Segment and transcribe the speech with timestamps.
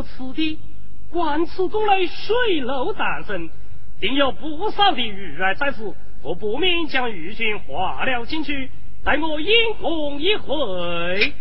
[0.00, 0.58] 过此地。
[1.10, 3.50] 观此宫内水楼诞生，
[4.00, 5.92] 定有不少的鱼儿在此。
[6.22, 8.70] 我不免将鱼群划了进去，
[9.04, 11.32] 待我引红一回。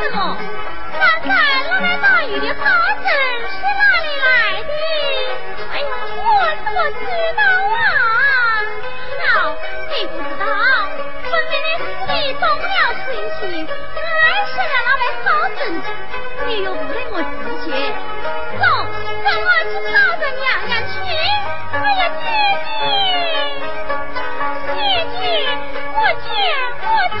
[0.00, 0.18] 怎么
[0.92, 1.28] 刚才
[1.68, 2.64] 那位打鱼的好
[3.02, 3.06] 人
[3.50, 4.26] 是哪里来
[4.62, 4.70] 的？
[5.72, 6.20] 哎呀我
[6.64, 7.02] 怎么知
[7.36, 7.40] 道
[7.76, 7.76] 啊？
[9.20, 9.26] 好
[9.90, 10.44] 你不知道？
[11.22, 12.64] 分明的是你动了
[13.04, 13.06] 春
[13.40, 13.40] 心
[14.22, 15.60] 俺是了那位好人
[16.46, 17.32] 你又不给我直
[17.64, 17.66] 绝
[18.58, 18.62] 走
[19.22, 20.94] 跟我去找她娘娘去
[21.72, 22.24] 哎呀姐
[22.66, 22.80] 姐
[24.66, 24.74] 姐
[25.18, 25.20] 姐
[25.94, 26.26] 我姐
[26.82, 26.86] 我
[27.18, 27.20] 姐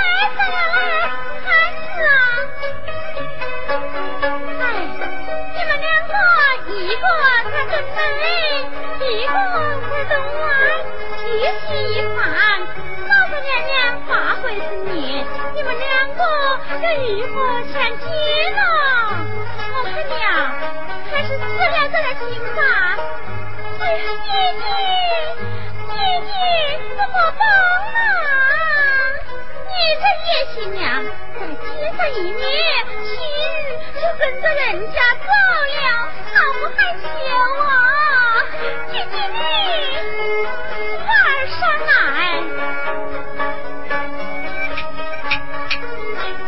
[6.79, 7.03] 一个
[7.51, 7.99] 在城北，
[9.05, 9.33] 一个
[9.89, 10.49] 在东岸，
[11.17, 11.21] 细
[11.67, 12.19] 细一看，
[13.07, 13.71] 老子娘娘
[14.07, 14.95] 八回之命，
[15.53, 16.19] 你们两个
[16.81, 17.35] 这玉不
[17.71, 18.05] 相金
[18.55, 18.59] 呐，
[19.73, 20.19] 我看娘
[21.11, 22.21] 还是自来自来心
[22.55, 22.59] 吧，
[23.79, 24.63] 哎呀，姐姐
[25.87, 25.91] 姐
[26.25, 26.29] 姐
[26.97, 28.50] 怎么帮啊？
[29.81, 30.81] 你这野新娘，
[31.33, 31.65] 在街
[31.97, 32.39] 上一见
[33.01, 33.09] 亲，
[33.95, 35.25] 就跟着人家走
[35.71, 35.75] 了，
[36.31, 37.03] 好不害羞
[37.63, 37.65] 啊！
[38.91, 39.33] 姐姐你
[41.07, 41.09] 慢
[41.49, 41.89] 上来，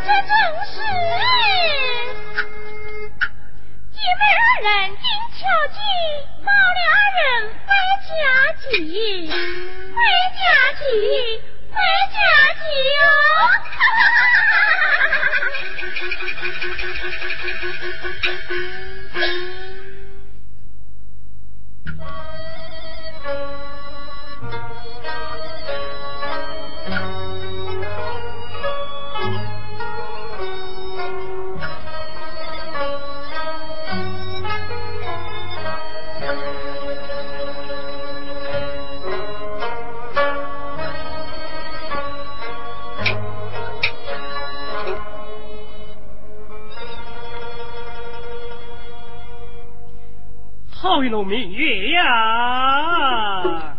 [0.06, 0.32] 这正
[0.70, 0.76] 是
[3.92, 5.04] 姐妹二人定
[5.40, 5.42] 巧
[5.74, 5.76] 计，
[6.44, 6.46] 母
[6.78, 6.82] 俩
[7.18, 7.20] 人
[7.68, 7.72] 挨
[8.06, 8.12] 家
[8.62, 8.72] 计，
[9.32, 9.98] 挨
[10.30, 10.38] 家
[10.78, 10.84] 计。
[11.74, 12.14] thank
[50.84, 53.78] 好一轮明月呀。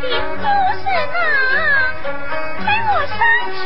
[0.00, 0.44] 并不
[0.78, 1.16] 是那
[2.64, 3.18] 看我生
[3.56, 3.60] 气，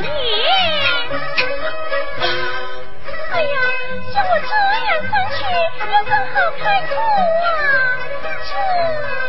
[3.30, 3.56] 哎呀，
[4.12, 5.36] 这样上去
[5.92, 6.92] 又怎好开口
[7.44, 7.46] 啊？
[8.44, 9.23] 这。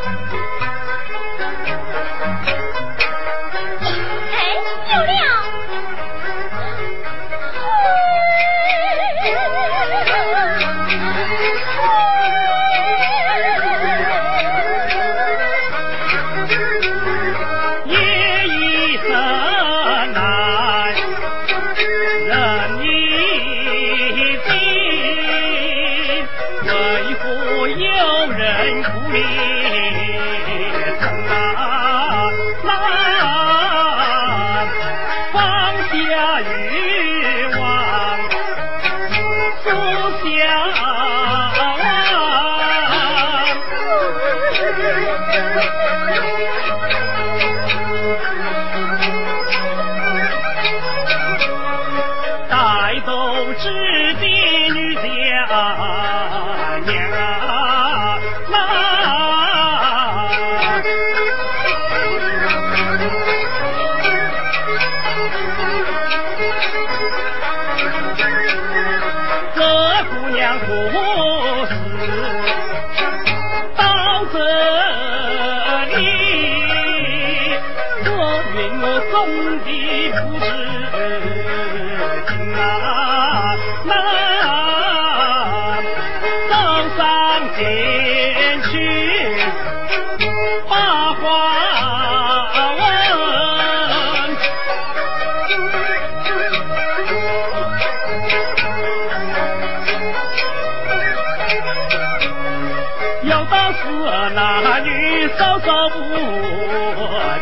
[105.90, 106.00] 不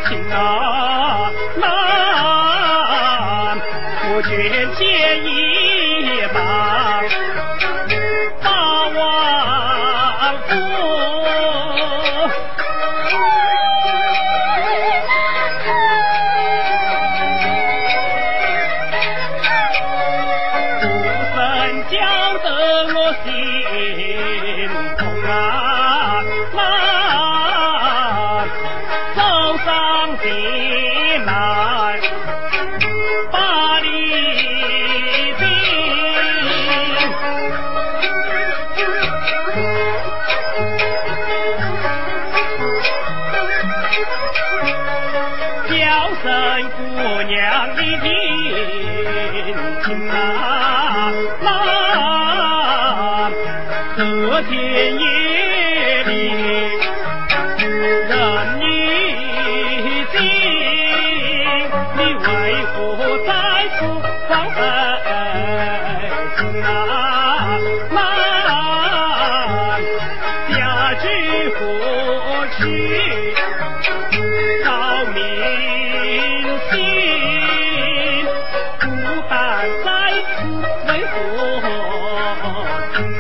[0.07, 0.72] 亲啊，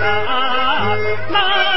[0.03, 0.97] 啊？
[1.29, 1.72] 那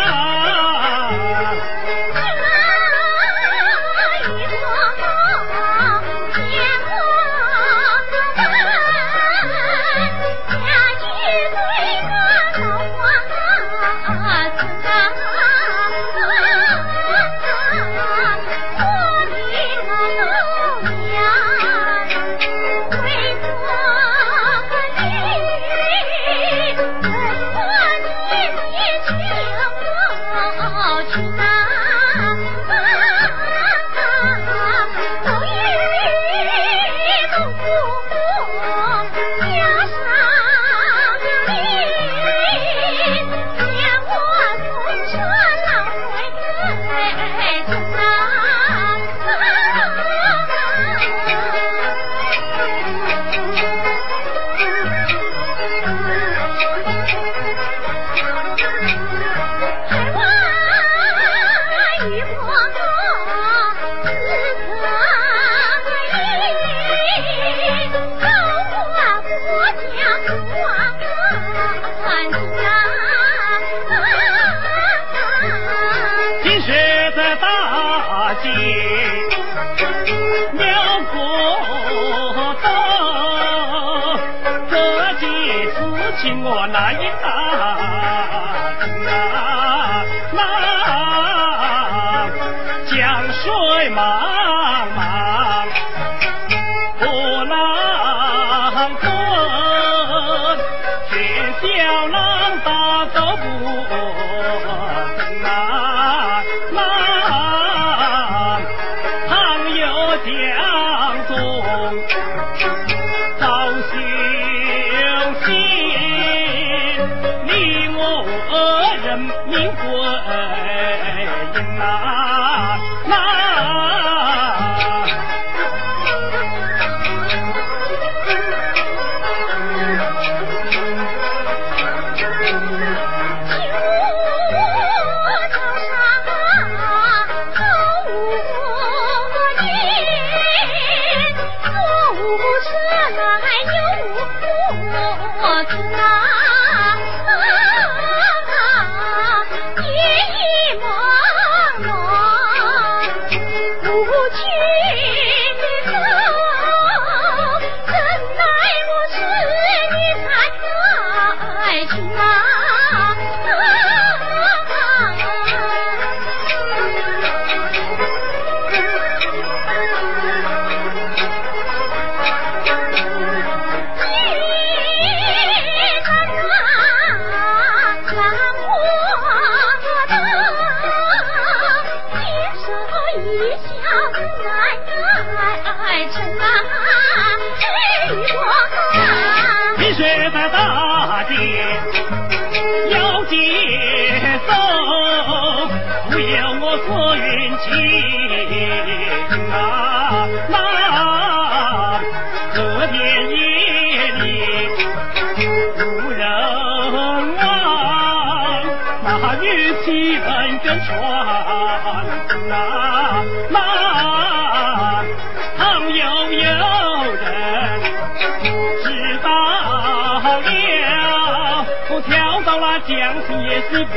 [222.87, 222.95] 将
[223.27, 223.95] 心也是不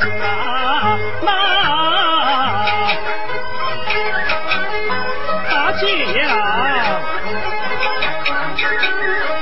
[0.00, 1.28] 轻啊，那
[5.50, 5.82] 大姐
[6.18, 6.24] 呀，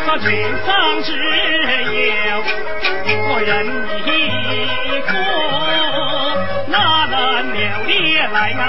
[0.06, 0.28] 那君
[0.66, 0.68] 上
[1.04, 2.42] 只有
[3.28, 3.48] 我人
[4.06, 4.08] 一
[5.06, 5.12] 个，
[6.66, 6.74] 哪
[7.06, 7.14] 能
[7.54, 8.60] 留恋来啊？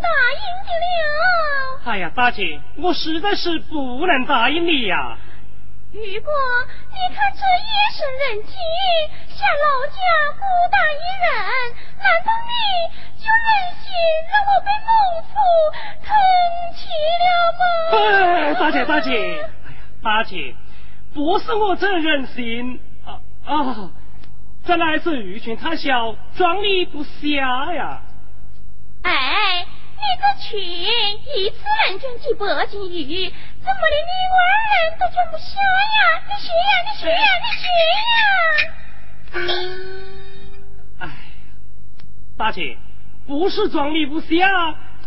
[0.00, 1.80] 答应的了。
[1.84, 5.16] 哎呀，大姐，我实在是不能答应你呀、
[5.92, 6.32] 如果
[6.90, 8.54] 你看这夜深人静，
[9.28, 9.96] 下老家
[10.36, 11.28] 孤单一人，
[11.98, 12.50] 难道你
[13.16, 13.48] 就忍
[13.80, 13.86] 心
[14.30, 14.90] 让我被孟
[15.30, 15.34] 府
[16.02, 16.08] 坑
[16.74, 16.88] 弃
[17.22, 17.26] 了
[17.58, 17.62] 吗？
[17.92, 19.08] 哎，大姐，大姐，
[19.66, 20.54] 哎呀，大姐，
[21.14, 23.90] 不是我这忍心啊啊，
[24.66, 28.02] 这乃是鱼群太小，装力不瞎呀。
[29.02, 29.64] 哎，
[29.96, 31.56] 你这群一次
[31.88, 33.28] 能赚几百斤鱼，
[33.62, 34.36] 怎么连你二
[34.68, 35.98] 人都赚不下呀？
[36.28, 37.64] 你学呀，你学呀，你学
[39.40, 41.00] 呀！
[41.00, 41.02] 哎，
[42.36, 42.76] 大姐，
[43.26, 44.26] 不是装你不下，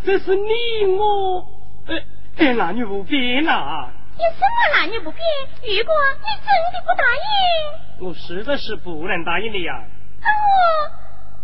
[0.03, 1.47] 这是你我
[1.85, 1.95] 呃
[2.37, 5.21] 呃男女不变呐、有什么男女不变？
[5.61, 7.03] 如果你真的不答
[7.99, 9.85] 应，我实在是不能答应你呀、
[10.19, 10.91] 那我，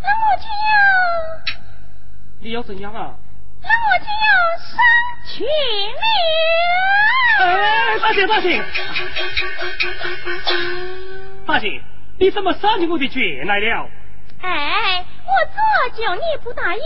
[0.02, 1.54] 那我就要，
[2.40, 3.16] 你要怎样啊？
[3.66, 4.30] 那我就要
[4.62, 4.72] 上
[5.26, 5.44] 群
[5.92, 6.04] 了。
[7.38, 7.44] 哎，
[7.98, 8.62] 大姐，大姐，
[11.46, 11.82] 大姐，
[12.18, 13.90] 你怎么上进我的卷来了？
[14.42, 15.58] 哎，我左
[15.98, 16.84] 久你不答应，右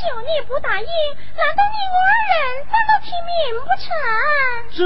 [0.00, 0.86] 久你不答应，
[1.36, 2.38] 难道你我二人
[2.70, 3.84] 反倒听明不成？
[4.76, 4.80] 这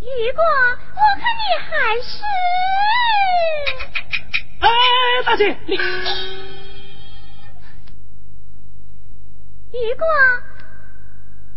[0.00, 1.70] 如果我看你还
[2.02, 2.10] 是，
[4.60, 4.66] 哎，
[5.24, 5.76] 大姐，你
[9.72, 10.04] 如果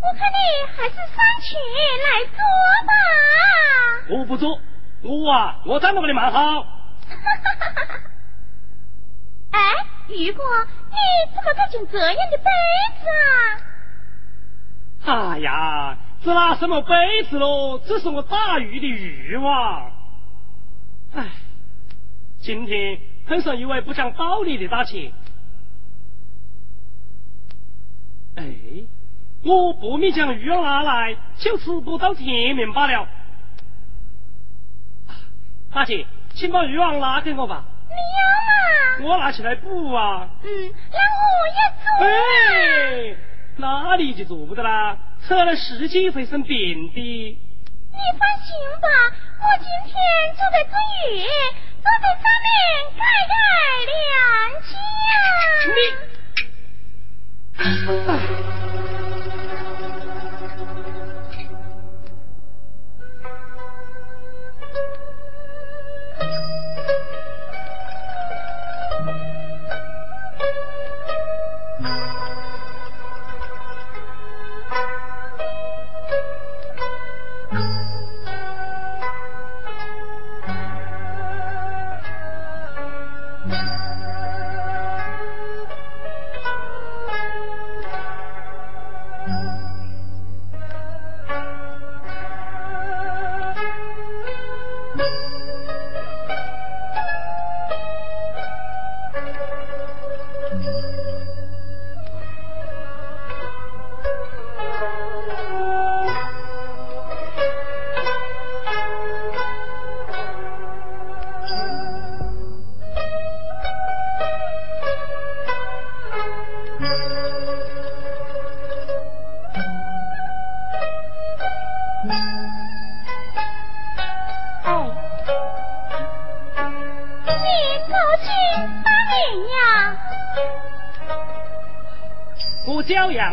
[0.02, 0.38] 我看你
[0.76, 1.06] 还是上
[1.42, 1.56] 去
[2.04, 2.38] 来做
[2.88, 2.92] 吧。
[4.10, 4.60] 我不做，
[5.02, 6.40] 我啊，我站到我的蛮好。
[9.52, 9.60] 哎，
[10.08, 10.44] 如果
[10.90, 10.96] 你
[11.34, 12.44] 怎么敢讲这样的杯
[13.02, 13.06] 子
[15.08, 15.32] 啊？
[15.34, 17.80] 哎呀，这拿什么杯子喽？
[17.80, 19.92] 这是我打鱼的欲望。
[21.16, 21.26] 哎，
[22.40, 25.14] 今天碰上一位不讲道理的大姐。
[28.36, 28.44] 哎，
[29.44, 33.02] 我不免将鱼儿拿来，就吃不到天明罢了。
[35.08, 35.12] 啊
[35.74, 39.12] 大姐，请把渔网拿给我吧，你要吗？
[39.12, 40.30] 我拿起来补啊。
[40.44, 40.48] 嗯，
[40.92, 42.06] 那我也做。
[42.06, 43.16] 哎，
[43.58, 47.00] 那你就做不得啦，吃了十几会生病的。
[47.00, 48.88] 你放心吧，
[49.40, 49.94] 我今天
[50.36, 50.74] 做的这
[51.14, 51.22] 鱼，
[51.84, 52.50] 都在上面
[52.98, 53.34] 盖盖
[53.86, 53.94] 良
[54.64, 55.14] 心呀。
[57.58, 58.20] 唉，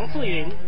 [0.01, 0.60] 王素云。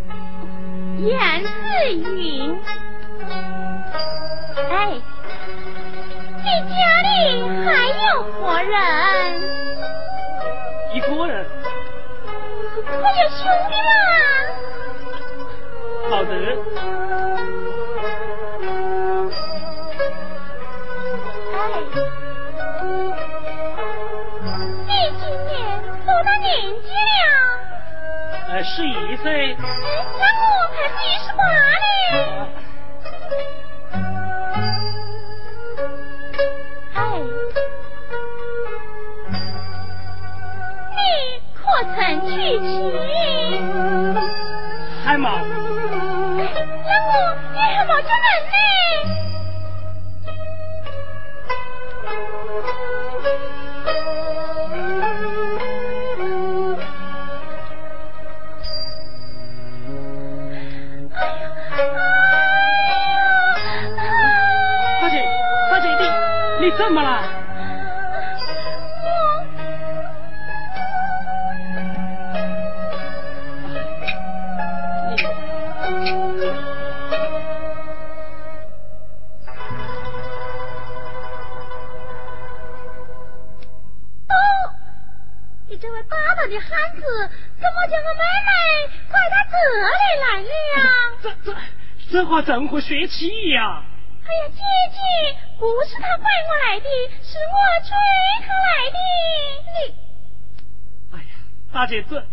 [87.04, 87.30] 子，
[87.60, 88.52] 怎么叫我妹妹
[89.10, 89.54] 拐到这
[90.00, 90.48] 里来了？
[91.22, 91.48] 这这
[92.12, 93.84] 这话怎会说起呀？
[94.26, 94.62] 哎呀，姐
[94.94, 94.98] 姐，
[95.60, 96.88] 不是他拐我来的，
[97.22, 97.92] 是我追
[98.48, 98.98] 他来的。
[99.74, 99.78] 你，
[101.12, 101.32] 哎呀，
[101.74, 102.26] 大姐，这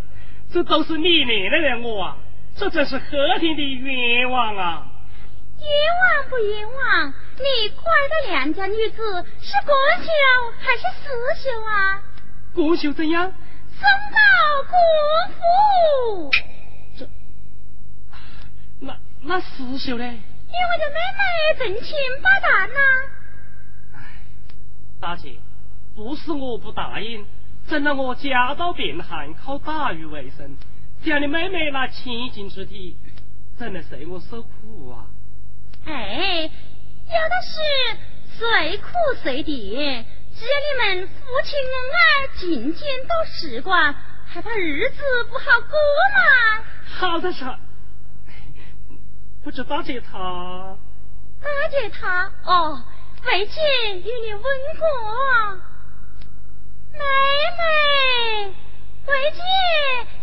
[0.52, 2.16] 这都是你念的人我啊，
[2.56, 4.86] 这真是和田的冤枉啊！
[5.58, 7.12] 冤枉不冤枉？
[7.36, 10.08] 你拐的良家女子是国秀
[10.58, 11.10] 还是私
[11.42, 12.02] 秀啊？
[12.54, 13.32] 国秀怎样？
[13.80, 14.18] 身高
[14.68, 14.76] 国
[15.34, 16.30] 父。
[16.98, 17.08] 这，
[18.80, 20.04] 那那私秀呢？
[20.04, 21.20] 因为这妹妹
[21.58, 22.78] 正清八蛋呐！
[23.94, 23.98] 唉，
[25.00, 25.36] 大姐，
[25.94, 27.24] 不是我不答应，
[27.66, 30.56] 怎奈我家道贫寒，靠打鱼为生，
[31.04, 32.96] 这样的妹妹那千金之地，
[33.56, 35.06] 怎能随我受苦啊？
[35.86, 37.56] 哎，有的是
[38.36, 38.88] 随苦
[39.22, 40.04] 随甜，
[40.40, 41.12] 只要你们夫
[41.44, 42.00] 妻恩爱，
[42.38, 43.94] 尽尽都时光，
[44.26, 45.78] 还怕日子不好过
[46.16, 46.64] 吗？
[46.96, 47.44] 好的是。
[49.44, 50.78] 不知大姐她，
[51.42, 52.82] 大姐她哦，
[53.26, 53.60] 为姐
[53.96, 54.42] 与你问
[54.78, 54.88] 过，
[56.94, 57.00] 妹
[57.58, 58.54] 妹，
[59.04, 59.42] 为姐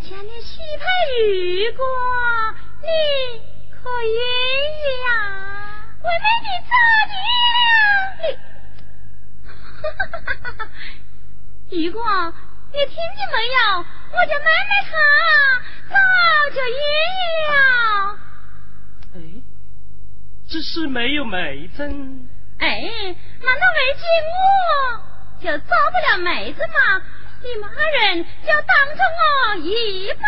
[0.09, 0.84] 将你许配
[1.28, 1.86] 玉过，
[2.82, 2.88] 你
[3.70, 5.09] 可愿意呀？
[6.01, 6.74] 为妹你咋
[7.05, 7.13] 的
[7.45, 8.18] 了？
[8.24, 8.26] 你，
[9.82, 10.67] 哈哈哈！
[11.69, 12.01] 玉过，
[12.73, 13.57] 你听见没有？
[14.11, 14.91] 我家妹妹她
[15.89, 15.95] 早
[16.53, 16.80] 就愿
[17.13, 17.19] 意
[17.51, 17.53] 了。
[20.47, 22.28] 只是没有媒证。
[22.59, 22.65] 哎，
[23.41, 24.03] 难道没见
[24.34, 24.39] 我
[25.41, 27.01] 就找不了妹子吗？
[27.43, 29.67] 你们二人就当着我一
[30.13, 30.23] 拜。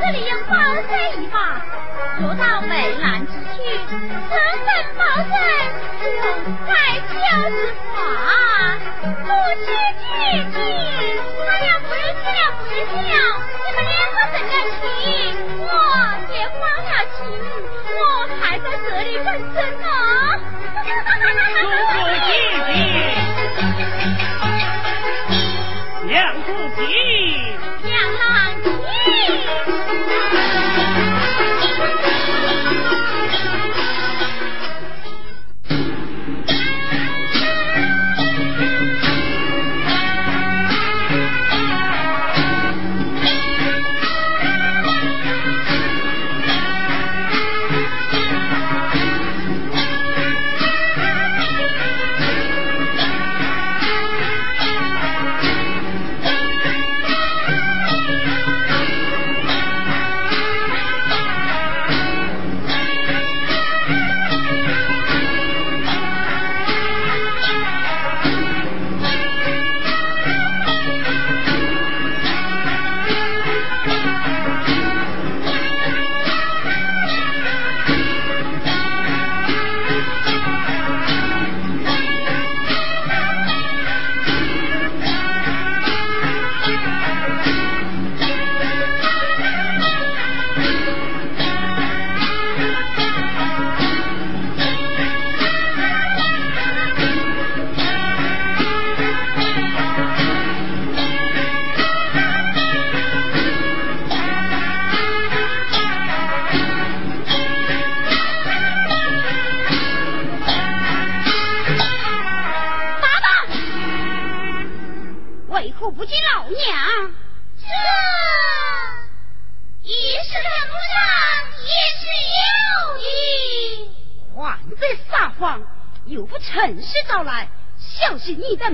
[0.00, 1.62] 这里用宝扇一把，
[2.20, 4.68] 游到美兰之趣，十分
[4.98, 5.32] 保证，
[6.00, 6.02] 自
[6.66, 6.70] 在
[7.08, 7.14] 逍
[7.92, 7.94] 话。
[9.02, 9.08] 不
[9.64, 9.66] 知
[10.00, 10.08] 这
[10.50, 10.56] 句，
[11.48, 11.98] 哎呀，不要
[12.52, 13.12] 不唬人家。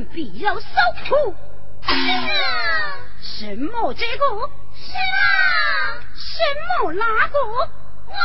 [0.06, 0.66] 必要受
[1.08, 1.34] 苦。
[1.82, 2.96] 是啊。
[3.20, 4.50] 什么这个？
[4.74, 6.00] 是啊。
[6.14, 6.42] 什
[6.82, 7.38] 么那个？
[7.46, 8.16] 我们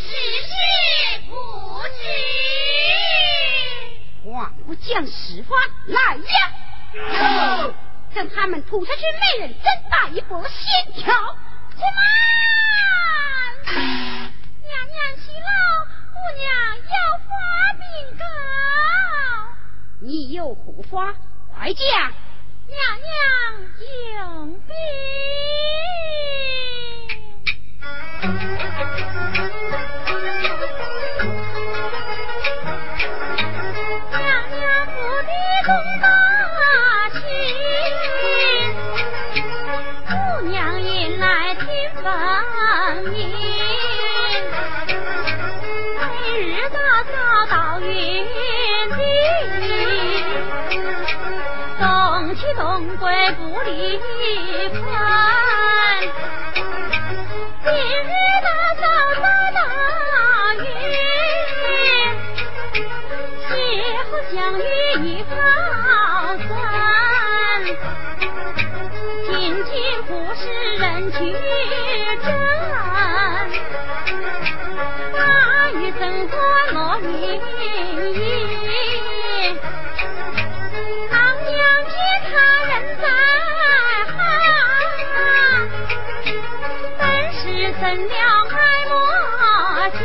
[0.00, 0.08] 只
[0.42, 0.52] 是
[1.28, 1.32] 不
[1.88, 1.94] 知。
[4.24, 5.54] 还不讲实话，
[5.86, 6.28] 来呀！
[8.14, 11.12] 等他们吐出去，每人再打一波线条。
[11.70, 12.00] 什么？
[13.74, 15.46] 娘娘息怒，
[16.14, 16.44] 姑娘
[16.78, 17.30] 要发
[17.74, 17.82] 禀
[18.18, 18.24] 告。
[20.06, 21.14] 你有何话，
[21.50, 21.82] 快讲。
[22.68, 23.10] 娘娘
[23.80, 24.68] 应兵，
[34.10, 34.92] 娘娘府
[35.22, 35.32] 的
[35.64, 35.70] 东
[36.02, 36.04] 大
[37.12, 37.18] 清，
[40.06, 40.12] 姑
[40.50, 40.52] 娘
[40.82, 41.64] 引来听
[42.02, 42.04] 分
[43.10, 43.16] 明，
[45.98, 46.04] 每
[46.42, 46.76] 日早
[47.10, 47.14] 早
[47.46, 48.53] 到云。
[52.26, 54.80] 东西东归不离分。
[57.62, 58.08] 今日
[58.42, 58.48] 大
[58.80, 58.82] 嫂
[59.20, 59.22] 遭
[59.52, 59.58] 大
[60.54, 60.64] 雨，
[63.46, 63.52] 邂
[64.08, 64.62] 逅相遇
[65.04, 65.34] 一好
[66.48, 66.48] 三。
[69.26, 69.30] 仅
[69.66, 69.72] 仅
[70.04, 70.42] 不是
[70.78, 71.18] 人去
[72.24, 72.26] 争，
[75.12, 75.18] 大
[75.72, 76.34] 雨怎过
[76.72, 77.12] 落云
[78.14, 78.43] 烟？
[87.84, 88.16] 怎了
[88.48, 88.56] 爱
[88.88, 88.96] 莫
[89.90, 90.00] 心，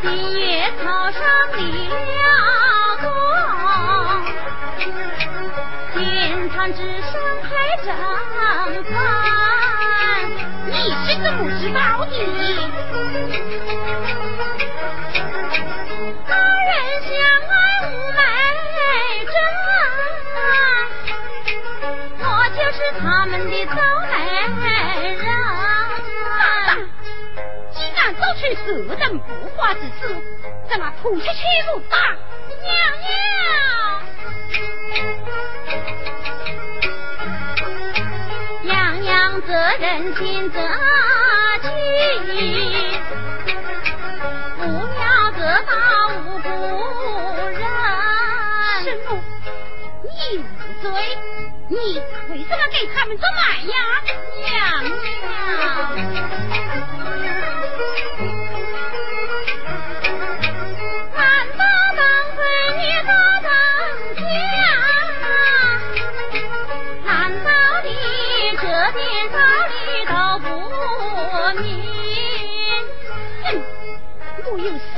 [0.00, 0.06] 今
[0.38, 0.40] 夜
[0.80, 1.18] 草上
[1.56, 1.92] 立了
[3.02, 3.04] 功，
[5.92, 5.98] 天
[6.50, 7.10] 堂之上
[7.42, 7.50] 开
[7.84, 7.86] 正
[8.84, 8.94] 饭，
[10.66, 10.72] 你
[11.04, 12.14] 是怎么知道的
[16.28, 16.30] 男
[16.68, 16.70] 人，
[17.08, 17.10] 相
[17.50, 17.52] 爱
[17.88, 18.22] 无眉。
[22.20, 22.24] 我
[22.54, 22.78] 就是？
[23.02, 23.74] 他们的早
[28.42, 30.08] 然做出色等不化之事，
[30.68, 31.28] 怎么吐出去
[31.72, 31.96] 不打？
[32.62, 32.74] 娘
[38.62, 40.58] 娘，娘娘责任尽责
[41.62, 41.68] 起，
[44.58, 44.60] 不
[44.98, 45.72] 要得到
[46.26, 46.48] 无辜
[47.48, 47.62] 人。
[48.82, 49.08] 什么？
[50.02, 50.42] 你无
[50.82, 50.90] 罪？
[51.68, 51.76] 你
[52.30, 53.74] 为什么给他们做买呀，
[54.40, 54.50] 娘
[56.80, 56.91] 娘？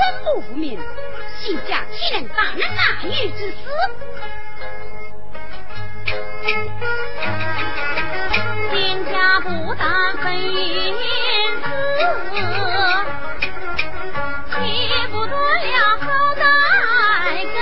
[0.05, 0.79] 我有生母不明，
[1.41, 3.57] 新家岂能担任男女之事？
[8.71, 10.95] 天家不当分银
[11.63, 11.67] 子，
[14.51, 14.55] 岂
[15.11, 16.43] 不断了好歹
[17.55, 17.57] 根？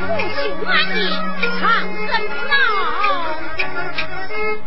[0.00, 0.02] 不
[0.34, 1.00] 行万年，
[1.60, 2.52] 长生不老，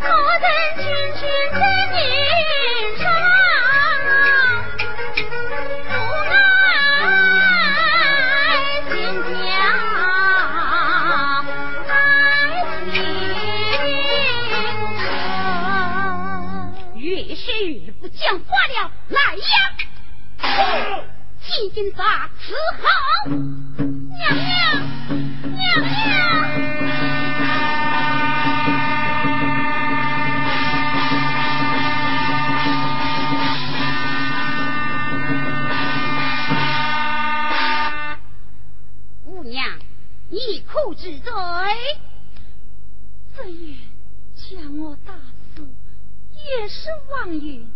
[0.02, 0.06] 我
[0.42, 0.84] 等群
[1.14, 1.22] 群
[1.54, 1.56] 在
[1.94, 1.96] 年
[21.78, 24.50] 金扎伺候，娘娘，
[25.44, 25.94] 娘娘。
[39.24, 39.78] 姑娘，
[40.32, 41.32] 你可知罪？
[43.38, 43.76] 这月
[44.34, 45.14] 将我打
[45.54, 45.62] 死，
[46.34, 47.70] 也是枉运。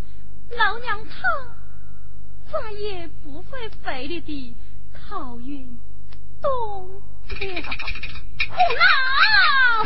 [0.58, 1.61] 老娘她
[2.52, 4.54] 再也不会费力地
[4.92, 5.80] 考运
[6.42, 7.02] 东了。
[8.50, 9.84] 苦恼，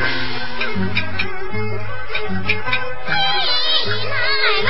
[3.86, 4.16] 你来
[4.64, 4.68] 了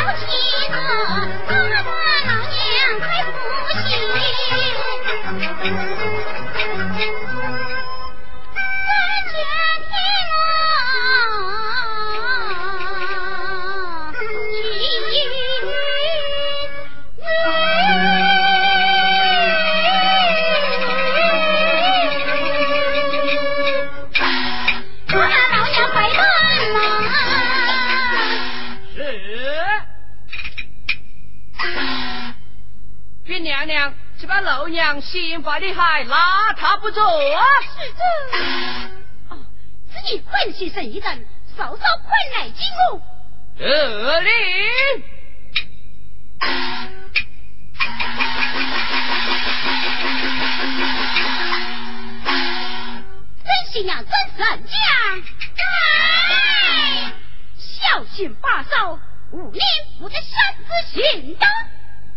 [34.42, 37.44] 老娘心怀的害拉他不走啊！
[37.62, 39.36] 是这。
[39.36, 39.38] 哦，
[39.92, 41.26] 自己分析神一阵，
[41.58, 43.02] 稍稍困来进屋。
[43.58, 44.32] 得令。
[53.44, 54.76] 真心呀，真神将。
[55.58, 57.12] 哎，
[57.58, 59.00] 小心把守，
[59.32, 59.64] 五年
[60.00, 61.48] 不得擅自行动。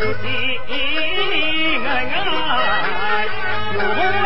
[0.00, 3.26] 心爱爱，
[3.74, 4.19] 永。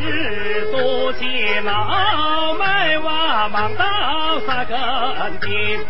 [0.00, 4.76] 日多艰老，卖娃忙到三更
[5.40, 5.80] 天。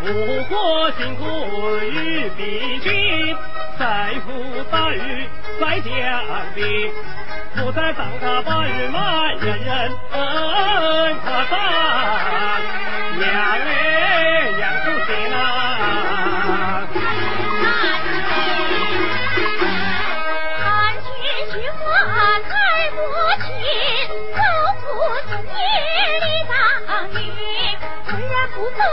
[0.00, 3.36] 不过辛苦与疲倦，
[3.78, 5.28] 在乎打鱼
[5.60, 5.90] 在江
[6.54, 6.90] 边。
[7.54, 9.70] 不在当他把鱼骂，人人
[10.12, 11.30] 恩赞，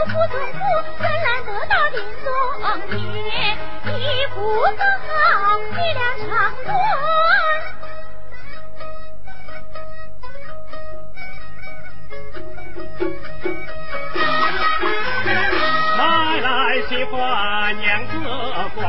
[0.05, 0.57] 不付夫，
[0.97, 2.27] 怎难得到的终
[2.89, 2.97] 点？
[3.97, 4.01] 一
[4.33, 4.37] 步
[4.77, 4.81] 登，
[5.71, 6.29] 一两长
[6.63, 6.67] 官，
[15.97, 15.99] 买
[16.41, 16.47] 来
[16.87, 18.11] 喜欢，娘子
[18.75, 18.87] 管。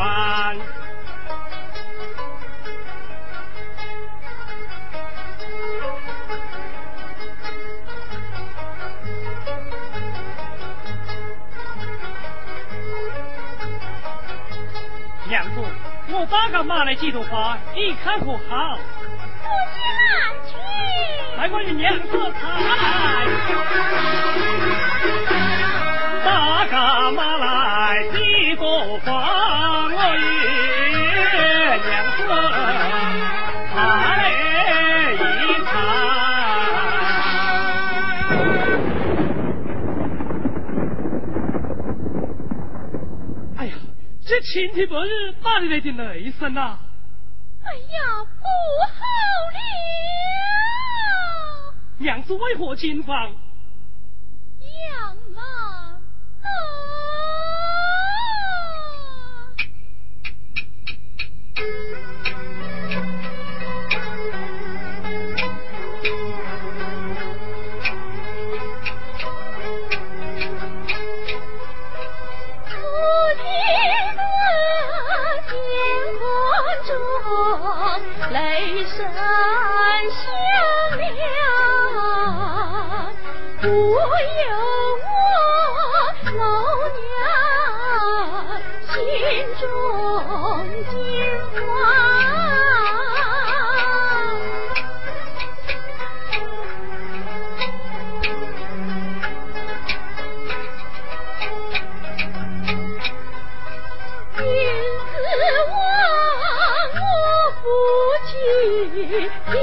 [16.21, 18.79] 我打个马来几朵花，你看可好？
[18.99, 20.53] 不去难去。
[21.39, 22.43] 来我你娘子谈。
[26.23, 26.77] 打个
[27.13, 30.21] 马来几朵花，我与
[44.31, 46.79] 这晴天白日哪里来的雷声呐？
[47.65, 48.47] 哎呀，不
[48.87, 49.03] 好
[51.67, 51.75] 了！
[51.99, 53.35] 娘子为何惊慌？
[54.61, 55.99] 娘啊！
[78.31, 79.21] 雷声响
[80.99, 81.19] 亮，
[83.61, 84.01] 不由
[85.05, 85.09] 我
[86.37, 86.41] 老
[87.01, 87.11] 娘
[88.89, 88.95] 心
[89.61, 89.63] 中
[90.91, 90.93] 惊
[91.67, 92.20] 慌。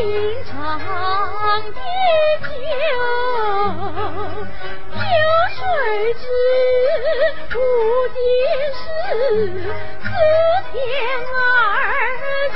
[0.08, 1.80] 妻平常的
[2.40, 2.48] 久，
[4.96, 5.60] 有谁
[6.14, 6.24] 知
[7.50, 7.56] 不
[8.08, 8.18] 的
[8.74, 8.80] 是
[10.00, 10.08] 自
[10.72, 10.76] 天
[11.36, 11.38] 而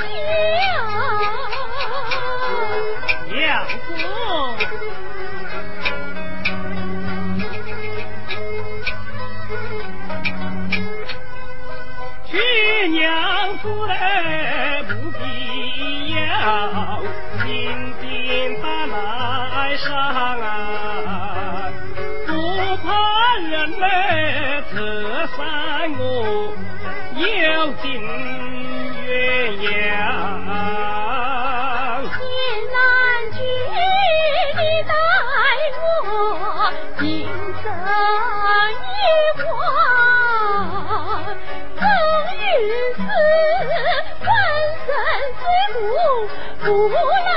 [3.28, 3.36] 娘
[3.68, 3.88] 子。
[12.24, 12.32] 去
[12.88, 13.00] 娘
[13.58, 13.92] 子嘞，
[14.88, 15.20] 不必
[16.14, 16.16] 要
[17.44, 17.46] 紧
[18.00, 18.04] 紧
[18.62, 19.90] 把来上
[20.40, 21.70] 啊，
[22.26, 22.30] 不
[22.78, 22.86] 怕
[23.50, 23.84] 人嘞
[24.70, 24.74] 侧
[25.36, 25.38] 山
[25.98, 26.00] 我
[27.16, 27.24] 有
[27.82, 27.82] 情
[29.06, 29.10] 鸳
[29.58, 29.72] 鸯。
[36.98, 37.10] 天
[45.12, 45.44] 人，虽
[46.64, 47.28] 苦不能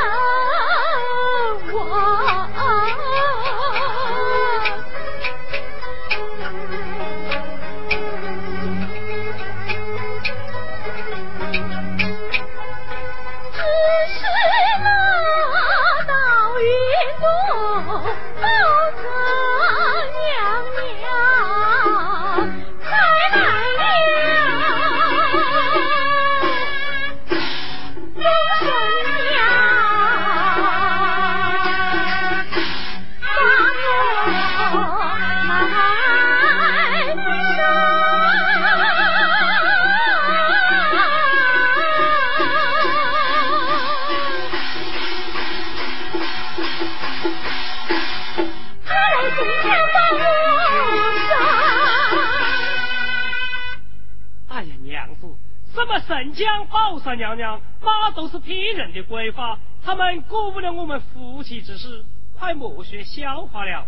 [56.15, 62.05] 什么神将宝山娘娘，那都是骗人的鬼话，他们顾不了我们夫妻之事，
[62.37, 63.85] 快莫学笑话了。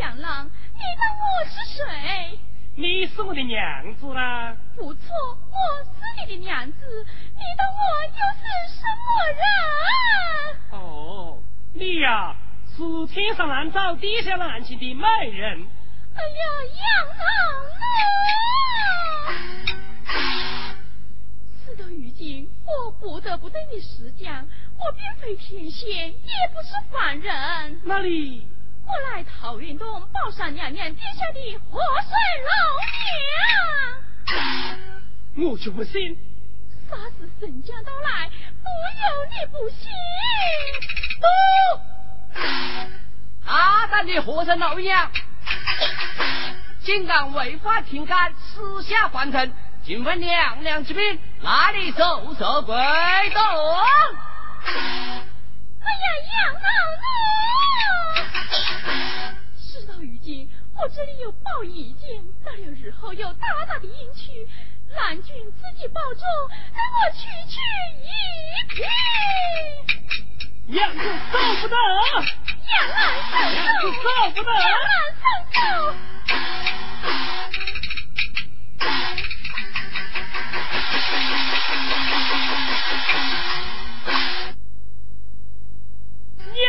[0.00, 2.38] 杨郎，你当我是谁？
[2.74, 5.06] 你是我的娘子啦，不错，
[5.48, 7.06] 我是你的娘子。
[7.36, 7.78] 你当我
[8.08, 8.42] 又是
[8.74, 9.06] 什么
[9.38, 9.46] 人？
[10.72, 11.38] 哦，
[11.72, 12.34] 你呀、
[12.76, 12.82] 是
[13.14, 15.64] 天上难找地下难寻的美人。
[16.16, 16.42] 哎呀，
[16.82, 17.22] 杨郎
[20.06, 20.73] 啊！
[21.64, 24.46] 事到如今，我不得不对你实讲，
[24.78, 27.80] 我并非天仙，也不是凡人。
[27.84, 28.46] 哪里
[28.86, 32.12] 我乃桃源洞宝山娘娘殿下的活水
[32.44, 32.52] 老
[35.36, 35.50] 娘。
[35.50, 36.18] 我就不信。
[36.90, 38.68] 啥时神将到来，不
[39.00, 39.88] 由你不信。
[43.46, 45.10] 大胆的和珅老娘，
[46.80, 49.50] 竟敢违法停干，私下凡尘，
[49.86, 52.82] 请问娘娘之命，哪里受受跪动？
[54.64, 54.72] 哎
[55.92, 56.58] 呀，杨老
[57.02, 57.06] 奴！
[59.60, 64.48] 事到如今，我这里有报一件，到了日后有大大的应许，
[64.96, 67.60] 蓝君自己保重，跟我区区
[68.00, 68.08] 一
[68.74, 68.82] 匹。
[70.78, 70.98] 杨子
[71.30, 72.98] 走不得，杨兰
[73.44, 74.88] 杨子走不得，杨兰
[75.52, 75.58] 走。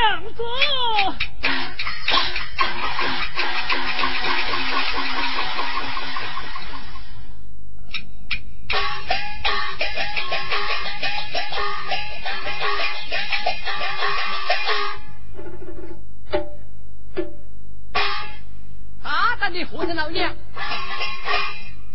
[0.06, 0.44] 娘子。
[19.02, 20.36] 大胆的和尚老娘，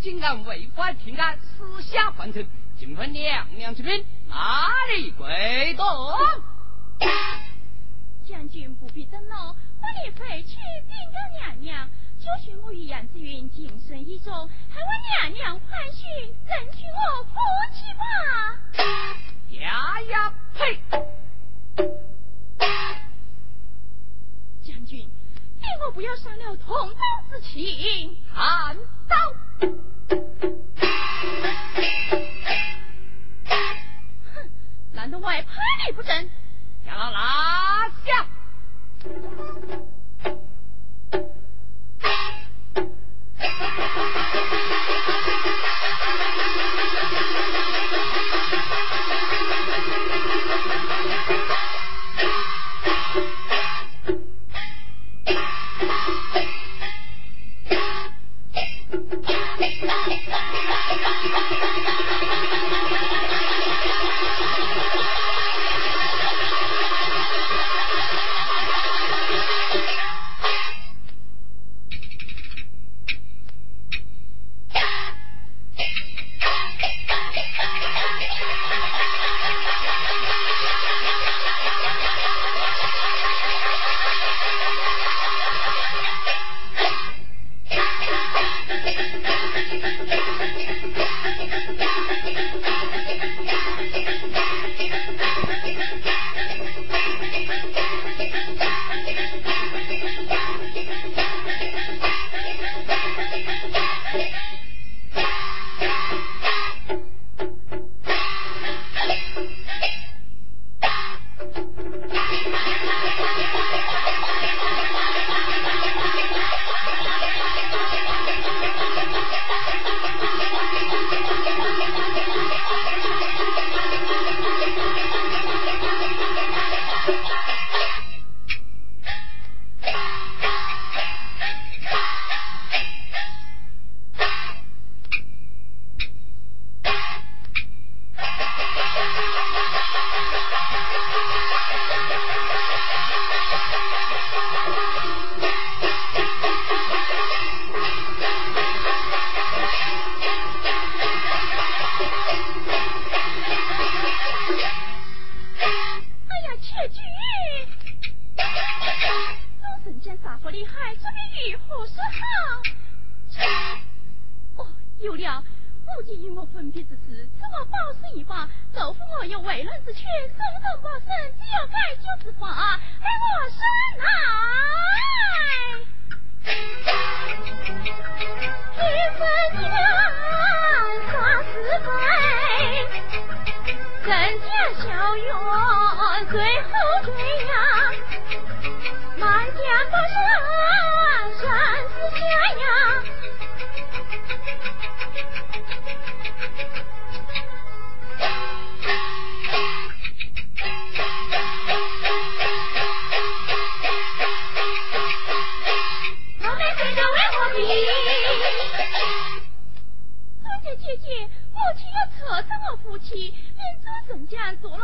[0.03, 2.45] 竟敢违法停案，私下还城，
[2.77, 5.87] 请问娘娘之命，哪里跪动？
[8.31, 11.91] 将军不必登了，我立回去禀告娘娘。
[12.17, 16.05] 就许我与杨子云今生一种，还望娘娘宽恕，
[16.47, 17.35] 认取我夫
[17.75, 18.05] 妻吧。
[19.51, 20.81] 呀呀呸！
[24.63, 25.11] 将军，
[25.59, 27.01] 你我不要伤了同胞
[27.33, 28.17] 之情。
[28.33, 28.77] 看
[29.09, 29.35] 刀！
[34.35, 34.51] 哼，
[34.93, 35.51] 难道我还怕
[35.85, 36.31] 你不成？
[36.91, 37.13] 将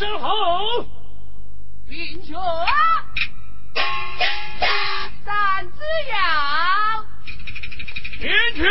[0.00, 0.28] 身后。
[1.86, 2.34] 林权，
[5.26, 7.04] 展子尧，
[8.20, 8.66] 林权，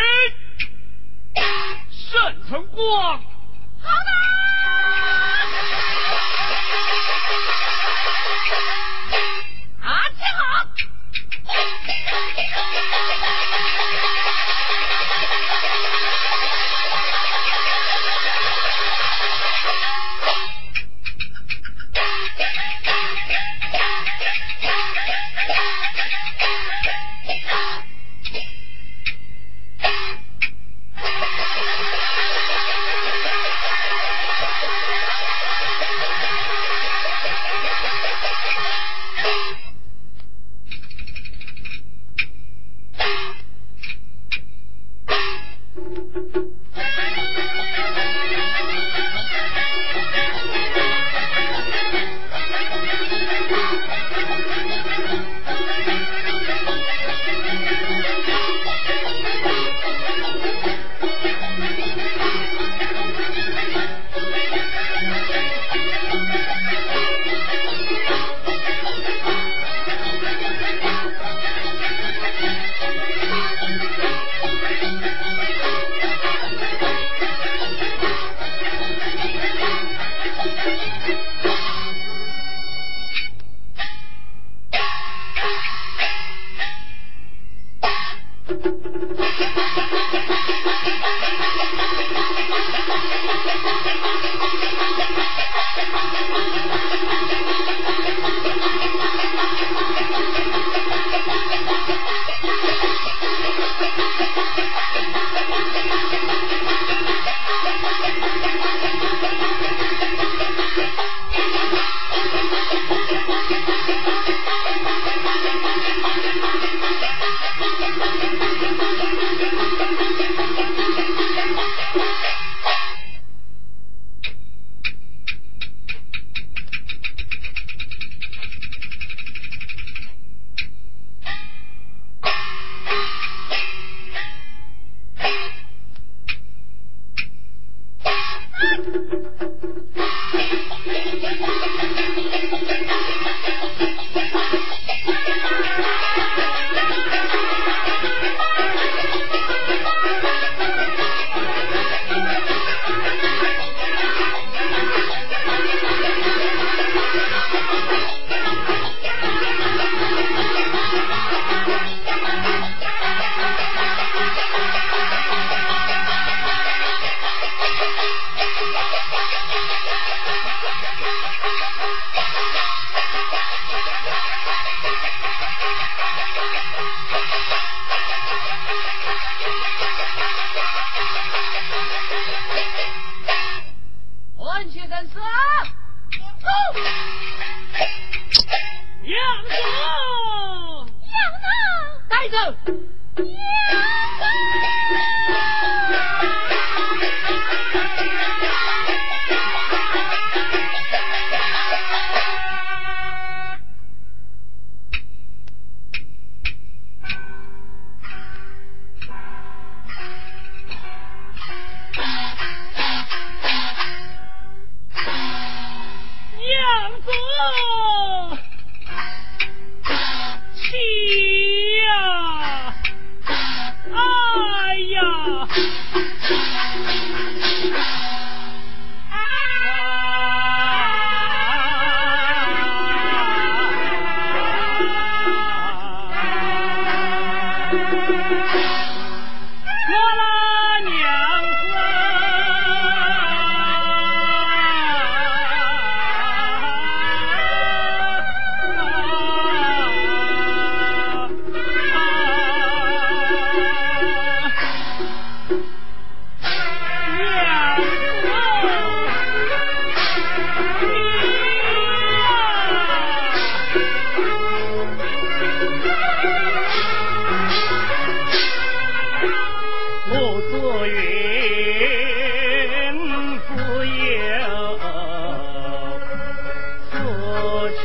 [1.91, 2.09] 沈
[2.47, 3.21] 晨光。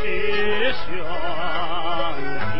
[0.03, 0.85] 是兄
[2.55, 2.57] 弟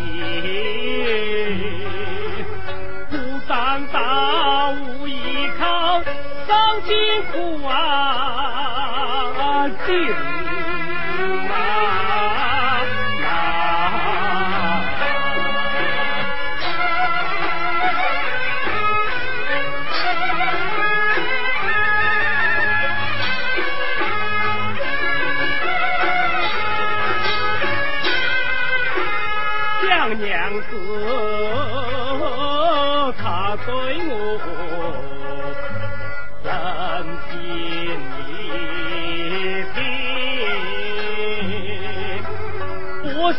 [3.09, 3.13] 不
[3.47, 5.17] 敢打无依
[5.59, 6.01] 靠
[6.47, 6.95] 伤筋
[7.31, 7.35] 苦
[7.67, 7.73] 啊
[9.85, 9.95] 筋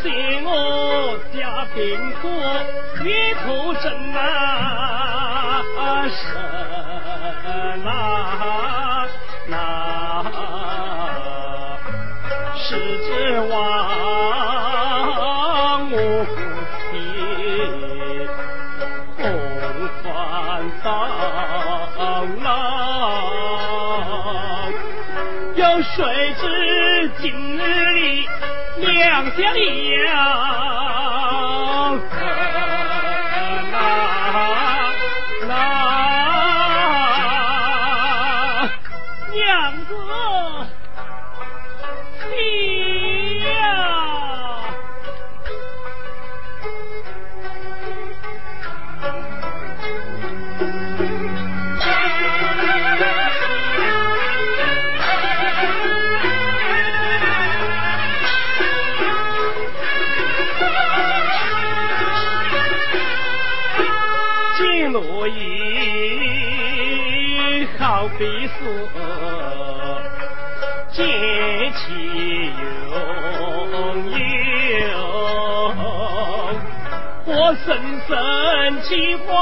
[0.07, 2.29] 见我家贫苦，
[3.03, 3.85] 越苦真
[4.15, 5.65] 啊
[6.09, 6.23] 生
[7.85, 7.91] 啊！
[9.49, 9.53] 那
[12.57, 12.65] 是
[12.99, 13.09] 指
[13.51, 13.55] 望
[15.91, 15.95] 我
[16.25, 16.37] 父
[16.93, 16.93] 亲
[19.17, 19.25] 共
[20.05, 20.07] 患
[20.85, 20.87] 到，
[25.57, 25.95] 有谁
[26.41, 26.43] 知
[27.19, 27.25] 今
[27.57, 27.61] 日
[27.95, 28.29] 里？
[28.79, 30.86] 两相宜呀
[78.09, 79.35] 真奇怪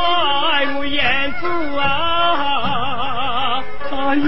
[0.79, 1.47] 我燕子
[1.79, 4.23] 啊阿姨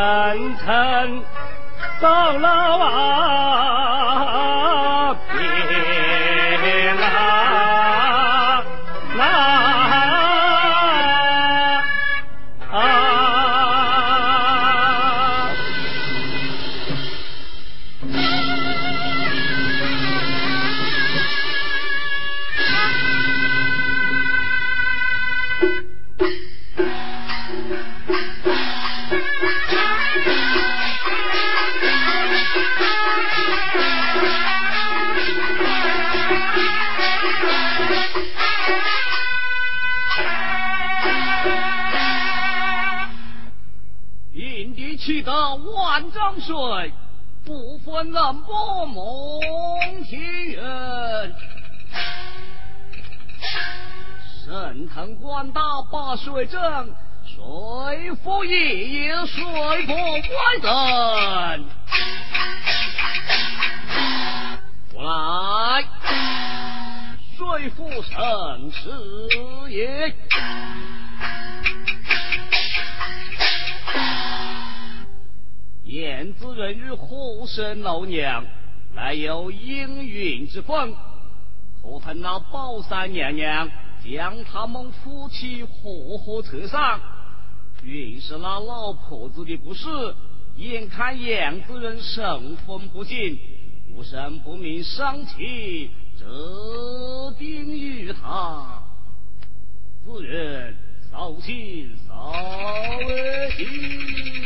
[0.00, 1.22] 难成
[2.00, 3.79] 到老啊。
[45.90, 46.92] 三江水，
[47.44, 49.40] 不分人，不梦
[50.04, 51.34] 天人。
[54.44, 55.60] 神腾官大，
[55.90, 56.94] 把水争，
[57.24, 59.42] 谁富也也，谁
[59.84, 59.92] 不
[60.62, 61.64] 关人。
[64.94, 65.82] 我来，
[67.36, 68.90] 水富城池
[69.70, 70.14] 也。
[76.20, 78.44] 人子人与护神老娘
[78.94, 80.94] 乃有应允之风
[81.80, 83.70] 可恨那宝山娘娘
[84.04, 87.00] 将他们夫妻活活扯上
[87.82, 89.88] 云是那老婆子的不是
[90.56, 93.40] 眼看养子人生魂不尽
[93.94, 98.82] 无神不明伤情折兵于他。
[100.04, 100.76] 自人
[101.10, 102.34] 扫兴扫
[103.08, 104.39] 为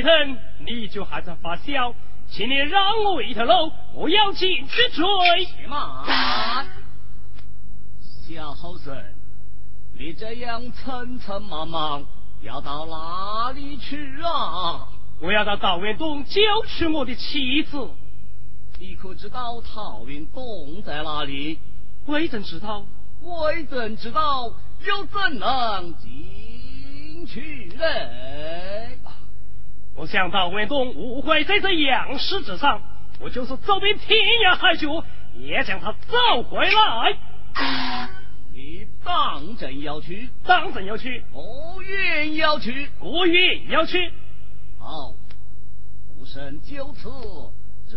[0.00, 1.94] 悲疼，你就还在发笑，
[2.28, 5.04] 请你让我一条路，我要进去追。
[5.68, 6.66] 慢，
[8.26, 8.96] 小后生，
[9.98, 12.04] 你这样匆匆忙忙
[12.40, 14.88] 要到哪里去啊？
[15.20, 17.90] 我要到桃源洞救出我的妻子。
[18.78, 21.58] 你可知道桃源洞在哪里？
[22.06, 22.86] 未曾知道。
[23.22, 24.50] 未曾知道，
[24.86, 27.84] 又怎能进去呢？
[30.10, 32.82] 我想到文东误会在这样事之上，
[33.20, 35.04] 我就是走遍天涯海角，
[35.36, 37.16] 也将他找回来。
[38.52, 40.28] 你当真要去？
[40.42, 41.22] 当真要去？
[41.32, 44.12] 我愿要去，我愿要去。
[44.80, 45.14] 好，
[46.18, 47.08] 吾生就此
[47.88, 47.96] 指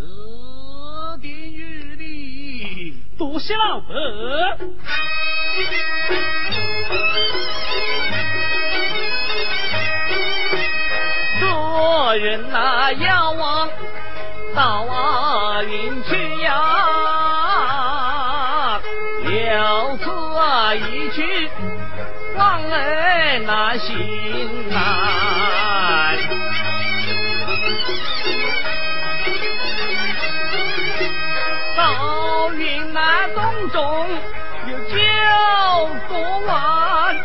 [1.19, 2.94] 定于你。
[3.18, 3.95] 多谢老伯。
[12.18, 13.69] 人呐要往
[14.56, 16.53] 大云去呀，
[19.23, 20.11] 有此
[20.91, 21.49] 一去，
[22.38, 24.76] 望儿那心难。
[31.76, 34.07] 到云南洞中
[34.68, 34.95] 有九
[36.07, 37.15] 多万，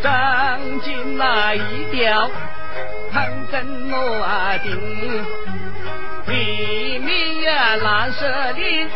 [0.00, 2.30] 正经那一条。
[3.14, 4.26] 看根我
[4.64, 5.24] 定，
[6.26, 8.26] 地名呀蓝色
[8.56, 8.88] 林，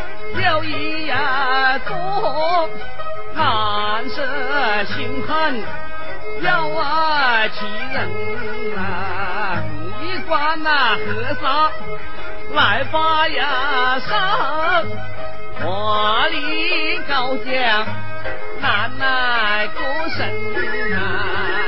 [0.45, 2.69] 有一呀座
[3.37, 5.63] 蓝色心痕，
[6.43, 7.65] 要啊其
[7.95, 9.63] 人啊，
[10.03, 11.71] 一关那和尚
[12.57, 14.85] 来把呀上，
[15.61, 17.87] 华丽高讲
[18.61, 20.29] 难耐过身
[20.97, 21.68] 啊。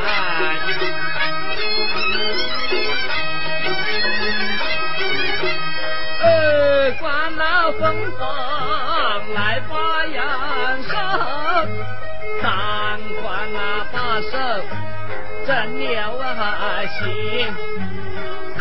[6.98, 10.96] 管那风霜来把阳寿，
[12.42, 14.28] 三管那把手
[15.46, 17.54] 真了啊心，
[18.56, 18.58] 四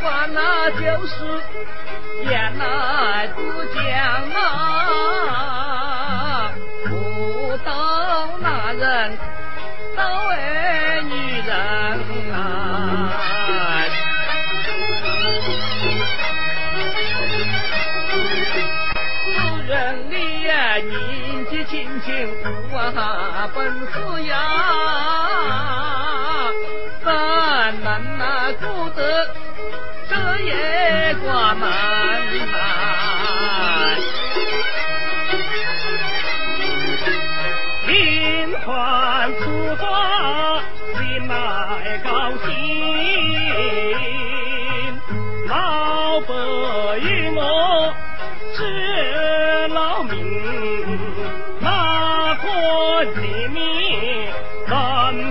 [0.00, 1.12] 管那就是
[2.22, 3.38] 原来自
[3.74, 3.82] 将
[4.34, 6.50] 啊，
[6.88, 6.90] 不
[7.64, 9.18] 到那人
[9.96, 10.32] 都为
[11.04, 11.12] 女
[11.46, 11.52] 人
[22.12, 22.72] 纪轻轻无
[23.54, 23.58] 本
[23.90, 23.94] 事
[24.24, 24.32] 呀，
[27.02, 27.06] 怎
[27.82, 29.00] 能那顾得
[30.10, 31.64] 这夜关门
[32.50, 32.52] 呐？
[37.86, 37.90] 林
[38.60, 38.66] 欢
[39.38, 39.82] 此话
[40.98, 41.32] 心乃
[42.04, 42.10] 高
[42.44, 42.50] 兴，
[45.48, 46.30] 老伯
[46.98, 47.94] 与我。
[48.54, 50.14] 是老命，
[51.60, 54.32] 哪可见面
[54.68, 54.74] 怎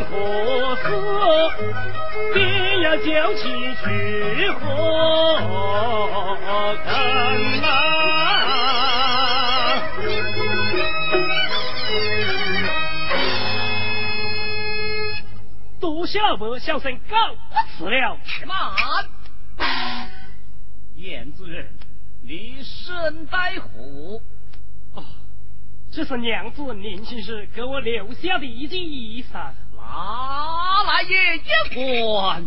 [0.06, 1.64] 何死？
[2.34, 3.44] 便要叫其
[3.76, 4.66] 去何
[6.86, 6.90] 根
[7.64, 7.68] 啊？
[15.80, 17.16] 多谢老伯，小生告
[17.78, 18.18] 辞了。
[18.48, 18.74] 慢，
[20.96, 21.46] 燕子。
[22.24, 24.22] 你身带虎？
[24.94, 25.04] 哦，
[25.92, 32.46] 这是娘子年轻时给我留下的一件衣裳，拿来也一换。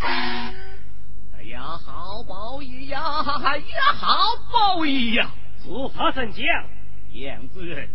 [0.00, 3.00] 哎呀，好宝衣呀，
[3.44, 4.16] 哎呀，好
[4.50, 5.30] 宝衣呀！
[5.62, 6.42] 俗话怎讲？
[7.12, 7.88] 娘子人，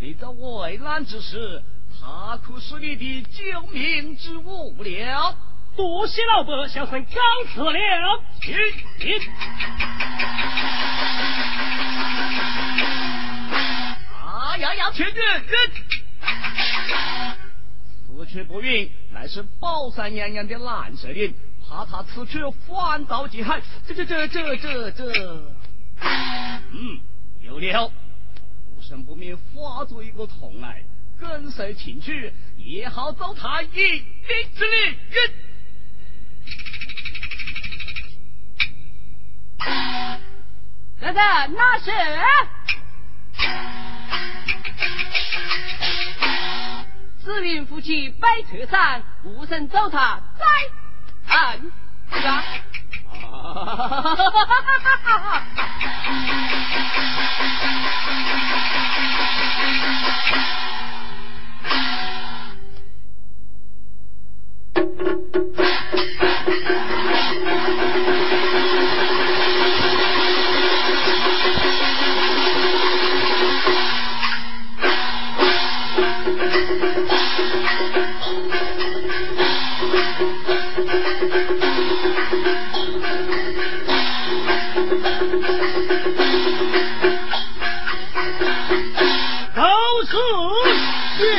[0.00, 1.62] 你这危难之时，
[2.00, 5.36] 他可是你的救命之物了。
[5.76, 7.10] 多谢老伯，小生告
[7.52, 8.22] 辞了。
[8.40, 8.52] 去
[8.98, 9.30] 去。
[14.12, 14.90] 啊呀呀！
[14.92, 15.44] 前人人，
[18.06, 21.34] 此去不允，乃是宝山娘娘的蓝色林，
[21.68, 22.38] 怕他此去
[22.68, 23.60] 反遭极害。
[23.88, 25.12] 这这这这这这，
[26.00, 27.00] 嗯，
[27.42, 27.90] 有了。
[28.80, 30.84] 生不灭化作一个童来，
[31.18, 34.04] 跟随前去，也好遭他一臂
[34.54, 34.98] 之力。
[41.00, 41.22] 等等，
[41.54, 41.90] 那是
[47.22, 50.44] 紫云夫妻摆车上，无声走他在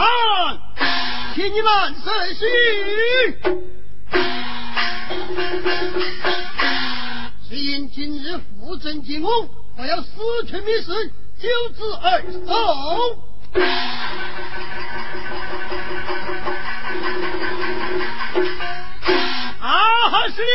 [0.00, 0.58] 啊！
[1.34, 2.48] 替你难舍心。
[7.48, 10.10] 只因今日父正进宫，我要死
[10.46, 12.54] 去密事，就此而走。
[19.60, 19.68] 啊
[20.10, 20.28] 哈！
[20.28, 20.50] 石榴。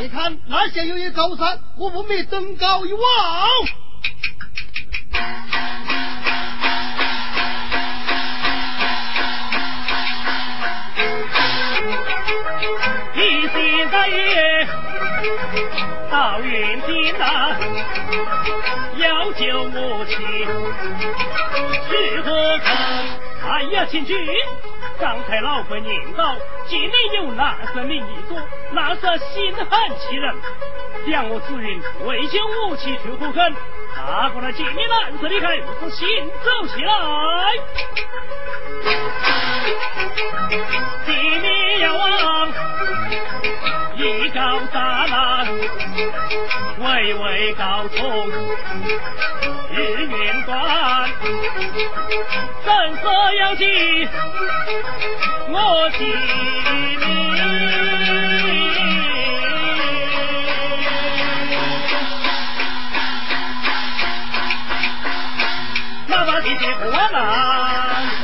[0.00, 3.02] 你看，那下有一高山，我不灭登高一望。
[13.14, 14.66] 一心在夜，
[16.10, 17.56] 到云顶南，
[18.98, 20.16] 要救母亲，
[21.88, 22.66] 去何坑？
[23.50, 24.16] 哎呀，秦军！
[24.98, 26.36] 刚才老鬼念叨，
[26.68, 28.38] 见面有难色名义多，
[28.72, 30.34] 那色心狠欺人。
[31.06, 33.54] 想我紫云未将武器去火坑，
[33.96, 36.92] 哪个来见面难色离开，不是行走起来？
[41.06, 42.48] 见面要往
[43.96, 45.46] 一高山南，
[46.78, 48.30] 巍巍高冲
[49.70, 51.08] 日月端，
[52.64, 54.08] 神色要紧。
[55.48, 56.10] 我敬你，
[66.06, 68.21] 哪怕你爹不难。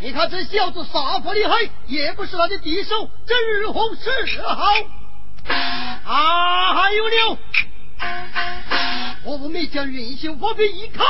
[0.00, 4.64] 你看这小子杀伐厉害，也不是他的敌手，这日红是好。
[6.04, 7.38] 啊，还有了，
[9.24, 11.04] 我不没将云秀发兵一口，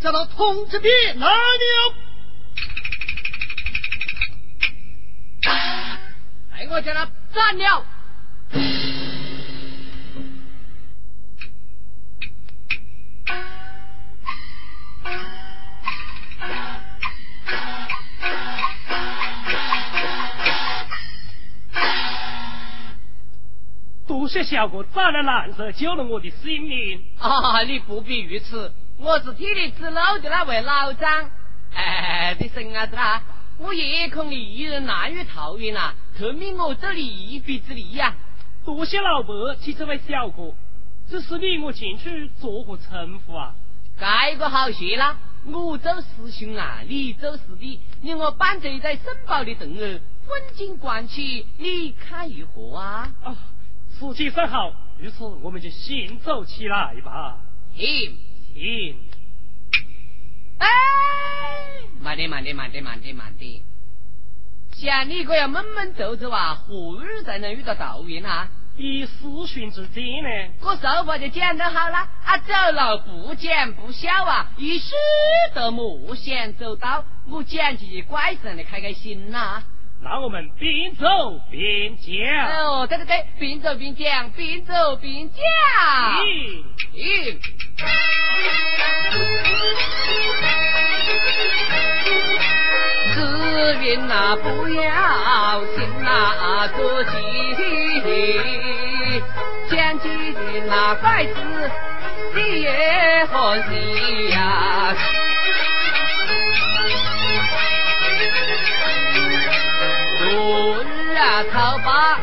[0.00, 1.94] 叫他通知变来了。
[6.52, 7.84] 哎，我叫他斩了。
[24.16, 27.02] 多谢小哥斩了蓝色，救了我的性命。
[27.18, 31.30] 啊，你不必如此，我是替你指路的那位老张。
[31.74, 33.22] 哎，你孙伢子啦，
[33.58, 38.14] 我夜空里一人难于桃源呐，特命我这里一臂之力呀。
[38.64, 40.54] 多谢老伯替这位小哥，
[41.10, 43.54] 只是你我进去作何称呼啊？
[44.00, 53.12] 该个好些啦，我做师兄啊，你做师弟，你我伴着在申报的等儿，风景观起，你看如何啊？
[53.22, 53.36] 啊。
[53.98, 57.38] 此计甚好，于是我们就行走起来吧。
[57.74, 58.16] 行
[58.54, 58.96] 行。
[60.58, 60.66] 哎，
[62.00, 63.62] 慢点，慢点，慢点，慢点，慢点。
[64.72, 68.48] 像你这样闷闷走走啊，何日才能遇到道缘啊？
[68.76, 70.28] 以私寻之见呢？
[70.60, 74.94] 我手法就讲得好了，啊，走路不讲不笑啊，一世
[75.54, 79.64] 都莫想走到，我讲起怪神的开开心呐。
[80.08, 81.06] 那我们边走
[81.50, 82.06] 边讲。
[82.64, 85.42] 哦，对对对，边走边讲，边走边讲。
[86.22, 86.62] 嗯
[86.94, 86.96] 嗯。
[93.14, 97.10] 子云呐，不要信那做鸡，
[99.68, 100.08] 讲起
[100.68, 101.34] 那怪事，
[102.34, 104.94] 你也欢喜呀。
[111.36, 112.18] 日啊，讨八，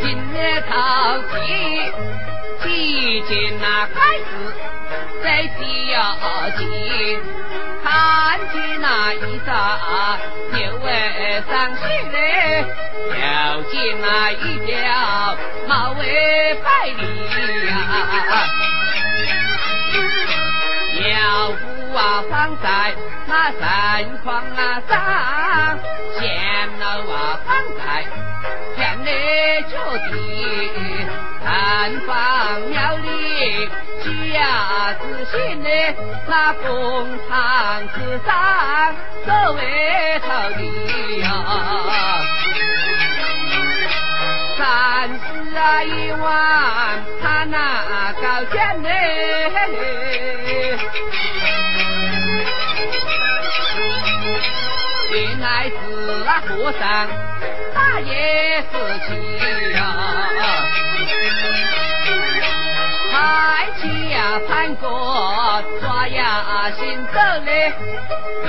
[0.00, 1.34] 今日讨七，
[2.62, 4.24] 几件那怪事
[5.24, 6.16] 在西要
[6.56, 6.62] 紧。
[7.82, 9.50] 看见那一扎
[10.52, 11.82] 牛儿上树
[12.12, 12.64] 嘞，
[13.10, 14.72] 又见那一条
[15.66, 17.02] 马尾百里
[17.66, 17.70] 呀。
[21.10, 22.94] 要不啊放在
[23.26, 25.78] 那山框啊上，
[26.18, 28.04] 线路啊放在
[28.74, 29.08] 天里
[29.70, 29.72] 着
[30.10, 30.12] 地，
[31.44, 31.46] 南
[32.06, 33.68] 方庙里
[34.02, 35.68] 家子心呢，
[36.26, 36.64] 那公
[37.28, 37.96] 堂之
[38.26, 38.94] 上
[39.24, 39.60] 作为
[40.20, 40.26] 草
[40.56, 40.60] 地
[41.20, 41.24] 呀。
[44.56, 48.88] 三十啊一万，他那高见呢？
[56.24, 57.06] 那和尚
[57.74, 58.72] 大爷是
[59.06, 59.08] 气
[59.74, 59.78] 呀，
[63.10, 63.14] 开
[63.80, 67.72] 起呀盘锅抓呀行走嘞，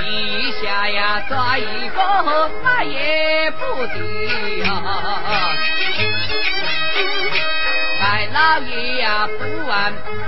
[0.06, 4.66] 一下呀抓一个那也不敌呀。
[8.36, 9.72] 老爷呀，不问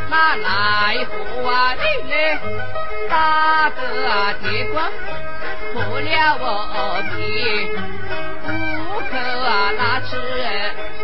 [0.09, 2.39] 那来何啊你嘞，
[3.11, 4.83] 打得啊铁棍
[5.75, 6.45] 破了我
[7.11, 7.69] 皮，
[8.47, 8.49] 虎
[9.11, 9.13] 口
[9.45, 10.11] 啊那吃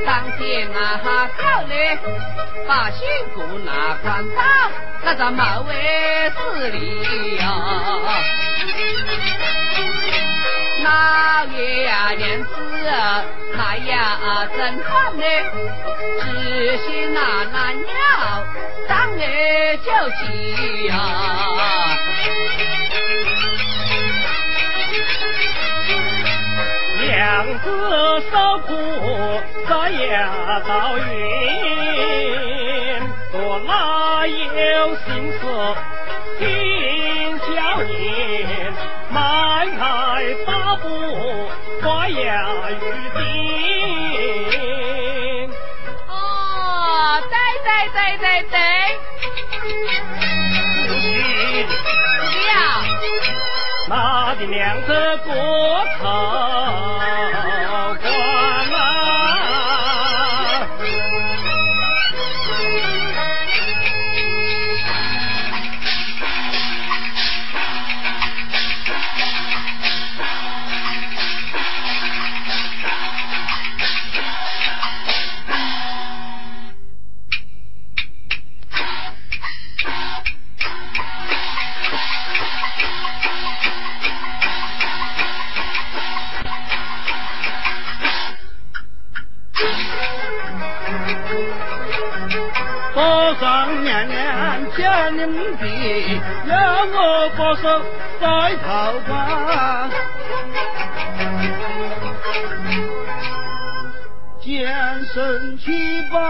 [0.06, 0.08] 当
[0.38, 1.98] 天那哈笑嘞，
[2.66, 3.68] 把辛苦那
[4.02, 4.42] 关到
[5.02, 7.44] 那咱马尾寺里呀。
[10.84, 10.90] 老
[11.46, 12.52] 爷呀，娘子
[13.56, 15.24] 那呀真好呢，
[16.20, 17.88] 只是那男鸟
[18.86, 19.88] 当儿就
[20.20, 20.92] 急呀。
[27.00, 27.08] 娘
[27.60, 27.64] 子
[28.30, 28.32] 受
[28.66, 28.70] 苦
[29.66, 30.12] 在呀
[30.68, 31.02] 到云，
[33.32, 35.42] 多哪有心思
[36.38, 36.42] 听
[37.38, 38.53] 笑言？
[39.14, 39.20] 迈
[39.78, 39.80] 开
[40.44, 40.88] 大步
[41.80, 42.82] 花呀雨
[43.14, 43.18] 滴。
[46.08, 46.12] 哦，
[47.30, 47.32] 对
[47.62, 48.56] 对对对对，
[50.88, 51.06] 不信
[52.48, 52.52] 呀，
[53.88, 53.92] 那
[54.34, 54.88] 的娘子
[55.24, 55.30] 过
[56.00, 56.02] 口
[92.94, 97.82] 保上娘娘家人的，让我保守
[98.20, 99.88] 在桃花。
[104.40, 104.54] 将
[105.12, 106.20] 身去吧，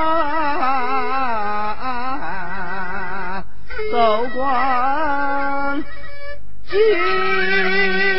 [3.91, 5.83] 走光
[6.71, 8.14] 景。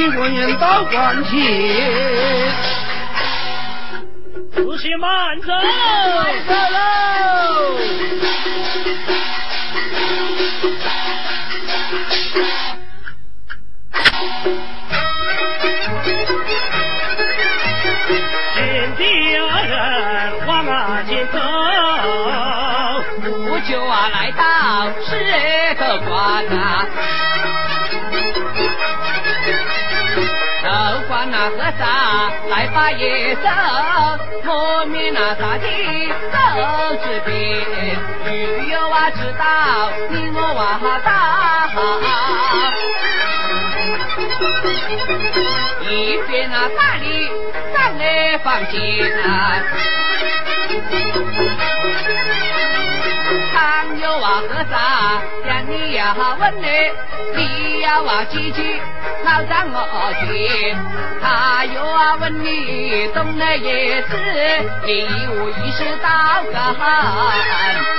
[0.00, 1.30] 不许文人到关前，
[4.50, 5.52] 仔细慢走。
[6.48, 6.78] 走喽！
[18.56, 19.04] 见家
[19.68, 21.38] 人往啊前走，
[23.26, 24.42] 不久啊来到
[25.04, 25.10] 石
[25.78, 26.86] 头关啊。
[31.48, 31.80] 和尚
[32.50, 33.48] 来把夜走，
[34.44, 35.66] 莫名那大的
[36.30, 36.36] 走
[37.02, 37.30] 这边，
[38.24, 38.28] 只
[38.70, 39.42] 有我知道
[40.10, 40.58] 你我娃
[41.02, 41.08] 大，
[45.88, 45.90] 一
[46.28, 47.30] 边那大理
[47.74, 48.02] 站来
[48.44, 48.78] 放心
[49.24, 49.26] 啊。
[53.80, 56.66] 常有啊和尚让你要问你，
[57.34, 58.78] 你要啊记起
[59.24, 60.76] 老张我听。
[61.22, 64.12] 他又啊问你懂了也是，
[64.84, 66.52] 你无疑是道个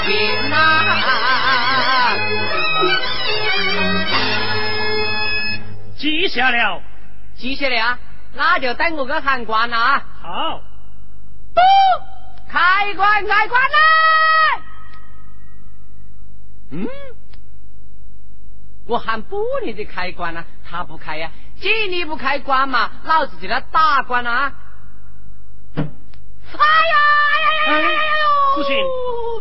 [0.05, 0.55] 听呐。
[5.97, 6.79] 记下了，
[7.35, 7.97] 记下了，
[8.35, 10.03] 那就等我个喊官了啊。
[10.21, 10.61] 好，
[11.55, 11.61] 不
[12.51, 14.30] 开关，开关来！
[16.71, 16.87] 嗯，
[18.87, 21.29] 我喊不你的开关呢，他不开呀。
[21.59, 24.53] 既你不开关嘛，老子就来打关了。
[25.73, 26.95] 哎呀
[27.41, 28.13] 呀呀呀呀呀！
[28.55, 28.75] 父亲，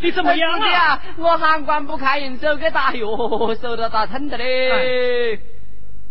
[0.02, 1.01] 你怎么样了？
[1.16, 5.40] 我喊关不开，人手给打哟，手都打疼的嘞。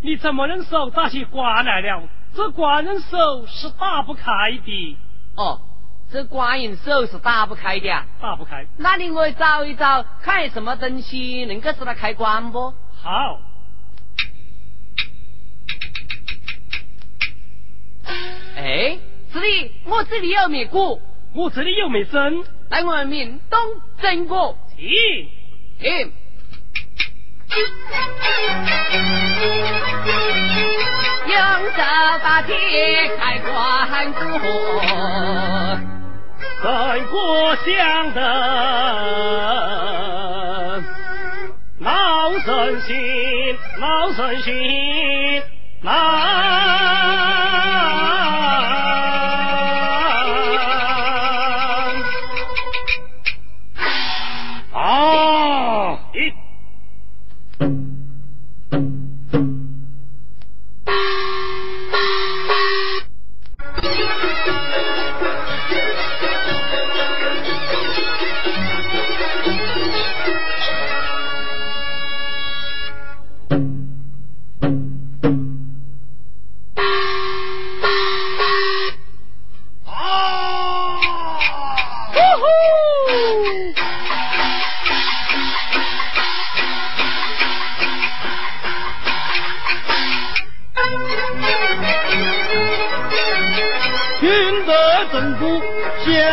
[0.02, 2.04] 你怎么能手打起关来了？
[2.34, 4.24] 这关人手是打不开
[4.66, 4.98] 的。
[5.36, 5.62] 哦。
[6.12, 7.88] 这观音手是打不开的，
[8.20, 8.66] 打不开。
[8.78, 12.74] 那你我找一找，看什么东西能够使它开关不？
[13.02, 13.40] 好。
[18.58, 18.98] 哎，
[19.32, 21.00] 这里我这里有面鼓，
[21.34, 23.60] 我这里有米针，来我们明东
[24.02, 24.88] 真鼓，停
[25.80, 26.12] 停。
[31.28, 31.36] 用
[31.72, 31.82] 手
[32.24, 35.99] 把铁开关鼓。
[36.62, 38.22] 在故乡的
[41.80, 45.42] 老孙心老孙心
[45.82, 45.94] 老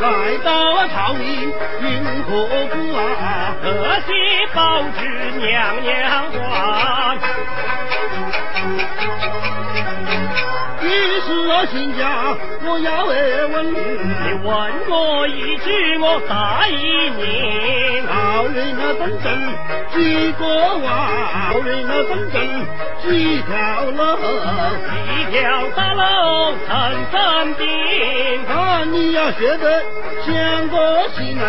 [0.00, 1.52] 来到朝营
[1.82, 3.54] 云何故啊？
[3.62, 7.18] 何须报知娘娘话。
[11.52, 13.74] 我心家，我要问你
[14.44, 14.48] 问
[14.88, 16.78] 我一句，我答应
[17.18, 18.00] 你。
[18.06, 19.26] 老人啊，等等
[19.92, 20.46] 几个
[20.78, 21.10] 娃？
[21.52, 22.38] 老人啊，等等
[23.02, 23.50] 几条
[23.90, 24.00] 路？
[25.10, 26.00] 一条大路
[26.68, 26.70] 成
[27.10, 27.18] 正
[27.56, 27.66] 定。
[28.46, 29.82] 啊，你要学得
[30.24, 31.44] 像个心啊，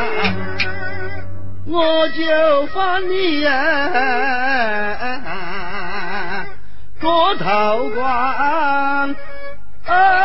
[1.67, 3.45] 我就放你
[9.87, 10.21] 啊。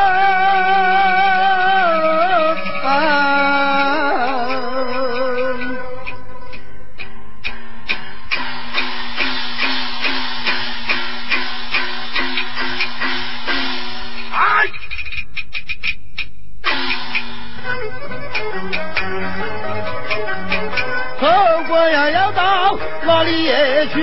[21.76, 23.06] 过头关。
[23.06, 23.48] 哪里
[23.92, 23.96] 去？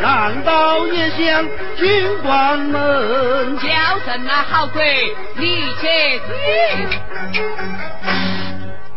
[0.00, 1.44] 难道也想
[1.76, 3.58] 进关门？
[3.58, 6.32] 叫声那好鬼，你且听。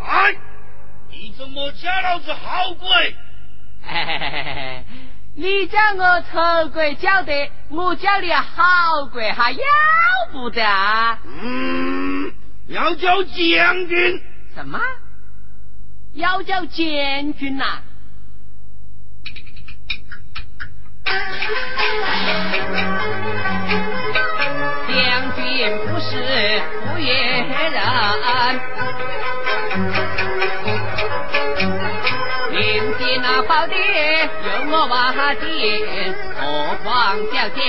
[0.07, 0.35] 哎，
[1.11, 3.15] 你怎么叫老子好鬼？
[3.83, 4.83] 嘿嘿嘿，
[5.35, 9.59] 你叫我丑鬼叫的，我叫你好鬼还要
[10.31, 11.19] 不得啊？
[11.25, 12.31] 嗯，
[12.67, 14.21] 要叫将军。
[14.55, 14.79] 什么？
[16.13, 17.81] 要叫将军呐？
[24.87, 24.95] 将
[25.35, 25.43] 军
[25.87, 26.15] 不是
[26.85, 27.59] 不言人，
[33.27, 33.75] 临的
[34.45, 34.93] 有我瓦
[35.35, 35.43] 顶，
[36.39, 36.41] 何
[36.83, 36.87] 况
[37.33, 37.59] 小小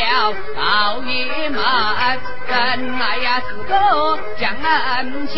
[0.56, 0.62] 老
[1.02, 1.58] 爷们，
[2.46, 2.52] 真
[2.98, 3.72] 来呀是个
[4.38, 5.36] 将恩情，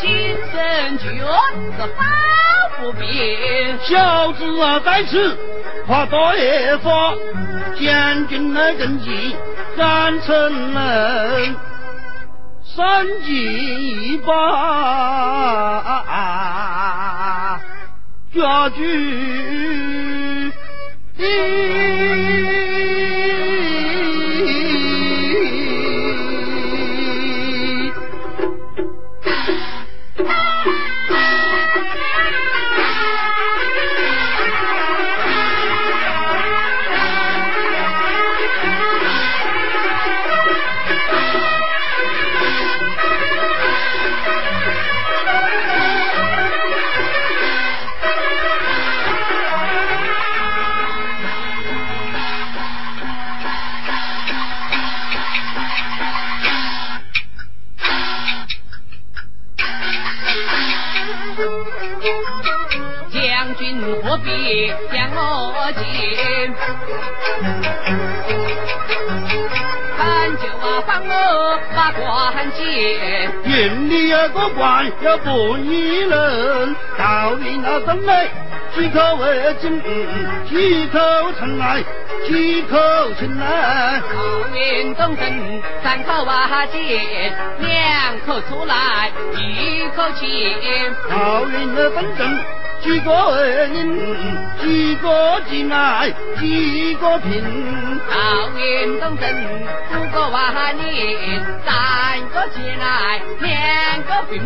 [0.00, 0.06] 今
[0.50, 2.00] 生绝是保
[2.80, 3.78] 不平。
[3.82, 5.36] 小子啊，在此
[5.86, 7.14] 话多也发，
[7.78, 9.36] 将军来根基
[9.76, 11.54] 三成人，
[12.64, 14.32] 三计把
[18.38, 18.84] 家具。
[64.92, 65.82] 将我擒？
[69.98, 72.60] 本就啊放我把关节。
[73.44, 78.28] 云里有个关要不一人，道云那东来，
[78.74, 79.82] 几口为进，
[80.48, 80.98] 几口
[81.38, 81.82] 城来，
[82.26, 82.76] 几口
[83.18, 84.00] 进来。
[84.00, 84.14] 好
[84.54, 90.54] 运东升，三口瓦解，两口出来，一口气。
[91.10, 92.38] 好运的纷争，
[92.82, 93.68] 几个为人，
[94.60, 98.00] 几个进来，几个平。
[98.08, 99.28] 好运东升，
[99.94, 104.40] 五个瓦脸，三个进来，两个平。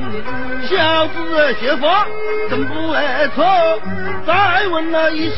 [0.69, 2.07] 小子学法
[2.49, 2.75] 真不
[3.35, 3.81] 错，
[4.27, 5.37] 再问了一事，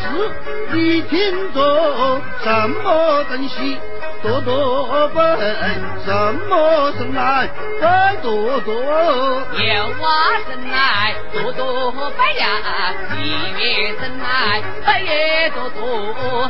[0.73, 3.79] 你听着，什么东西
[4.23, 5.21] 多多背，
[6.05, 7.49] 什么生来
[7.81, 8.75] 再多多。
[8.75, 10.09] 有娃
[10.49, 12.84] 生来多多白呀，
[13.17, 13.17] 一
[13.59, 15.81] 月生来白也多多。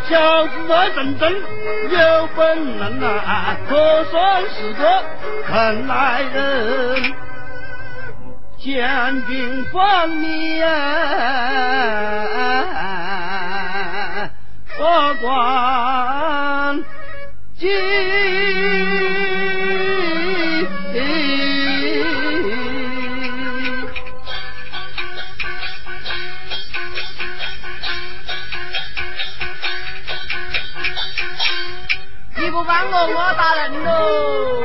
[0.08, 0.86] 小子啊，
[1.18, 1.22] 真
[1.90, 4.82] 有本能啊，可算是个
[5.46, 7.14] 肯来人。
[8.58, 10.70] 将军放你啊，
[14.78, 16.84] 我关
[17.58, 17.68] 进。
[32.64, 34.64] 你不帮我，我打人喽！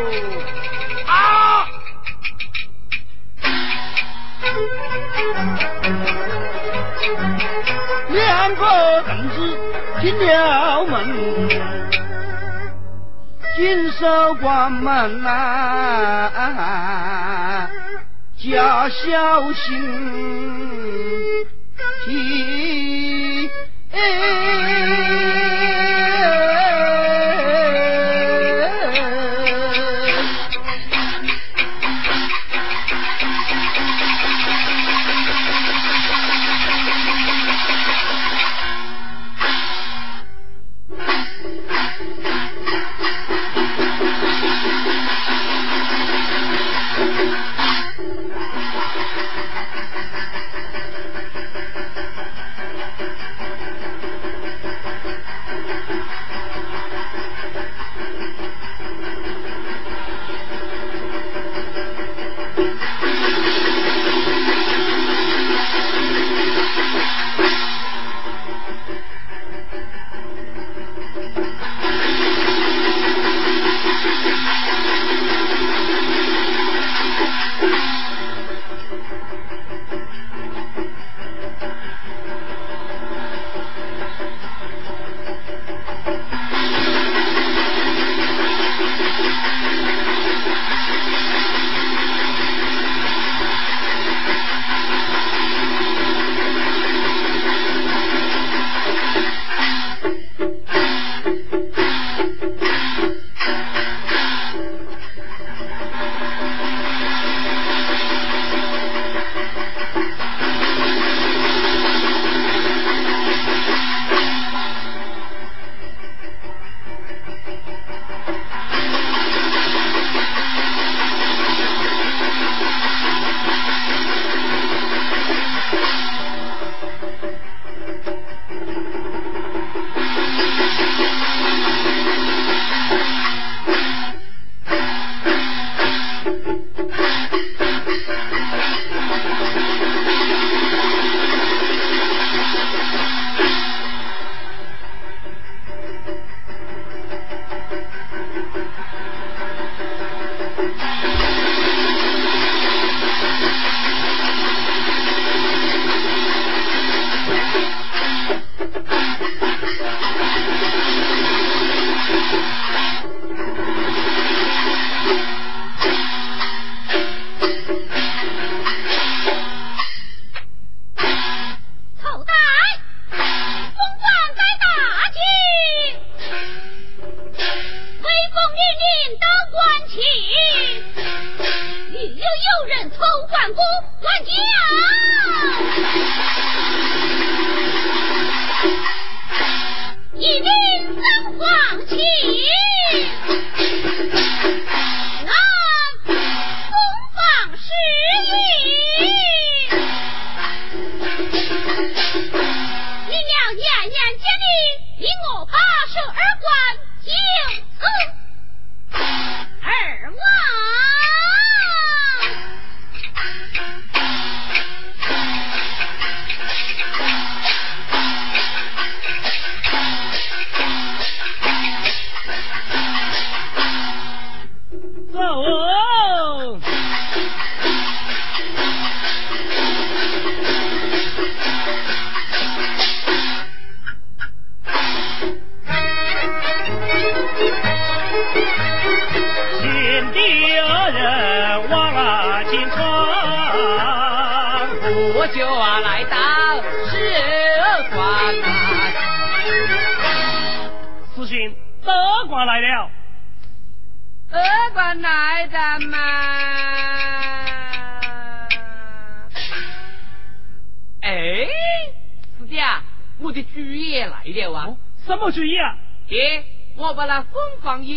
[1.06, 1.68] 啊！
[8.08, 9.36] 两个凳子
[10.02, 10.96] 进了门，
[13.58, 15.30] 紧守关门呐、
[18.38, 19.76] 加小心
[23.92, 24.30] 哎。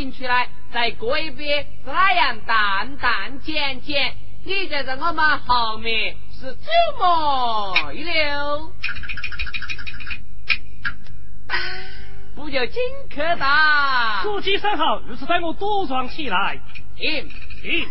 [0.03, 8.73] 进去来，在过一边那样淡淡渐渐，你就在我们后面是这么一流，
[12.35, 12.83] 不就金
[13.15, 14.23] 克大？
[14.25, 16.59] 夫妻三好，如此待我多装起来，
[16.97, 17.29] 听
[17.63, 17.89] 听。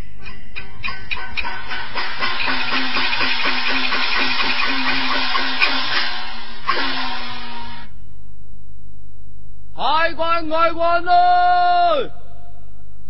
[9.81, 11.95] 开官开官啊！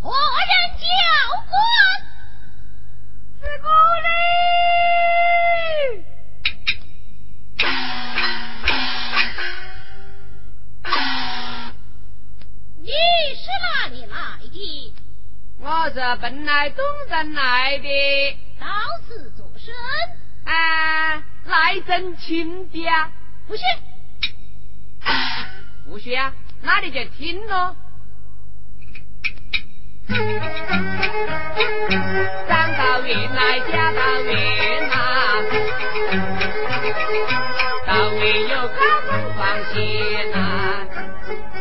[0.02, 0.86] 何人叫
[1.50, 1.60] 官？
[3.42, 3.68] 是故
[4.06, 4.08] 里。
[12.78, 12.88] 你
[13.36, 14.16] 是哪里来
[14.50, 14.94] 的？
[15.60, 18.38] 我是本来东镇来的。
[18.62, 18.66] 到
[19.06, 19.74] 此作甚？
[20.46, 23.12] 啊，来征亲的啊！
[23.46, 23.64] 不去，
[25.86, 26.34] 不去啊！
[26.64, 27.76] 那你就听喽。
[32.48, 34.32] 上到云来，下到云
[34.92, 34.96] 啊，
[37.88, 39.40] 到没有高峰放
[39.74, 40.86] 心呐，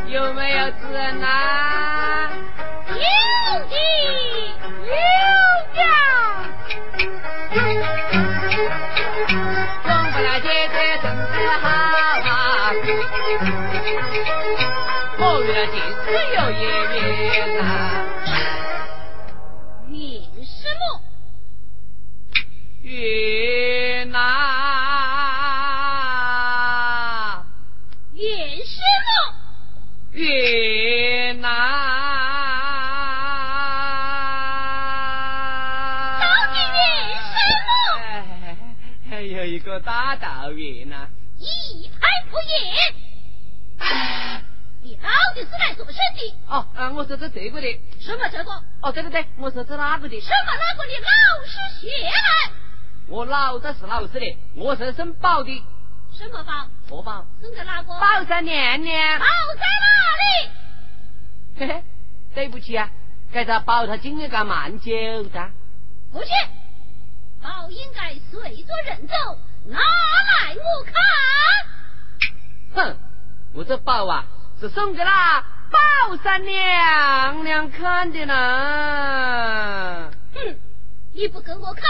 [0.09, 0.71] 有没有？
[0.71, 0.87] 子
[1.21, 2.31] 呐？
[2.89, 2.95] 有？
[3.69, 3.75] 的，
[4.87, 4.93] 有？
[5.75, 5.81] 的。
[9.85, 11.65] 中国的姐姐真是好
[12.31, 12.31] 啊！
[15.21, 15.75] 好远的，
[16.07, 17.63] 只有一面山。
[19.91, 19.93] 云
[20.43, 20.83] 石路，
[22.81, 24.19] 云南，
[28.15, 28.25] 云
[28.65, 29.13] 石路，
[30.13, 31.47] 云南。
[36.19, 36.81] 到底云
[37.29, 37.31] 石
[37.69, 37.71] 路？
[39.11, 41.07] 还，有一个大道远呐，
[41.37, 42.51] 一派不言。
[45.03, 46.37] 到底是来做生的？
[46.47, 48.51] 哦，啊，我是做这个的，什么这个？
[48.83, 50.21] 哦，对对对，我是做那个的。
[50.21, 50.93] 什么那个的？
[51.01, 52.53] 老师，学来。
[53.09, 55.65] 我老子是老师的，我是生宝的。
[56.13, 56.69] 什么宝？
[56.87, 57.25] 佛宝？
[57.41, 57.89] 生在哪个？
[57.99, 59.19] 宝在年年。
[59.19, 60.51] 宝在哪里？
[61.59, 61.85] 嘿嘿，
[62.35, 62.91] 对不起啊，
[63.33, 64.93] 该在宝他今日干蛮久
[65.25, 65.51] 的。
[66.13, 66.31] 不去。
[67.43, 69.15] 宝应该随着人走，
[69.65, 70.95] 拿来我看。
[72.75, 72.97] 哼，
[73.55, 74.27] 我这宝啊。
[74.61, 80.11] 是送给那宝三娘娘看的呢。
[80.35, 80.59] 哼，
[81.15, 81.83] 你不给我看，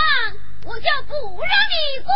[0.64, 1.74] 我就不让你
[2.05, 2.12] 过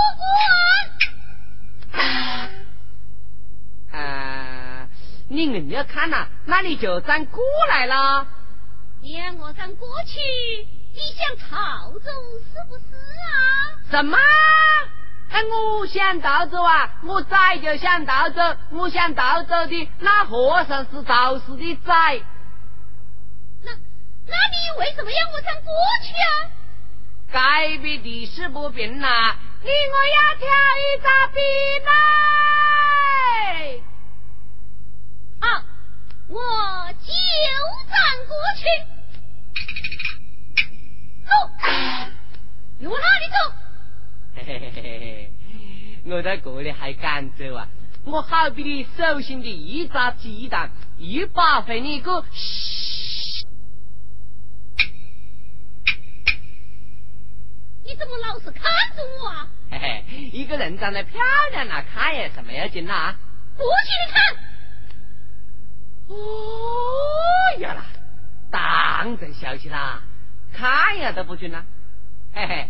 [3.91, 4.01] 关。
[4.01, 4.89] 啊，
[5.29, 8.25] 你硬要看呐、那你就站过来了。
[9.03, 10.21] 你让我站过去，
[10.93, 12.95] 你想逃走是不是
[13.27, 13.75] 啊？
[13.91, 14.17] 什么？
[15.31, 18.41] 哎，我想逃走啊，我崽就想逃走，
[18.71, 22.23] 我想逃走的那和尚是道士的崽。
[23.65, 23.73] 那
[24.27, 25.73] 那你为什么要我唱过
[26.05, 26.51] 去啊？
[27.33, 31.41] 该比地势不平呐，你我要跳一扎比
[31.85, 31.91] 来。
[35.41, 35.65] 啊，
[36.29, 36.39] 我
[37.01, 37.09] 就
[37.91, 37.95] 站
[38.29, 38.63] 过去。
[41.27, 41.31] 走，
[42.79, 43.37] 你往哪里走？
[44.37, 45.31] 嘿嘿嘿嘿嘿，
[46.05, 47.69] 我在这里还敢走啊？
[48.05, 53.47] 我好比你手心的一扎鸡蛋，一把被你个，嘘！
[57.85, 58.63] 你怎么老是看
[58.95, 59.49] 着我啊？
[59.71, 61.21] 嘿嘿，一个人长得漂
[61.53, 63.17] 亮了，看也是没有劲啦。
[63.57, 63.71] 不信
[64.07, 64.23] 你看，
[66.09, 67.87] 哦，呀啦，
[68.51, 70.03] 当真小气啦，
[70.53, 71.65] 看也都不准啦，
[72.35, 72.69] 嘿嘿。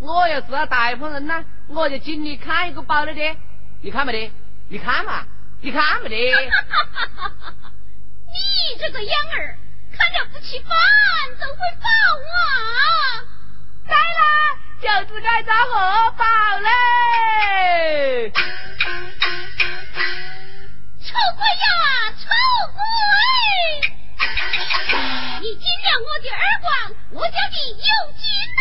[0.00, 3.36] 我要是大夫人呢，我就请你看一个包了的，
[3.82, 4.32] 你看没得？
[4.68, 5.26] 你看嘛，
[5.60, 6.16] 你看没得？
[8.32, 9.58] 你这个样儿，
[9.96, 10.70] 看了不起饭，
[11.38, 11.86] 怎会饱
[12.32, 12.40] 啊？
[13.86, 14.22] 对了，
[14.80, 16.24] 就是该找荷包
[16.60, 16.68] 嘞！
[21.02, 21.66] 臭鬼呀，
[22.16, 22.24] 臭
[22.72, 22.80] 鬼！
[25.40, 26.70] 你惊了我的耳光，
[27.10, 28.22] 我叫你有劲
[28.56, 28.60] 呐！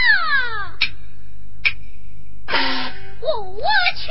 [2.51, 3.61] 我
[3.95, 4.09] 去！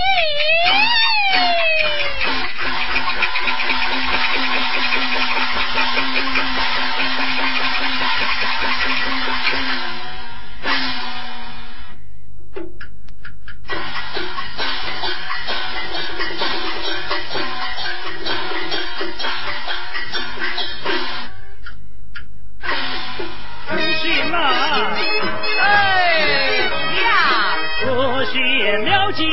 [29.12, 29.24] 记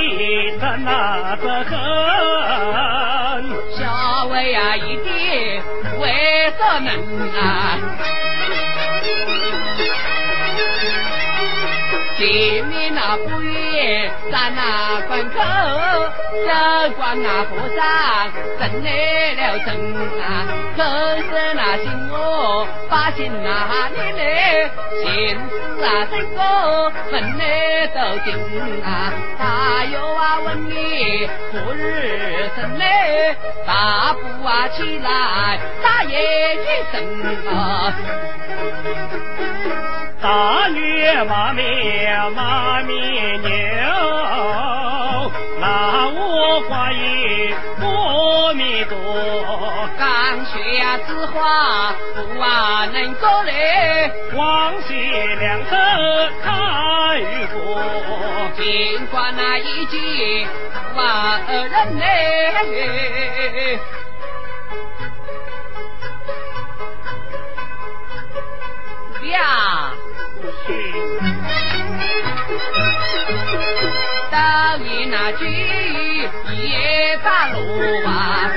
[0.59, 1.75] 得那得很？
[3.77, 5.61] 小薇呀，一定
[5.99, 6.89] 为着能
[7.31, 7.77] 啊？
[12.17, 13.41] 前面那不
[14.31, 15.37] 在那关口，
[16.45, 16.49] 守
[16.97, 17.79] 关那和尚
[18.59, 18.87] 真来
[19.35, 19.67] 了真
[20.19, 20.23] 啊！
[20.75, 20.79] 可
[21.17, 24.71] 是那心我把心那里嘞，
[25.03, 28.27] 心思啊这个分来都定
[28.83, 29.13] 啊！
[29.37, 33.35] 他又啊问你何日生嘞？
[33.67, 36.93] 大步啊起来，大爷一声
[37.53, 37.53] 啊！
[40.25, 43.47] 大女妈面妈面牛，
[45.59, 49.87] 那我话语阿弥陀。
[49.99, 54.95] 刚学呀字画不啊能够嘞，光学
[55.35, 55.75] 两手
[56.43, 57.83] 看雨过，
[58.57, 60.47] 尽管那一句
[60.95, 63.79] 不啊二人嘞。
[69.31, 69.91] 呀，
[74.31, 75.45] 到你那句
[76.53, 77.57] 也打路
[78.05, 78.51] 啊，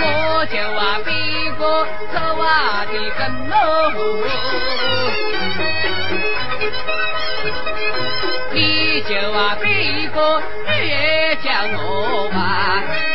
[0.00, 1.10] 我就啊比
[1.58, 1.62] 个
[2.12, 3.54] 走啊的跟喽，
[8.52, 13.09] 你就啊比个越叫我吧。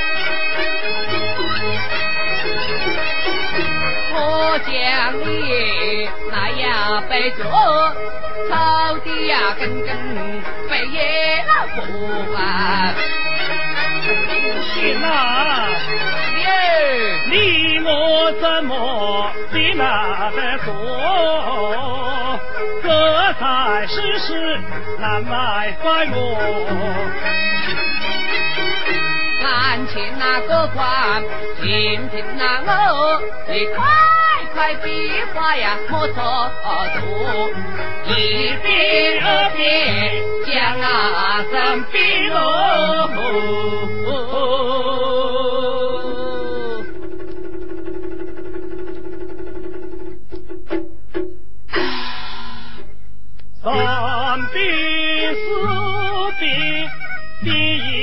[4.55, 4.71] 我讲
[5.19, 12.93] 你那样背着草地呀，根根被野老虎啊！
[14.73, 15.67] 行啊，
[16.37, 22.39] 耶，你我怎么比那得多？
[22.81, 24.57] 这才世事
[25.01, 27.54] 难买翻我。
[29.45, 31.23] 看清那个官，
[31.61, 32.63] 听听那
[32.95, 33.85] 我，你快
[34.55, 36.17] 快比划呀，莫蹉跎，
[38.07, 39.61] 一边二边
[40.47, 42.39] 将啊身比喽。
[53.63, 53.69] 三
[54.51, 54.57] 比
[55.35, 55.39] 四
[56.39, 56.43] 比
[57.43, 57.94] 第一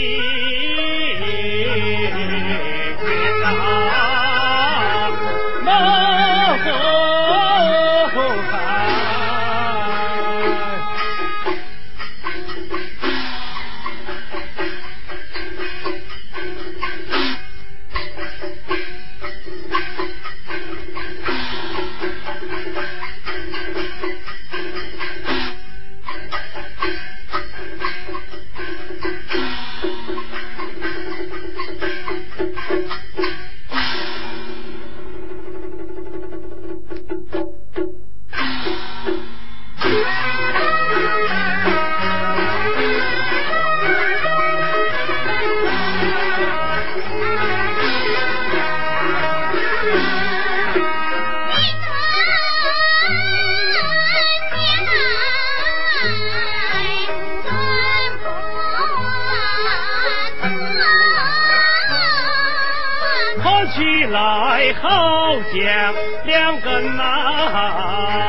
[65.52, 68.22] 像两根呐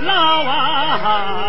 [0.00, 1.43] 就叫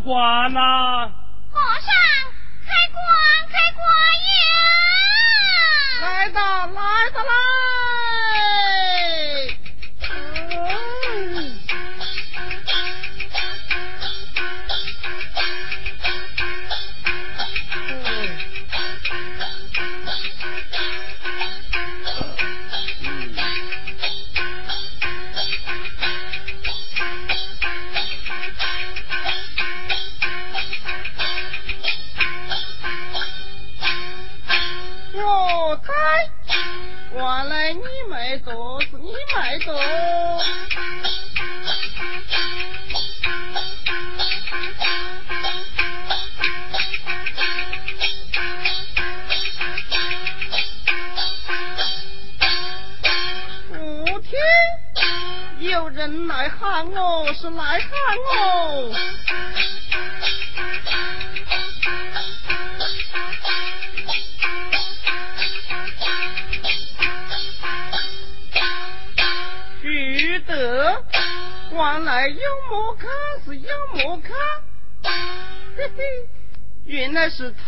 [0.00, 0.27] 官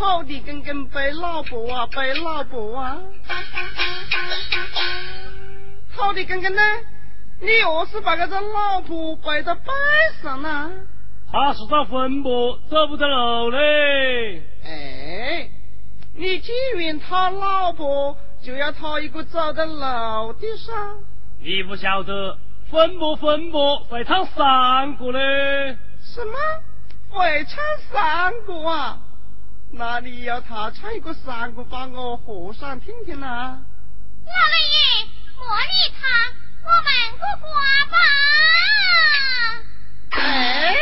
[0.01, 2.97] 土地根根背老婆啊，背老婆啊！
[5.95, 6.63] 土地根根呢？
[7.43, 9.71] 你又是把个这老婆背到背
[10.23, 10.71] 上呢？
[11.31, 14.43] 他是找坟墓，走不得路嘞。
[14.65, 15.51] 哎，
[16.17, 20.73] 你既然讨老婆，就要讨一个走得路的噻。
[21.43, 22.39] 你不晓得，
[22.71, 25.77] 坟墓坟墓会唱三个嘞。
[26.03, 26.33] 什么？
[27.11, 27.63] 会唱
[27.93, 28.99] 三个啊？
[29.73, 33.27] 那你要他唱一个三个，把我和尚听听呐？
[34.27, 35.07] 老老爷，
[35.39, 36.01] 莫理他，
[36.65, 36.89] 我们
[37.19, 37.51] 过关
[37.89, 37.97] 吧。
[40.11, 40.77] 哎，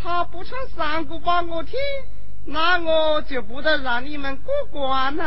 [0.00, 1.78] 他不唱三个把我听，
[2.44, 5.24] 那我就不得让你们过关了。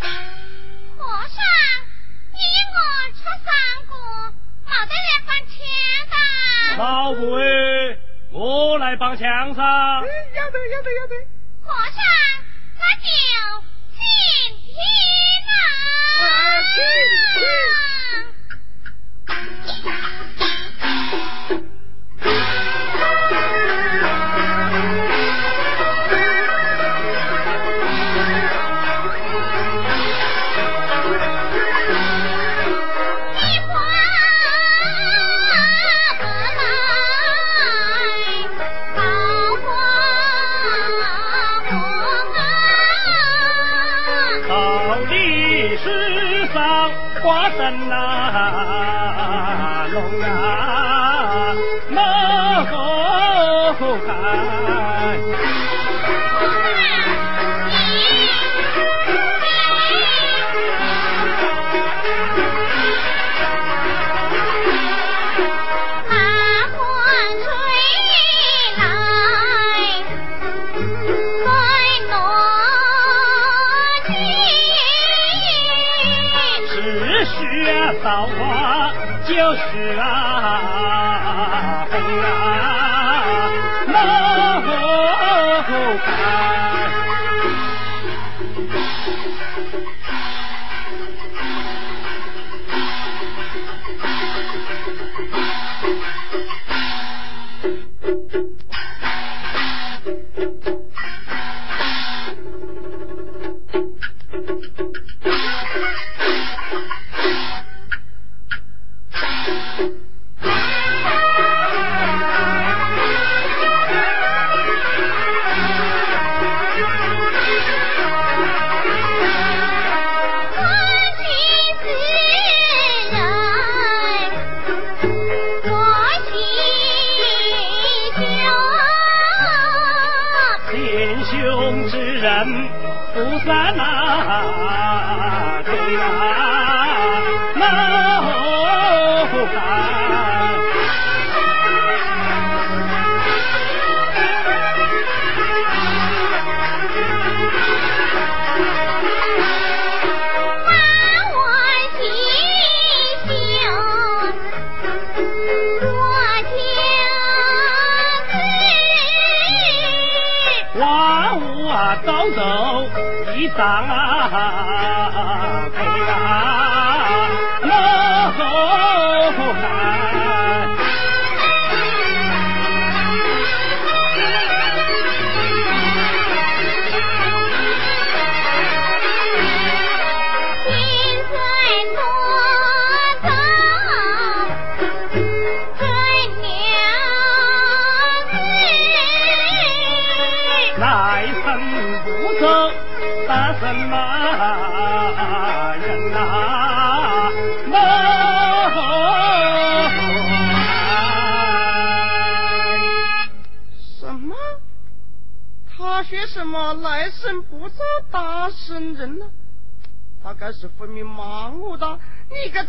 [0.00, 1.42] 和尚，
[2.32, 2.38] 你
[2.72, 2.78] 我
[3.14, 3.48] 唱三
[3.88, 3.92] 个，
[4.64, 5.56] 没得人帮腔
[6.10, 6.14] 的。
[6.78, 7.98] 老贵，
[8.32, 9.62] 我来帮腔噻。
[9.62, 11.14] 要得要得要得。
[11.62, 12.00] 和尚，
[12.78, 13.02] 那就
[13.92, 13.98] 请
[14.64, 14.74] 听
[15.46, 15.52] 啊。
[16.74, 16.78] 请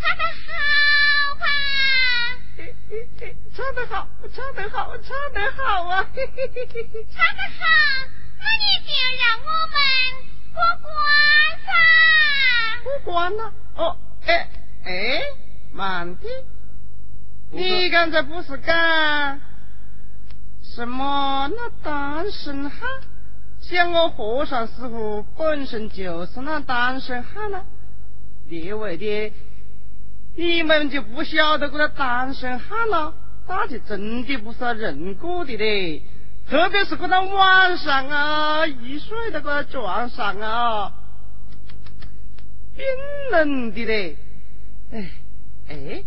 [0.00, 1.44] 唱得好吧？
[3.54, 6.06] 唱得好，唱得好，唱得好啊！
[6.14, 6.16] 唱
[7.36, 7.64] 得好，
[8.38, 8.88] 那你就
[9.18, 9.76] 让我们
[10.54, 10.86] 过关
[11.64, 11.68] 噻！
[12.84, 13.40] 过关了？
[13.76, 13.96] 哦，
[14.26, 14.48] 哎
[14.84, 14.90] 哎，
[15.72, 16.32] 慢点。
[17.50, 19.40] 你刚才不是讲
[20.62, 22.80] 什么那单身汉
[23.68, 27.64] 像我和尚师傅本身就是那单身汉呐，
[28.48, 29.32] 列位的，
[30.36, 33.12] 你们就不晓得这个单身汉了，
[33.46, 36.02] 那就真的不是人过的嘞。
[36.48, 40.94] 特别是这到晚上啊，一睡到个床上啊，
[42.74, 42.86] 冰
[43.32, 44.16] 冷的嘞。
[44.90, 45.10] 哎
[45.68, 46.04] 哎，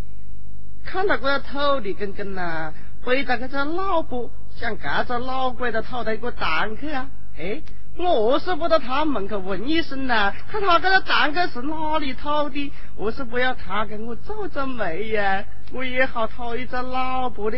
[0.84, 2.74] 看到个头的根根呐，
[3.06, 7.08] 背着个这老婆，像这着老鬼的讨到一个蛋去啊。
[7.42, 7.60] 哎，
[7.98, 15.44] 我是不到他门口问一声呐，看他这个蛋糕是哪里讨的，我是不要他给我皱皱眉呀，
[15.74, 17.58] 我也好讨一个老婆的。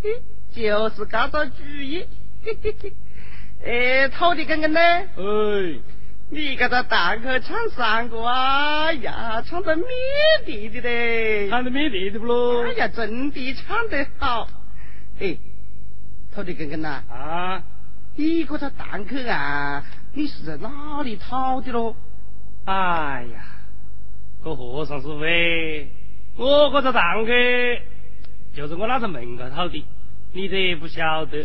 [0.00, 0.22] 嘿。
[0.54, 2.06] 就是这个主意，
[2.44, 2.92] 嘿嘿嘿。
[3.66, 4.80] 哎，讨的根根呢？
[4.80, 5.80] 哎，
[6.30, 9.84] 你这个蛋壳唱三个啊呀，唱得灭
[10.46, 11.50] 地的嘞！
[11.50, 12.62] 唱得灭地的不咯？
[12.62, 14.48] 哎呀，真的唱得好。
[15.18, 15.36] 哎，
[16.32, 17.02] 土地公公呐？
[17.10, 17.60] 啊，
[18.16, 19.82] 你这个蛋壳啊，
[20.12, 21.96] 你是在哪里讨的咯？
[22.64, 23.44] 哎呀，
[24.44, 27.32] 个和尚师傅，我这个蛋壳
[28.54, 29.84] 就是我那个门口讨的。
[30.32, 31.44] 你这不晓得，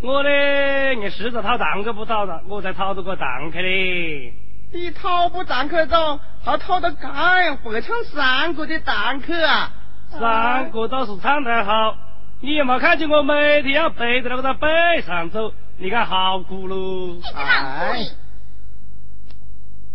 [0.00, 4.32] 我呢，你试着讨蛋壳不讨了，我才讨到个蛋壳嘞。
[4.72, 9.70] 你讨不蛋壳到，还讨到这样会唱山歌的蛋壳啊？
[10.10, 11.94] 山歌倒是唱得好，
[12.40, 15.52] 你有没看见我每天要背着那个在背上走？
[15.78, 17.20] 你看好苦喽！
[17.34, 18.06] 哎，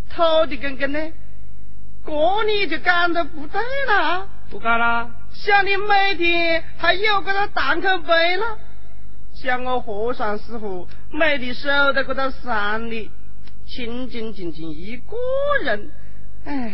[0.09, 0.99] 偷的根根呢？
[2.05, 4.27] 过你就干的不对了。
[4.49, 5.09] 不干了。
[5.33, 8.59] 像你每天还有个那蛋壳背了，
[9.33, 13.09] 像我和尚师傅每天守在这个山里，
[13.65, 15.15] 清清静静一个
[15.63, 15.91] 人，
[16.45, 16.73] 哎，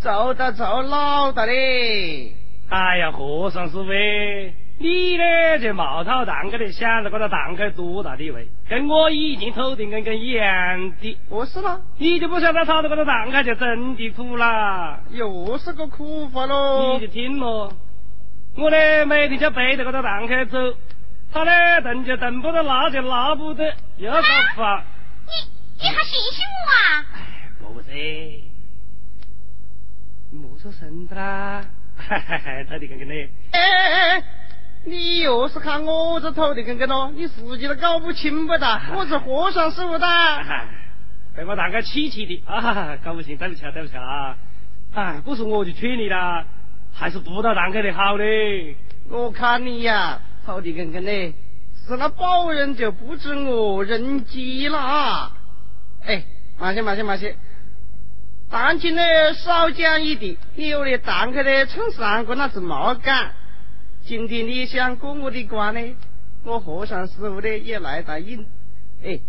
[0.00, 2.34] 走到走老的嘞。
[2.68, 3.84] 哎呀，和尚师傅，
[4.82, 11.18] 你呢就冒讨蛋壳的，想着这个蛋壳多大的位，跟我以前头顶跟跟一样的。
[11.28, 15.00] 不是啦，你就不晓得讨到这个蛋壳就真的苦啦。
[15.10, 16.94] 又是个苦法喽。
[16.94, 17.74] 你就听咯，
[18.56, 20.74] 我呢每天就背着这个蛋壳走，
[21.30, 24.22] 他呢蹬就蹬不得，拉就拉不得，又搞
[24.56, 24.82] 烦。
[25.26, 25.30] 你
[25.82, 27.04] 你还信信我啊？
[27.12, 27.92] 哎，不是，
[30.30, 31.62] 你莫出声的啦。
[31.98, 33.14] 哈哈哈，头的跟跟的。
[33.50, 34.24] 哎哎哎，
[34.84, 37.12] 你又是看我这头的根根咯？
[37.14, 40.06] 你自己都搞不清不哒，我是和尚师傅的。
[41.36, 44.34] 被我大哥气气的啊，搞不清，对不起啊，对不起啊。
[44.94, 46.46] 哎，不是我就劝你啦，
[46.94, 48.74] 还是不到堂客的好嘞。
[49.10, 51.34] 我看你呀，头的根根嘞，
[51.86, 55.32] 是那保人就不知我人机了啊。
[56.06, 56.24] 哎，
[56.58, 57.36] 慢些，慢些，慢些。
[58.50, 59.02] 蛋清呢
[59.34, 63.32] 少讲一点，你有的堂客呢称三个那是毛干。
[64.04, 65.96] 今天你想过我的关呢，
[66.44, 68.44] 我和尚师傅呢也来答应。
[69.04, 69.20] 哎，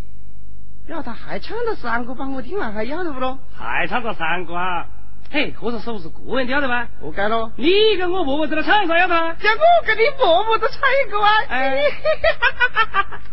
[0.87, 3.37] 要他还唱个三个帮我听完还要得不咯？
[3.53, 4.87] 还唱个三个啊？
[5.29, 6.87] 嘿，和尚师傅是个人跳的吗？
[6.99, 7.51] 不该咯。
[7.55, 9.15] 你跟我婆婆在那唱一个要得？
[9.35, 11.31] 叫我跟你婆婆都唱一个啊？
[11.47, 11.77] 哎，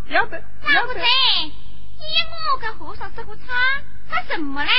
[0.08, 0.40] 要得，
[0.74, 0.94] 要得。
[0.94, 1.00] 你
[2.52, 3.46] 我跟和尚师傅唱，
[4.10, 4.70] 唱什么嘞？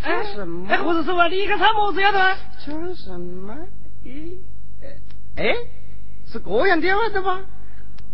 [0.00, 0.68] 唱什么？
[0.70, 2.36] 哎，和尚师傅，你看唱么子要得？
[2.64, 3.54] 唱什么？
[4.04, 4.38] 咦，
[5.36, 5.54] 哎，
[6.30, 7.40] 是这样的的吗？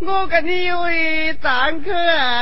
[0.00, 1.82] 我跟你有一张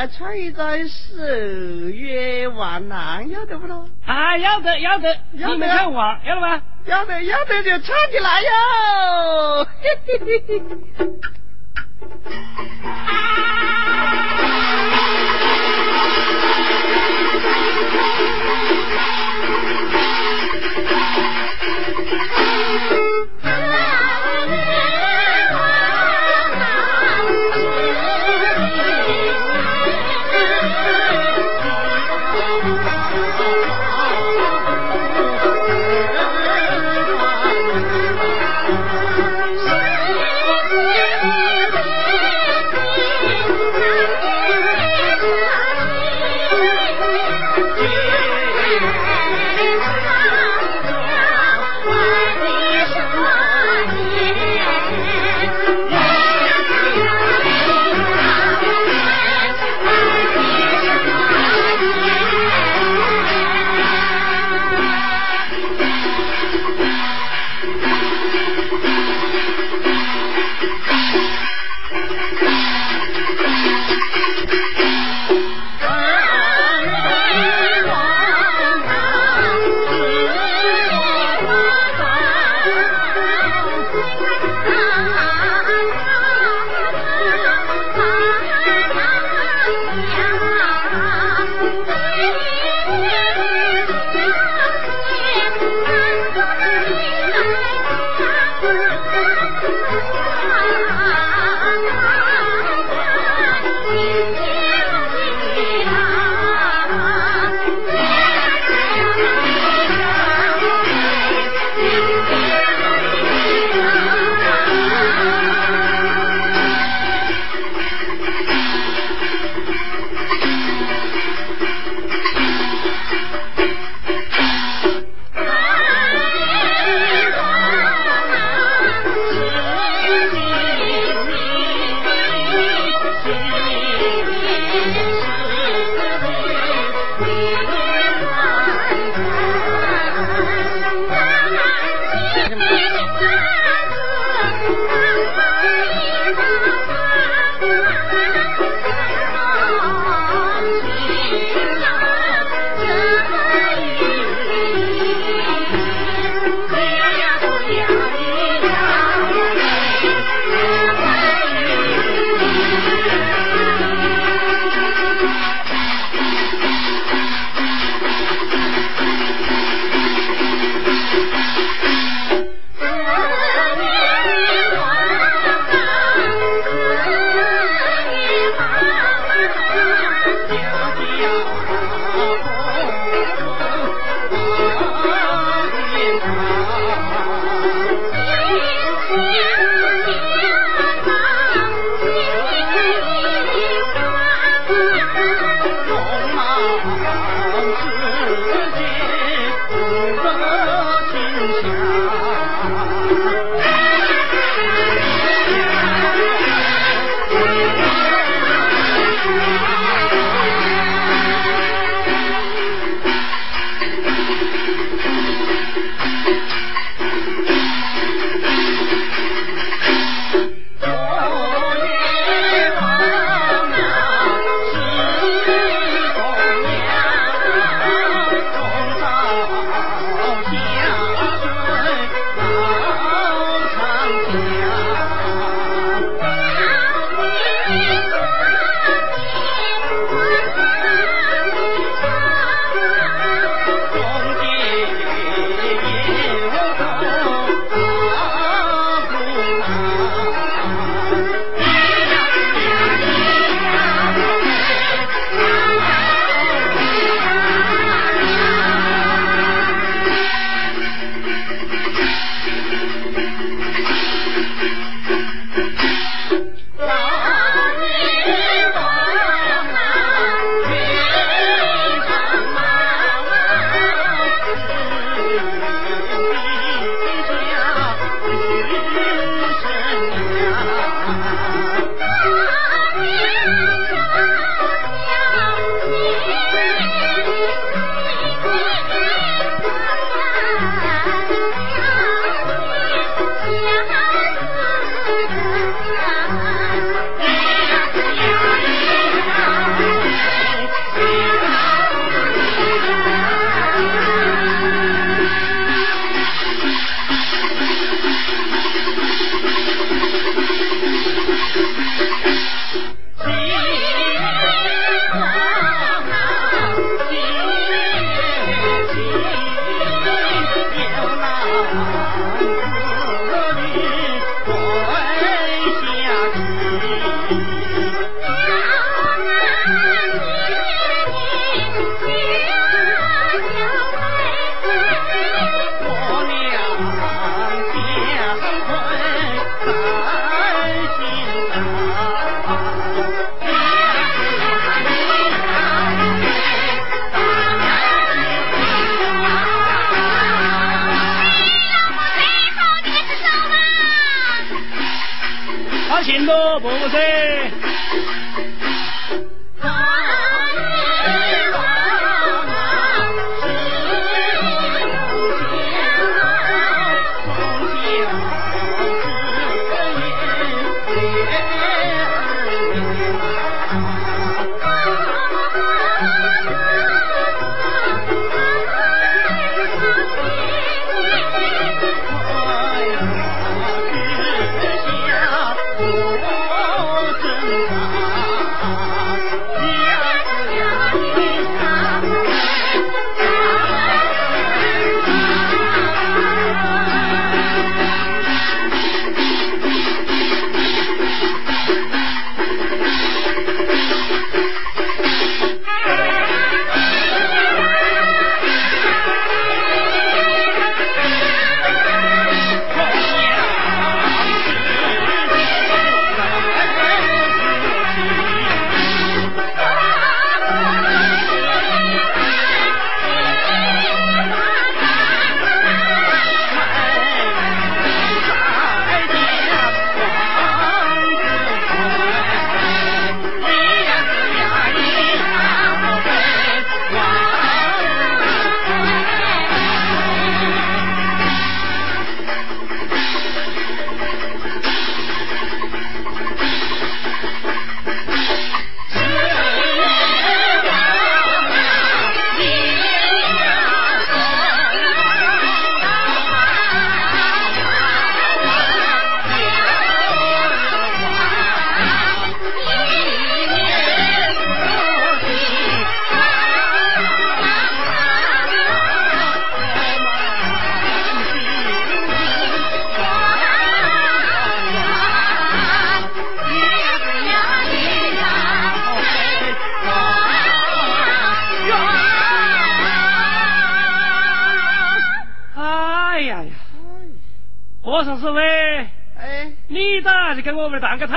[0.07, 3.89] 穿一张十月万南，要得不咯？
[4.05, 6.61] 啊，要得要得，要得要我，要得吗？
[6.85, 9.67] 要得要得就唱起来哟！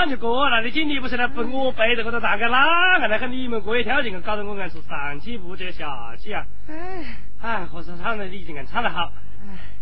[0.01, 6.47] 蛋糕汤就过了，你今天不是来不我背着这个蛋糕哪个来和你们过一条劲，搞得我硬是上气不接下气啊！
[6.69, 7.05] 哎，
[7.43, 9.13] 哎，和尚唱的你经硬唱得好，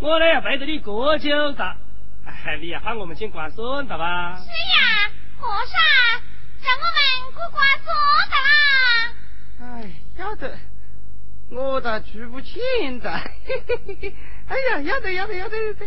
[0.01, 1.77] 我呢要背着你过酒的，
[2.27, 4.37] 哎，你要喊我们请关孙的吧？
[4.39, 5.79] 是呀，和尚，
[6.65, 6.99] 让我们
[7.35, 7.87] 过关孙
[8.29, 9.79] 的啦！
[9.85, 10.59] 哎，要得，
[11.51, 13.09] 我咋出不请的，
[14.49, 15.87] 哎呀，要得，要得，要得，要得。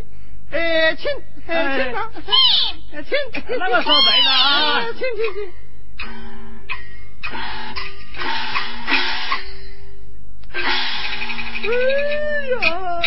[0.51, 1.09] 哎，亲，
[1.47, 2.11] 哎，请吧，
[2.93, 5.51] 请，请，那个说白的啊，亲亲亲。
[11.63, 11.65] 哎
[12.49, 13.00] 呀！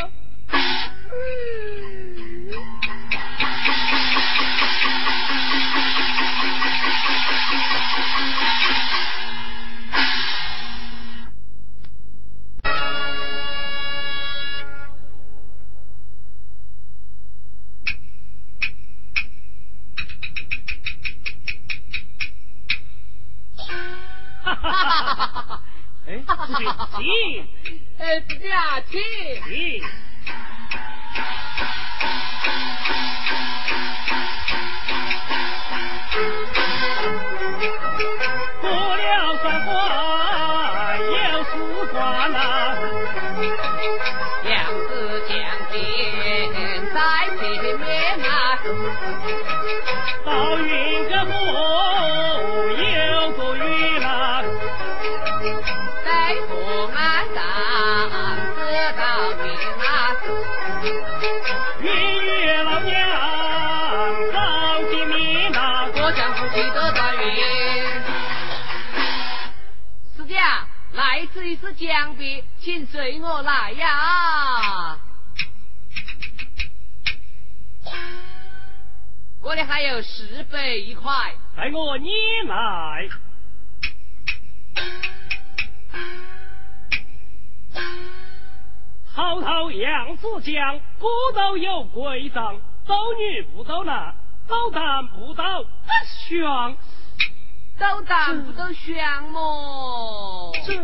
[27.97, 28.35] 哎，子
[29.49, 29.83] 弟
[71.77, 74.99] 江边，请随我来呀！
[79.43, 82.11] 这里还有十倍一块，带我你
[82.49, 83.09] 来。
[89.15, 91.07] 滔滔扬子江，古
[91.37, 94.13] 道有归藏，走女不走男，
[94.49, 95.45] 走男不斗
[96.29, 96.77] 香，
[97.79, 100.53] 斗胆不斗香么？
[100.67, 100.75] 这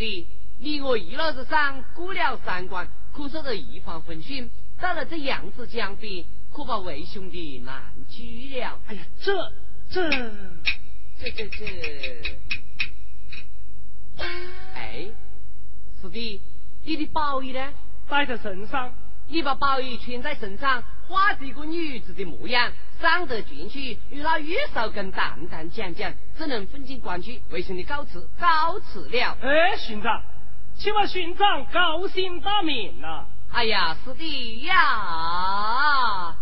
[0.00, 0.26] 的，
[0.58, 4.50] 你我一路之上过了三关，可守得一方分寸，
[4.80, 8.80] 到了这扬子江边，可把为兄弟难拒了。
[8.88, 9.52] 哎呀，这
[9.90, 10.10] 这
[11.20, 12.36] 这这这，
[14.74, 15.06] 哎。
[16.02, 16.40] 师弟，
[16.82, 17.72] 你的宝玉呢？
[18.08, 18.94] 带在身上。
[19.28, 29.36] 你把宝玉穿在身上，画着一个女子的模样，长得俊去，与那玉少根淡淡讲讲，只能分进关去，为兄弟告辞，告辞了。
[29.42, 30.22] 哎，巡长，
[30.76, 33.26] 请问巡长高兴大名呐？
[33.52, 36.36] 哎呀，是的呀。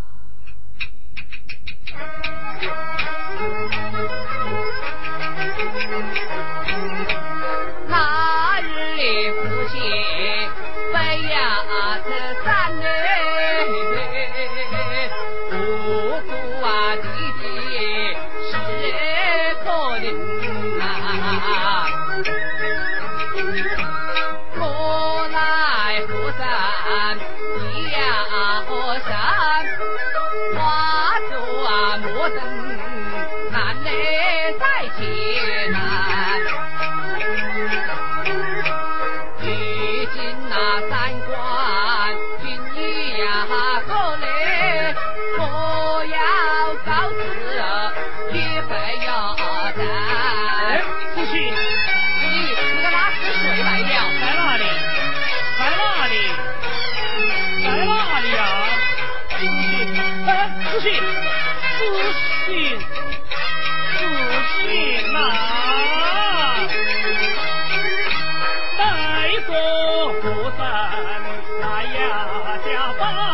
[72.98, 73.27] 呀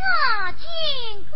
[0.00, 0.06] 待
[1.18, 1.29] 我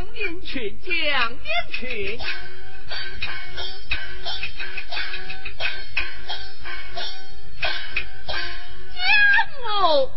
[0.00, 1.38] 将您去，将您
[1.72, 2.16] 去。
[2.16, 2.24] 将
[9.82, 10.10] 哦，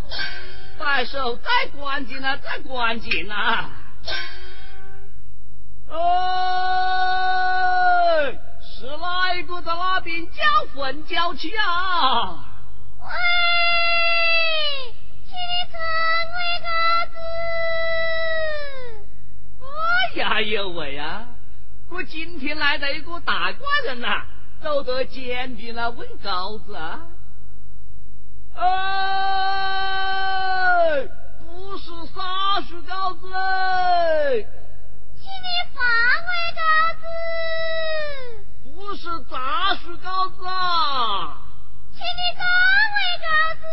[0.80, 3.70] 摆手再关紧了，再关紧了。
[5.90, 5.98] 哎，
[8.62, 10.44] 是哪一个在那边叫
[10.74, 12.43] 魂叫气啊？
[20.34, 21.28] 哎呦喂啊！
[21.92, 24.26] 我今天来了一个大官人呐、
[24.64, 27.02] 走得简笔了问稿子啊。
[28.56, 28.68] 哎，
[31.38, 34.42] 不是啥书稿子哎，
[35.16, 35.84] 请你发
[36.26, 36.62] 为个
[37.00, 37.06] 子，
[38.74, 41.44] 不是杂书稿子啊，
[41.92, 42.44] 请你打
[42.96, 43.28] 为个
[43.62, 43.64] 子。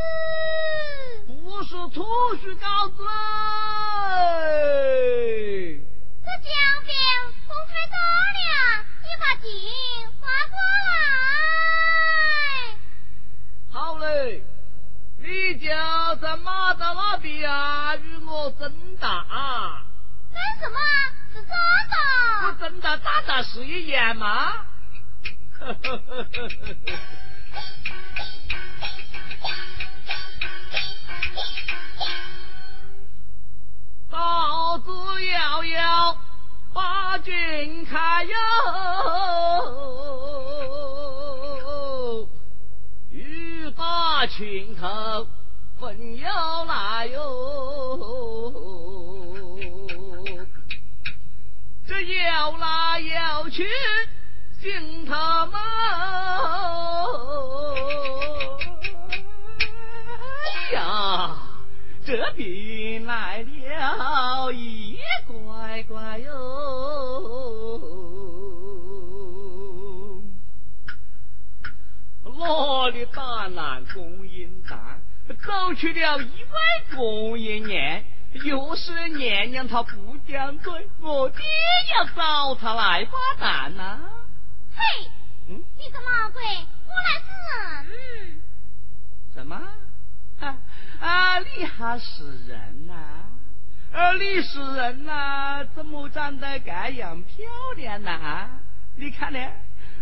[1.42, 2.04] 不是图
[2.36, 3.02] 书稿子
[4.28, 4.68] 哎。
[16.78, 17.96] 道那边啊，
[36.72, 37.00] 八。
[37.22, 38.32] 军开哟，
[43.10, 45.26] 雨打群头，
[45.78, 47.20] 飞问要来哟，
[51.86, 53.68] 这要来要去
[54.62, 55.58] 心他妈，
[60.72, 61.36] 呀，
[62.10, 66.32] 这病来了一乖乖哟。
[72.24, 78.02] 我的大南供应蛋走去了一位供应娘，
[78.42, 81.44] 又是娘娘她不讲嘴，我爹
[81.94, 84.00] 要找她来发难呐、
[84.74, 84.82] 嘿，
[85.48, 87.28] 嗯，你个老鬼，我来是
[87.86, 88.40] 人。
[89.32, 89.54] 什么？
[90.40, 90.56] 啊
[91.00, 91.38] 啊！
[91.38, 92.94] 你还是人呐、
[93.92, 94.12] 啊？
[94.12, 97.46] 你是人呐、怎么长得这样漂
[97.76, 98.50] 亮呐、
[98.96, 99.38] 你看呢，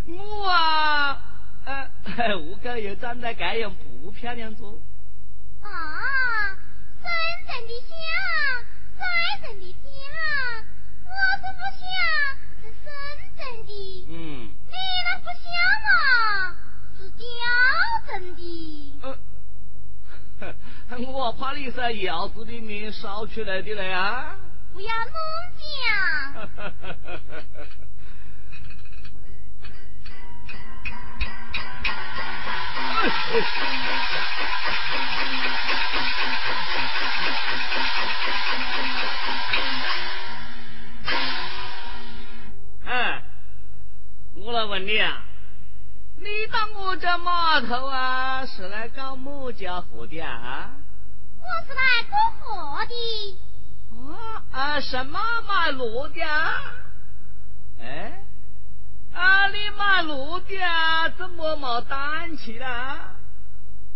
[0.05, 1.21] 我啊，
[1.65, 1.89] 呃，
[2.37, 4.65] 我狗又长得这样不漂亮着。
[5.61, 5.69] 啊，
[7.01, 7.09] 真
[7.47, 7.95] 正的乡，
[8.97, 9.85] 在人的家，
[11.05, 11.09] 我
[11.41, 11.81] 这不像
[12.61, 12.87] 是真
[13.37, 13.71] 正的，
[14.09, 15.47] 嗯，你那不像
[15.85, 15.89] 嘛，
[16.97, 17.23] 是刁
[18.07, 18.39] 镇的。
[19.01, 19.17] 呃，
[21.07, 24.35] 我怕你是窑子里面烧出来的了呀！
[24.71, 25.13] 不要弄
[25.59, 26.49] 讲，
[42.85, 43.21] 哎，
[44.35, 45.23] 我来问你啊，
[46.21, 50.71] 你到我这码头啊，是来搞么家伙的啊？
[51.39, 53.39] 我是来过河的。
[53.95, 55.17] 啊啊，什么
[55.47, 56.51] 马路的啊？
[57.79, 58.21] 哎，
[59.13, 63.15] 啊，你卖路的啊，怎么没胆气啦？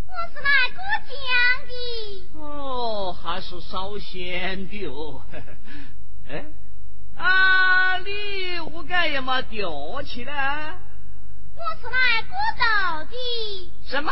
[0.08, 2.40] 我是来过江的。
[2.40, 5.22] 哦，还是烧仙的哦。
[6.30, 6.46] 哎，
[7.18, 10.78] 啊，你我该也没吊起来。
[11.56, 13.72] 我是来过道的。
[13.86, 14.12] 什么？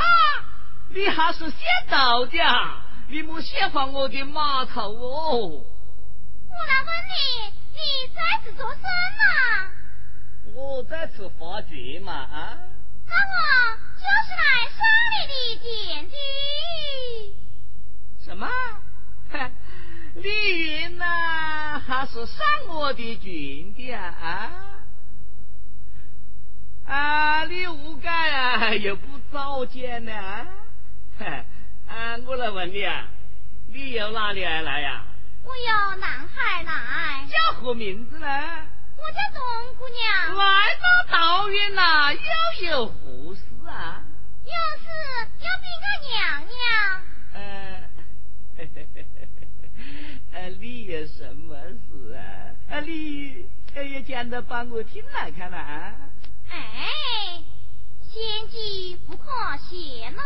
[0.89, 2.85] 你还是先到的啊？
[3.07, 5.65] 你莫先放我的码头哦！
[6.49, 7.13] 我来问你，
[7.73, 7.79] 你
[8.15, 9.69] 在此做甚呐？
[10.53, 12.57] 我在此发觉嘛啊！
[13.07, 14.79] 那我就是来上
[15.11, 16.15] 你的 tiền 的。
[18.25, 18.47] 什么？
[19.31, 19.51] 哼
[20.15, 24.51] 你呐、还是上我的军的啊？
[26.91, 30.11] 啊，你无该啊，又不早见呢？
[31.17, 31.25] 哼
[31.87, 33.07] 啊，我来问你啊，
[33.71, 35.05] 你由哪里而来呀、
[35.45, 38.27] 我由南海来，叫何名字呢？
[38.97, 39.41] 我叫董
[39.77, 40.43] 姑娘，来
[40.75, 44.03] 到道院呐、又有何事啊？
[44.43, 44.89] 有事
[45.39, 46.61] 要禀告娘娘。
[47.33, 47.39] 呃，
[50.33, 52.51] 呃，你有什么事啊？
[52.69, 53.45] 啊，你
[53.75, 55.93] 呃也讲得把我听来看啊？
[56.51, 57.43] 哎，
[58.03, 59.25] 仙机不可
[59.57, 60.21] 泄露。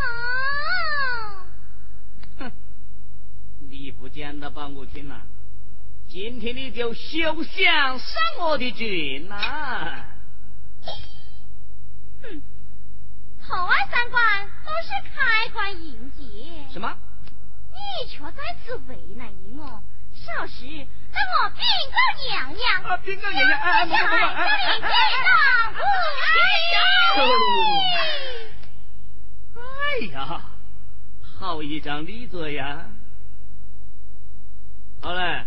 [2.38, 2.52] 哼，
[3.70, 5.22] 你不讲得把我听了，
[6.08, 10.04] 今天你就休想上我的军呐、
[12.22, 12.42] 哼，
[13.46, 16.22] 头外三关都是开关迎接，
[16.72, 16.96] 什么？
[17.70, 19.82] 你却在此为难于我。
[20.24, 20.64] 少时
[21.12, 21.62] 让我禀
[21.92, 21.96] 告
[22.28, 22.64] 娘娘。
[22.84, 24.90] 啊，禀告娘娘，哎哎，哎哎哎哎
[27.14, 27.20] 哎
[29.54, 30.42] 哎呀，
[31.38, 32.86] 好一张利嘴呀！
[35.02, 35.44] 好嘞，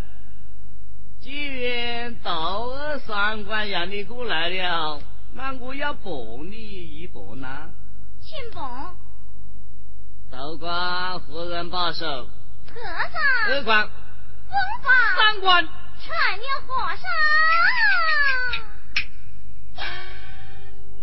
[1.20, 5.02] 既然道二三官让你过来了，
[5.34, 6.12] 那我要帮
[6.50, 7.70] 你一把呢。
[8.22, 8.96] 请帮
[10.32, 12.28] 道官何人把守？
[12.68, 13.90] 和尚二关、
[14.50, 15.68] 三关。
[16.00, 17.04] 成了和尚。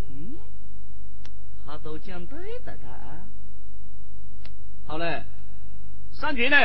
[0.08, 0.38] 嗯，
[1.64, 3.20] 他都讲对的他啊。
[4.86, 5.24] 好嘞，
[6.12, 6.56] 三军呢？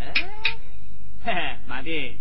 [0.00, 0.12] 哎，
[1.24, 2.16] 嘿嘿，慢点，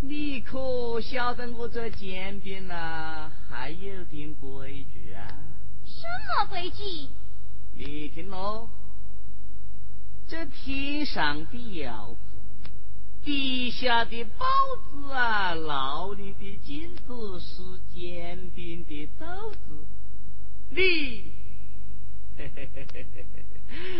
[0.00, 5.26] 你可晓得我这煎饼呐还有点规矩啊？
[5.86, 7.08] 什么规矩？
[7.74, 8.68] 你听喽，
[10.32, 12.70] 这天上的窑子，
[13.22, 14.46] 地下的包
[14.90, 17.62] 子啊，牢里的金子是
[17.94, 19.58] 煎饼的豆子，
[20.70, 21.34] 你，
[22.38, 23.44] 嘿嘿嘿嘿嘿，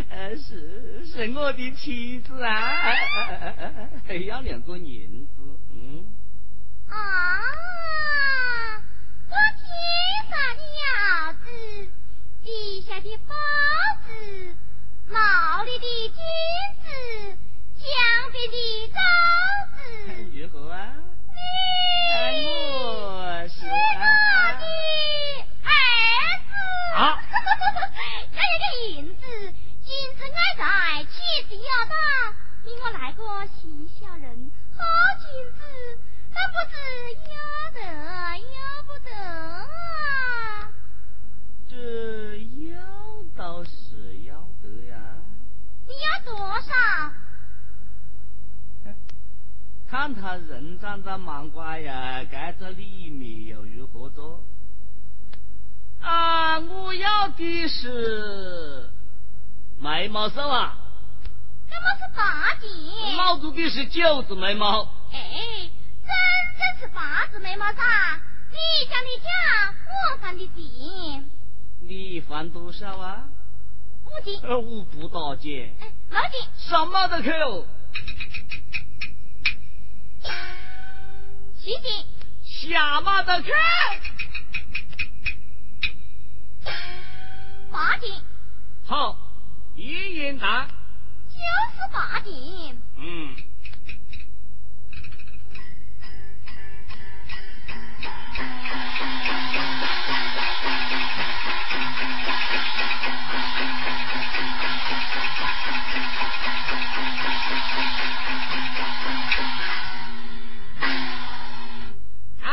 [0.08, 2.94] 呃，是是我的妻子啊，
[4.26, 5.42] 要两个银子，
[5.74, 6.06] 嗯，
[6.88, 6.96] 啊，
[9.28, 9.68] 我天
[10.30, 11.44] 上的窑子，
[12.42, 13.34] 地下的包
[14.06, 14.56] 子，
[15.08, 16.16] 闹里的金
[16.82, 16.86] 子，
[17.76, 17.84] 江
[18.30, 18.56] 边的
[18.92, 18.98] 枣
[19.74, 19.76] 子。
[20.32, 20.76] 如何啊？
[22.32, 22.36] 你
[23.48, 24.00] 是我的儿
[24.58, 24.62] 子。
[26.94, 26.98] 啊
[28.32, 29.22] 要有个银子，
[29.84, 30.62] 金子爱在，
[31.04, 31.10] 气
[31.48, 31.94] 势要大。
[32.64, 33.20] 你我来个
[33.60, 34.80] 新小人，好
[35.18, 35.58] 金子，
[36.30, 36.72] 那不是
[37.28, 37.34] 要
[37.72, 37.78] 得
[38.38, 38.54] 要
[38.86, 40.70] 不得啊！
[41.68, 41.72] 这
[42.70, 42.72] 要
[43.36, 43.70] 倒是
[44.26, 44.41] 要。
[46.02, 46.72] 要多少？
[49.88, 54.42] 看他人长得蛮乖呀，该这里面又如何做？
[56.00, 58.90] 啊，我要的是
[59.78, 60.78] 眉毛瘦啊，
[61.68, 63.16] 这么是八件？
[63.16, 64.82] 老子的是九字眉毛。
[65.12, 65.20] 哎，
[66.02, 66.10] 真
[66.56, 67.82] 正是八字眉毛噻！
[68.50, 68.56] 你
[68.88, 69.28] 讲的假，
[69.86, 71.24] 我算的 tiền。
[71.80, 73.24] 你犯多少啊？
[74.12, 74.40] 五斤。
[74.42, 76.48] 呃，我不打劫，哎，六斤。
[76.56, 77.66] 什么都扣，
[81.58, 82.04] 七斤。
[82.44, 83.48] 下马都扣。
[87.70, 88.14] 八斤。
[88.84, 89.16] 好，
[89.74, 90.68] 一言堂。
[91.28, 92.78] 就是八斤。
[92.96, 93.36] 嗯。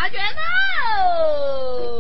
[0.10, 1.99] 阿娟喽！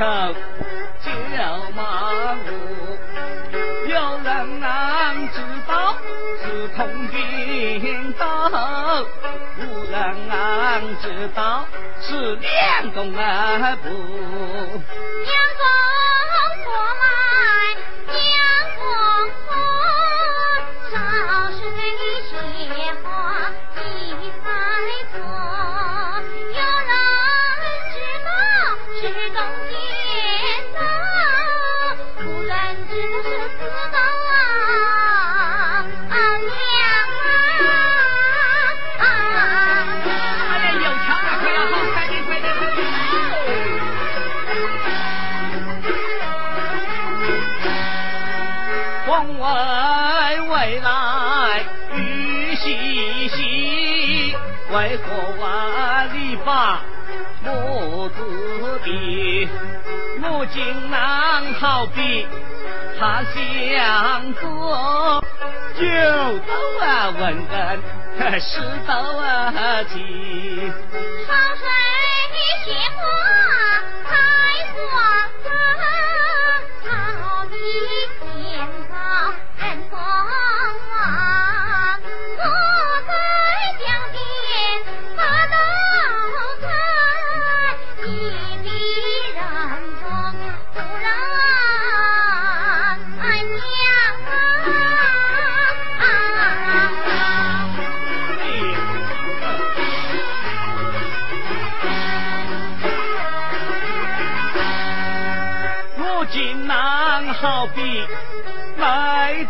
[0.00, 0.06] 口
[1.04, 1.12] 就
[1.74, 1.82] 骂
[2.32, 2.48] 我。
[3.86, 4.64] 有人能
[5.28, 5.36] 知
[5.68, 5.94] 道
[6.42, 7.14] 是通病
[8.18, 8.24] 刀，
[9.58, 9.94] 无人
[10.26, 10.32] 能
[11.02, 11.04] 知
[11.34, 11.66] 道
[12.00, 13.90] 是两公二婆。
[13.90, 15.62] 阳光
[16.64, 16.68] 过
[17.00, 17.04] 来，
[58.00, 58.16] 我自
[58.82, 59.46] 比？
[60.22, 62.26] 我今难好比
[62.98, 65.22] 他相做，
[65.78, 65.84] 九
[66.46, 69.52] 斗啊文人，十斗啊
[69.92, 70.72] 情。
[71.26, 71.62] 潮水
[72.64, 73.02] 鲜花
[73.44, 73.49] 开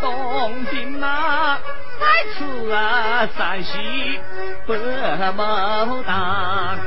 [0.00, 1.58] 东晋啊
[2.00, 4.18] 在此啊，山西
[4.66, 4.74] 白
[5.32, 6.78] 牡丹，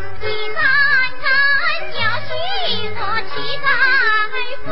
[4.65, 4.71] 夫，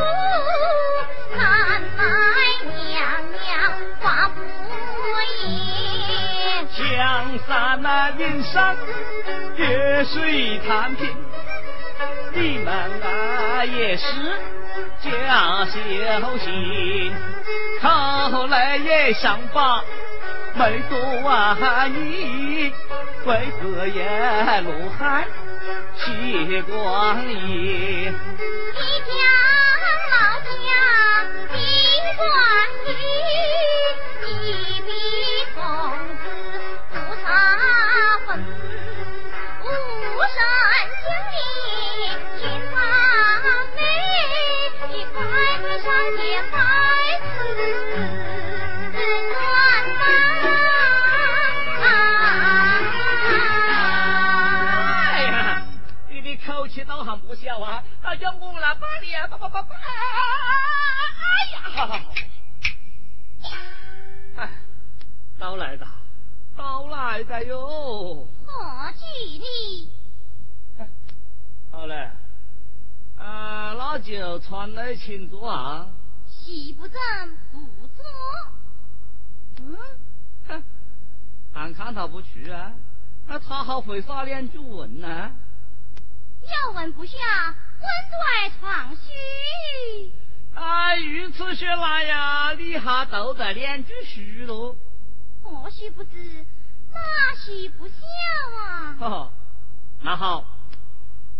[2.64, 2.98] 娘
[3.30, 3.52] 娘，
[6.74, 7.48] 江山
[7.80, 8.76] 那云山，
[9.56, 11.08] 月水潭平。
[12.34, 12.72] 你们
[13.02, 14.04] 啊也是
[15.02, 17.12] 假休心
[18.30, 19.82] 后来也想把
[20.54, 22.72] 梅朵啊你
[23.26, 25.24] 为何也怒喊
[25.96, 29.14] 起光阴你将
[30.10, 31.56] 老家尽
[32.16, 32.26] 光
[32.88, 33.71] 阴
[74.52, 75.86] 穿来请坐啊！
[76.44, 76.98] 席不正
[77.52, 78.04] 不坐。
[79.60, 79.78] 嗯，
[80.48, 80.64] 哼，
[81.54, 82.72] 俺看他不去啊，
[83.28, 85.30] 那他好会耍两句文呢。
[86.42, 90.12] 要问不下，温在床虚。
[90.54, 94.76] 啊，如此说来呀，你还斗得两句书喽？
[95.44, 96.44] 或许不知，
[96.92, 97.94] 那许不孝
[98.60, 98.96] 啊。
[98.98, 99.30] 哈，
[100.00, 100.44] 那好。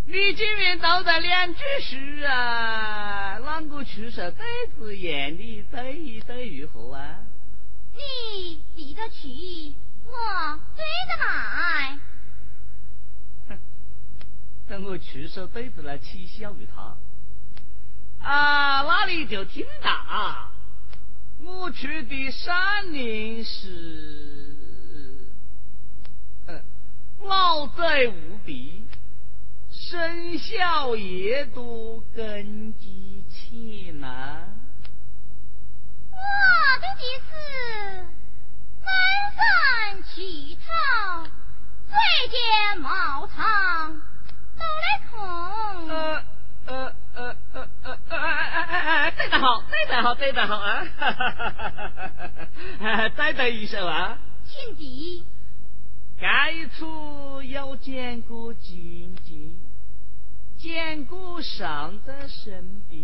[0.04, 3.38] 你今面斗得两句诗啊？
[3.38, 4.44] 啷个出手对
[4.76, 7.18] 子言的对一对如何啊？
[7.94, 9.74] 你提得去，
[10.06, 11.98] 我对得来。
[13.48, 13.58] 哼，
[14.68, 16.96] 等我出手对子来取笑于他
[18.26, 18.82] 啊！
[18.82, 20.50] 那你就听啊，
[21.40, 23.68] 我出的山林是，
[26.46, 26.60] 嗯
[27.22, 28.81] 老贼无比。
[29.90, 34.38] 生肖也都，根基浅呐。
[36.10, 36.16] 我
[36.80, 37.32] 的的是
[38.80, 38.88] 满
[39.36, 41.24] 山乞讨，
[41.88, 41.94] 最
[42.30, 44.00] 见茅场
[44.56, 45.88] 都来空。
[45.90, 46.24] 呃
[46.64, 50.86] 呃呃呃呃呃呃，对得好，对得好，对得好啊！
[50.96, 53.08] 哈哈哈哈哈！
[53.10, 55.26] 再得一首啊，请敌。
[56.18, 59.58] 该处有见过金鸡。
[60.62, 63.02] 见过上在身边，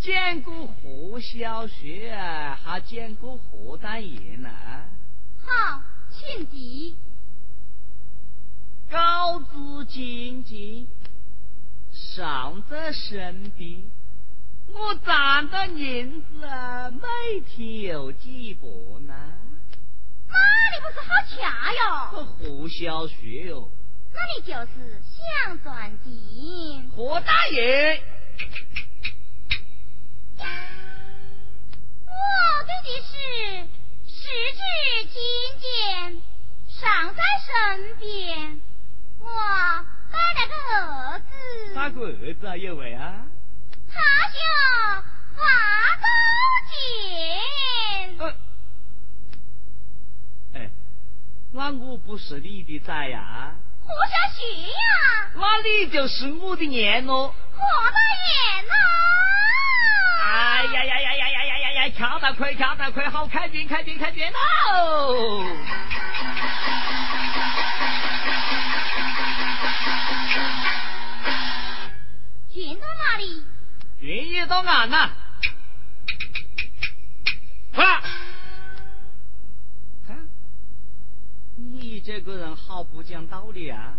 [0.00, 2.12] 见过胡小雪，
[2.64, 4.50] 还见过胡大爷呢。
[5.46, 5.80] 好，
[6.10, 6.96] 请敌。
[8.90, 10.88] 高姿静静，
[11.92, 13.84] 上在身边，
[14.66, 16.48] 我攒的银子
[17.00, 18.66] 每天有几百
[19.06, 19.14] 呢。
[20.28, 22.24] 哪里不是好恰哟？
[22.24, 23.70] 胡小雪哟。
[24.14, 26.08] 那你就是想赚钱。
[26.94, 28.00] 何大爷，
[32.06, 32.12] 我
[32.66, 33.12] 对的是
[34.06, 34.20] 十
[34.52, 34.60] 指
[35.12, 35.16] 金
[35.60, 35.64] 剑
[36.68, 38.60] 尚在身边，
[39.18, 39.26] 我
[40.10, 41.24] 带了个儿子。
[41.74, 42.56] 哪个儿子啊？
[42.56, 43.26] 有位啊？
[43.88, 44.38] 他叫
[45.36, 45.40] 花
[45.96, 46.06] 高
[46.70, 46.74] 剑。
[50.54, 50.70] 哎，
[51.52, 53.54] 那我不是你的崽呀？
[53.86, 55.30] 活下去呀！
[55.34, 57.34] 那你就是我的娘喽！
[57.54, 58.74] 我的娘呐！
[60.24, 61.88] 哎呀呀呀呀呀呀呀呀！
[61.98, 65.44] 敲得快，敲得快，好开边，开边，开边喽！
[72.54, 73.44] 运到哪里？
[74.00, 75.10] 运也到俺呐！
[77.74, 78.00] 快！
[82.04, 83.94] 这个人好不讲道理啊！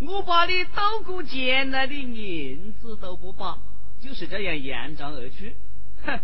[0.00, 3.56] 我把你斗过钱来的银子都不把，
[4.00, 5.56] 就是这样扬长而去。
[6.04, 6.18] 哼！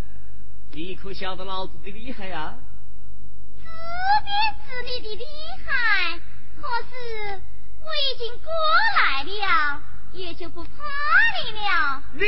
[0.73, 2.59] 你可晓得老子的厉害啊？
[3.59, 5.25] 自编自理的厉
[5.65, 6.19] 害，
[6.57, 7.41] 可是
[7.81, 8.53] 我已经过
[8.97, 10.71] 来了，也就不怕
[11.45, 12.03] 你了。
[12.15, 12.21] 你，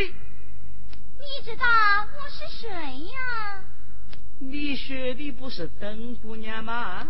[1.18, 3.64] 你知道我是谁呀？
[4.38, 7.08] 你说的不是邓姑娘吗？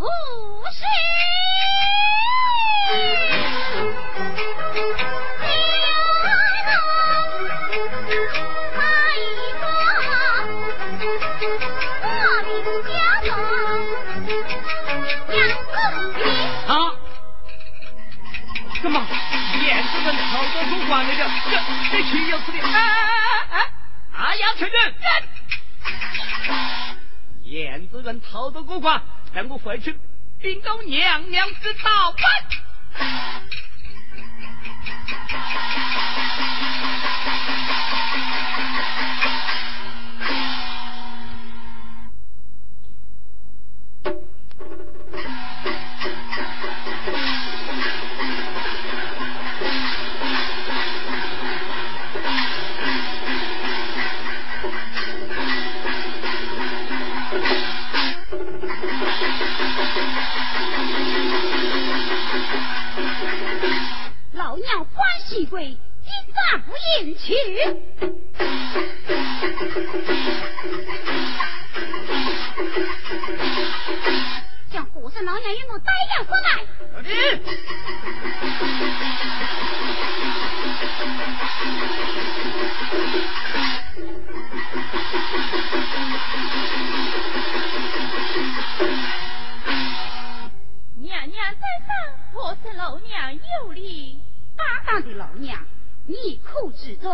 [0.00, 0.06] 五
[0.72, 0.80] 十，
[2.86, 2.88] 一
[6.64, 6.70] 个？
[16.64, 16.72] 我。
[16.72, 16.74] 啊？
[19.60, 21.12] 燕子逃到东莞，这
[21.92, 22.56] 这岂有此理？
[27.44, 27.90] 燕子。
[29.32, 29.94] 等我回去
[30.40, 32.14] 禀告娘娘知道
[65.30, 65.78] 娘欢喜归，你
[66.34, 67.32] 暂不应去。
[74.72, 76.64] 将和尚老娘与我带了过来。
[76.94, 77.10] 老弟，
[90.96, 91.94] 娘娘在上，
[92.34, 94.20] 我是老娘有礼。
[94.60, 95.58] 大胆的老娘，
[96.06, 97.08] 你可知罪？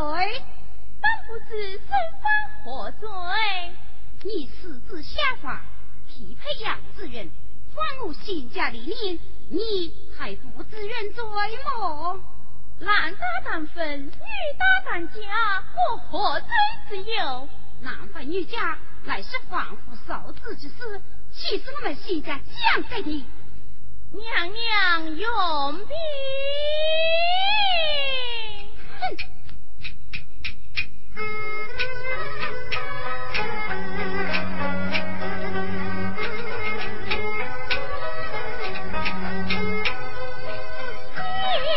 [1.00, 1.88] 本不知身
[2.20, 3.08] 犯何罪？
[4.22, 5.60] 你私自下凡，
[6.08, 7.30] 匹配杨子人，
[7.72, 9.18] 犯我新家理念，
[9.48, 12.20] 你还不知认罪么？
[12.80, 14.10] 男大当婚，女
[14.58, 16.48] 大当嫁，我何罪
[16.88, 17.48] 之有？
[17.80, 21.00] 男扮女嫁乃是防夫守子之事，
[21.30, 22.40] 岂是我们新家
[22.74, 23.24] 讲给的？
[24.16, 25.94] 娘娘用笔。
[29.00, 29.02] 哼！
[41.58, 41.68] 以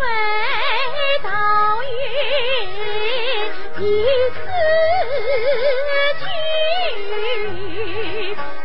[0.00, 0.02] 为
[1.22, 1.28] 道
[1.82, 1.92] 云
[3.80, 3.84] 一
[4.34, 4.36] 字
[6.20, 6.24] 句，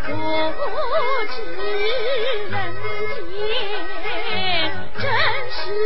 [0.06, 0.10] 不
[1.28, 1.38] 知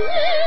[0.03, 0.43] 情。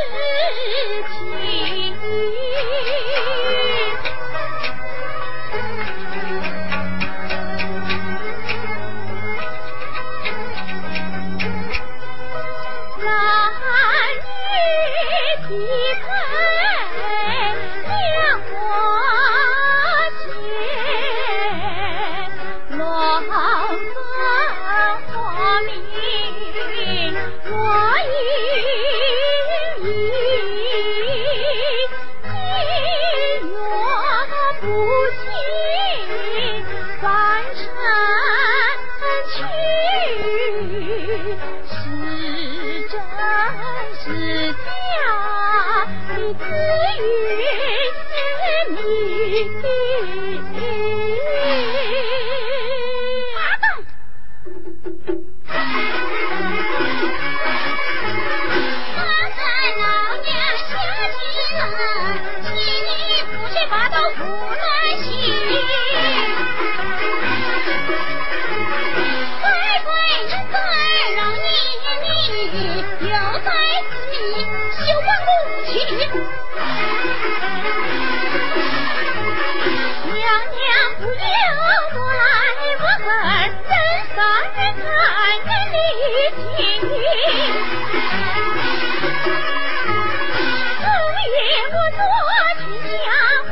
[34.76, 34.82] 不
[35.16, 35.24] 信
[37.00, 37.08] 翻
[37.54, 37.64] 身
[39.32, 39.34] 去。
[41.66, 41.74] 是
[42.90, 42.94] 真
[44.02, 44.04] 是
[44.52, 44.68] 假，
[46.14, 46.44] 你自
[47.00, 47.02] 于
[48.04, 48.14] 是
[48.70, 48.76] 你。
[84.26, 84.84] 人看
[85.44, 85.74] 眼里
[86.34, 86.46] 情。
[90.80, 90.84] 昨
[91.32, 91.36] 夜
[91.70, 92.00] 我做
[92.58, 92.60] 君
[92.98, 93.04] 下
[93.46, 93.50] 婚，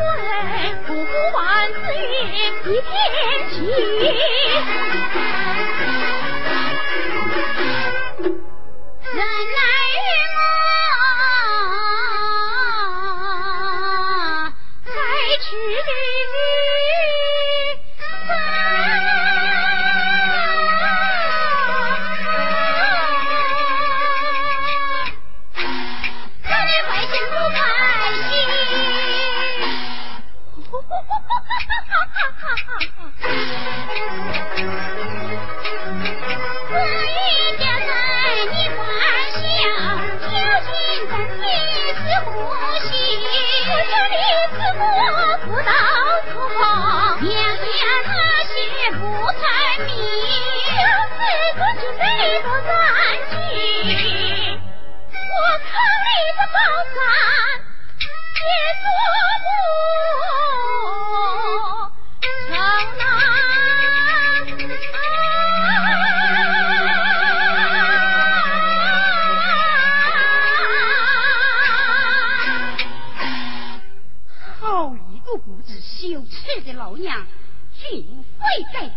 [0.87, 1.39] 不顾万
[1.73, 2.03] 子云
[2.65, 2.93] 一片
[3.51, 3.55] 情。
[9.13, 9.61] 人来
[55.17, 55.73] 我靠
[56.05, 56.59] 你的宝
[56.95, 56.97] 山
[58.45, 58.85] 也做
[59.45, 59.47] 不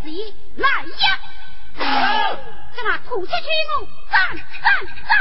[0.08, 1.20] 来呀，
[1.76, 1.84] 在
[2.86, 4.16] 那土下去我战
[4.64, 4.66] 战
[5.06, 5.12] 战！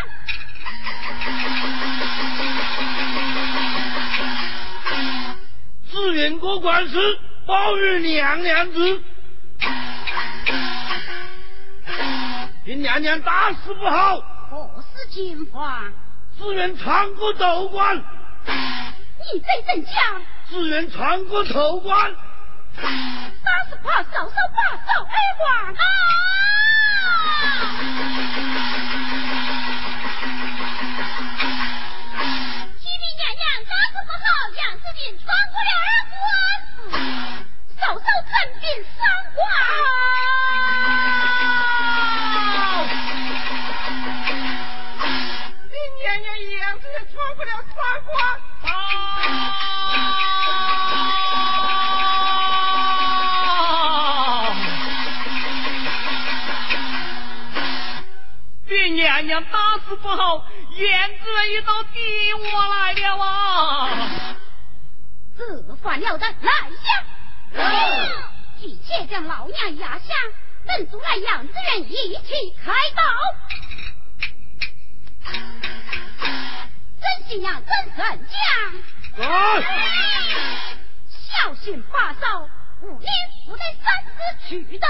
[5.90, 9.02] 自愿过关时，保与娘娘子。
[12.65, 15.92] 凭娘娘大事不好，何事惊慌？
[16.39, 17.97] 自愿穿过头关。
[17.97, 19.92] 你在怎讲？
[20.48, 22.15] 自愿穿过头关。
[23.68, 25.83] 是怕嫂嫂把守而亡啊！
[32.78, 34.25] 启禀娘娘，大事不好，
[34.57, 36.20] 杨子云穿过了二关，
[37.78, 38.65] 嫂嫂整病
[38.97, 38.99] 伤
[39.35, 39.39] 关。
[45.68, 46.26] 你娘娘
[46.59, 48.15] 杨子云穿过了三关
[59.27, 60.47] 娘娘大事不好，
[60.77, 64.37] 燕子人到敌我来了啊！
[65.37, 66.71] 这犯了的，来
[67.57, 68.31] 呀！
[68.61, 70.15] 急切将老娘压下，
[70.65, 73.03] 等出来杨子人一起开刀。
[77.01, 79.27] 真心呀，真神将！
[81.11, 82.49] 小心把守，
[82.83, 83.13] 五年
[83.45, 84.87] 不得擅自取得。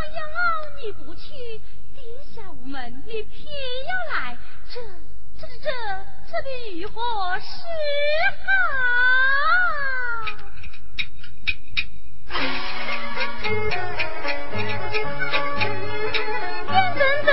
[0.00, 0.40] 天上有老
[0.82, 1.28] 你不去，
[1.94, 2.00] 地
[2.34, 3.44] 下无门你偏
[3.86, 4.38] 要来，
[4.72, 4.80] 这、
[5.38, 5.68] 这、这、
[6.30, 7.44] 这便如何是
[8.36, 8.48] 好？
[16.68, 17.28] 眼睁睁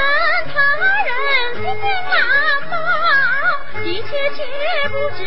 [0.53, 0.55] 他
[1.05, 1.09] 人
[1.55, 2.15] 心心难
[2.69, 2.75] 保，
[3.81, 4.37] 一切却
[4.89, 5.19] 不知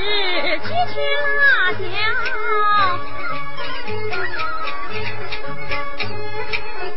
[0.60, 0.94] 几去
[1.38, 1.40] 哪
[1.72, 1.80] 条。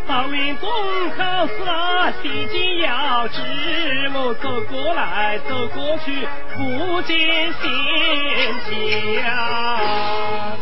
[0.07, 0.69] 报云公
[1.11, 3.39] 考试了，毕竟要知
[4.13, 7.61] 我走过来走过去，不见仙
[8.65, 10.57] 家。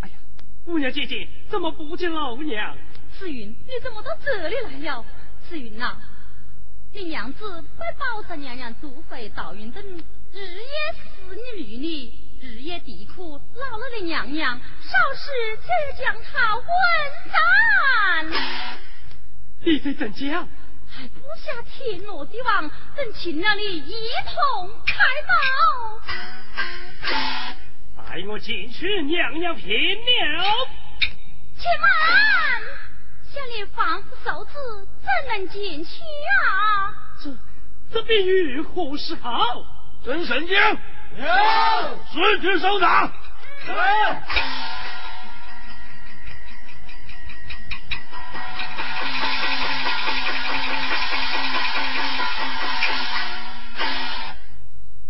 [0.00, 0.14] 哎呀，
[0.64, 2.76] 姑娘姐姐，怎么不见老娘？
[3.18, 5.04] 紫云，你怎么到这里来了？
[5.48, 5.96] 紫云呐、
[6.92, 9.82] 你娘子被宝山娘娘祝回道云等
[10.32, 12.25] 日夜思你虑你。
[12.40, 15.30] 日夜啼哭，老了的娘娘，少时
[15.62, 16.66] 就要将她问
[17.32, 17.36] 斩。
[19.60, 20.46] 你在怎讲？
[20.88, 24.94] 还不下天罗地网，等亲了你一同开
[25.26, 25.32] 刀。
[27.96, 30.44] 带我进去，娘娘平了。
[31.58, 32.62] 且慢，
[33.24, 34.52] 想你防护手指，
[35.00, 36.94] 怎能进去啊？
[37.22, 37.34] 这
[37.92, 39.64] 这比喻何是好？
[40.04, 40.56] 真神经
[41.16, 41.98] 将。
[42.12, 43.12] 随去搜查。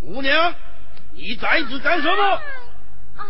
[0.00, 0.54] 姑娘，
[1.12, 2.22] 你在此干什么？
[3.16, 3.26] 啊，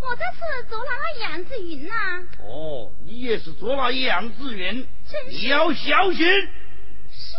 [0.00, 1.94] 我这是捉拿了杨子云呐、
[2.40, 4.88] 哦，你也是捉拿杨子云，
[5.28, 6.24] 你要小心。
[7.10, 7.36] 是。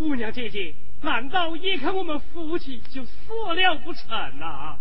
[0.00, 3.10] 姑娘姐姐，难道眼看我们夫妻就死
[3.54, 4.78] 了不成啊？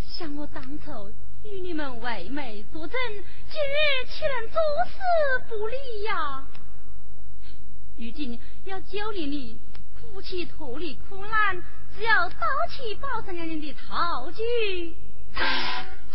[0.00, 1.12] 想我当初
[1.44, 4.98] 与你们为媒作证，今日岂能坐视
[5.48, 6.44] 不理呀？
[7.98, 9.56] 如今要救你你
[9.94, 11.62] 夫妻脱离苦难，
[11.96, 14.96] 只要刀起宝山娘娘的套具。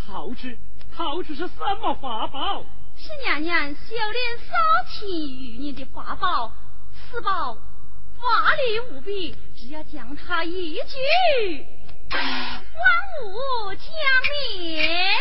[0.06, 0.58] 套具？
[0.94, 2.62] 套具是什么法宝？
[2.94, 4.54] 是娘娘修炼少
[4.90, 6.52] 情于你的法宝，
[6.92, 7.56] 此宝
[8.24, 11.66] 法力无比，只要将他一举，
[12.10, 12.20] 万
[13.22, 13.84] 物将
[14.32, 15.12] 灭。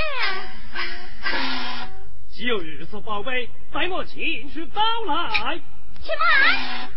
[2.32, 5.60] 就是这宝贝，待我进去找来。
[6.02, 6.90] 且慢，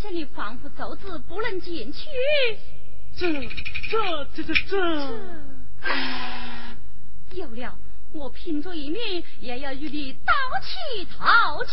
[0.00, 2.08] 想你防护走子不能进去。
[3.16, 3.32] 这
[3.90, 4.76] 这这这这，
[7.32, 7.76] 有了，
[8.12, 11.72] 我拼着一命也要与你刀起套举。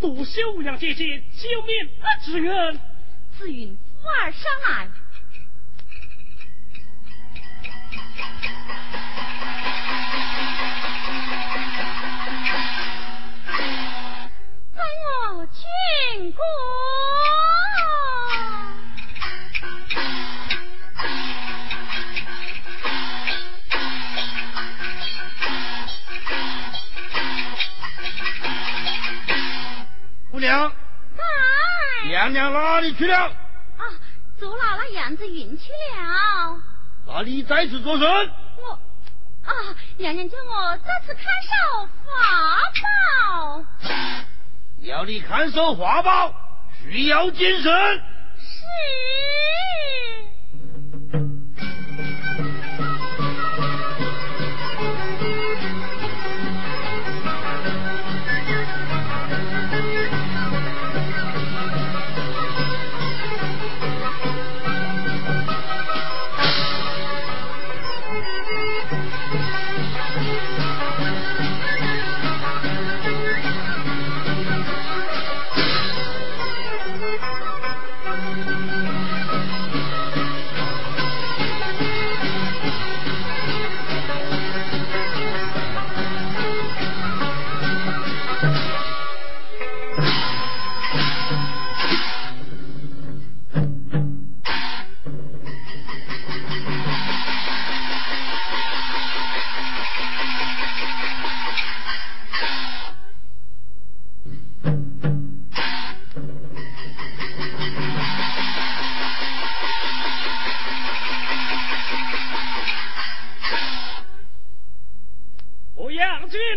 [0.00, 1.84] 多谢姑娘姐姐救命！
[2.00, 2.50] 啊，紫云。
[3.36, 4.90] 紫云扶儿上岸，
[14.74, 14.82] 跟
[15.36, 16.40] 我进宫。
[30.50, 30.72] 娘，
[31.16, 31.22] 在。
[32.08, 33.16] 娘娘哪里去了？
[33.16, 33.82] 啊，
[34.36, 36.60] 捉拿了杨子云去了。
[37.06, 38.08] 那你在此做甚？
[38.08, 38.72] 我
[39.44, 39.52] 啊，
[39.96, 42.10] 娘娘叫我在此看守法
[42.82, 43.64] 宝。
[44.80, 46.34] 要你看守法宝，
[46.82, 48.02] 需要谨慎。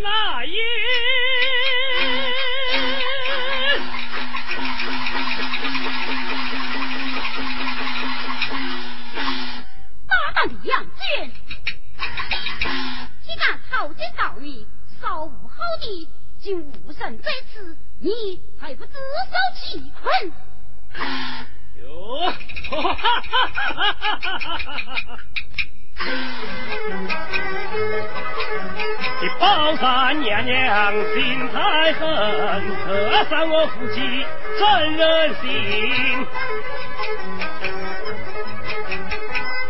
[0.01, 0.57] 那也，
[10.07, 11.31] 大胆的杨军，
[13.27, 14.67] 你敢草菅人命，
[15.01, 20.31] 烧无好地，竟误神在此，你还不自受其困？
[21.81, 22.31] 哟，
[22.69, 25.19] 哈哈哈哈哈哈！
[29.39, 32.07] 宝山娘娘心太狠，
[32.87, 34.25] 折伤我夫妻。
[34.59, 36.27] 真人性，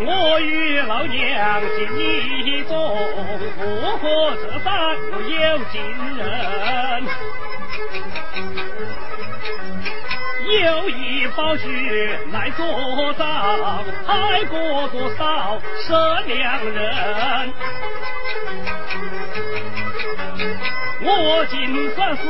[0.06, 2.73] 我与老娘情意重，
[3.57, 5.73] 不过这三个有情
[6.17, 7.06] 人，
[10.64, 11.64] 有一宝钗
[12.33, 12.65] 来作
[13.17, 13.25] 证，
[14.06, 15.93] 害过多少失
[16.27, 17.53] 良人。
[21.06, 22.23] 我今算是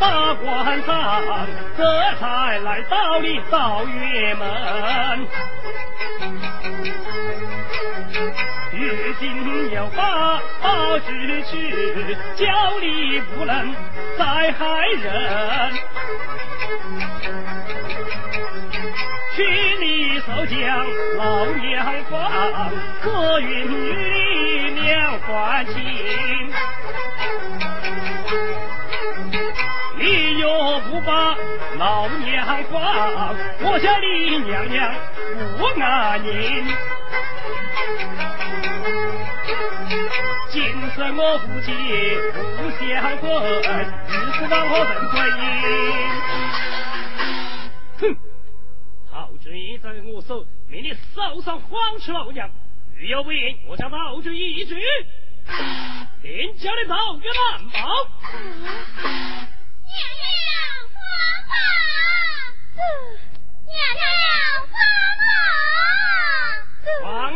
[0.00, 1.84] 大官上，这
[2.18, 5.26] 才来到你赵月门。
[8.72, 8.78] 如
[9.20, 12.46] 今要把宝举去，叫
[12.80, 13.74] 你不能
[14.18, 15.72] 再害人。
[19.36, 19.44] 去
[19.80, 20.56] 你收将
[21.16, 25.74] 老娘放，可允与你娘还亲。
[30.38, 31.36] 你若不把
[31.78, 34.94] 老娘放，我家李娘娘
[35.58, 36.64] 不安宁。
[40.52, 40.62] 今
[40.94, 41.72] 生我夫妻
[42.56, 43.26] 不相分，
[44.06, 45.42] 日子让我怎归阴？
[47.98, 48.16] 哼！
[49.10, 52.48] 陶君义在我手，命你手上晃吃老娘，
[52.96, 54.76] 如有不应，我将陶君义一举，
[56.22, 57.90] 定叫你遭冤难报。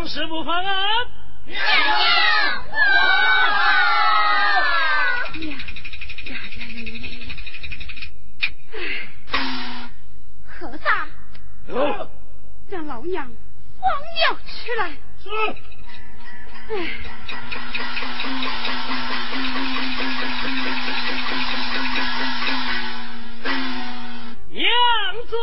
[0.05, 0.72] 是不放啊！
[1.47, 1.64] 娘娘，
[5.40, 5.56] 娘，
[6.26, 7.08] 呀呀呀呀
[9.32, 9.90] 呀！
[10.47, 10.84] 和尚，
[12.68, 13.26] 让老娘
[13.81, 14.81] 放了出来。
[15.22, 15.24] 是。
[16.68, 16.78] 娘
[25.12, 25.36] 王子。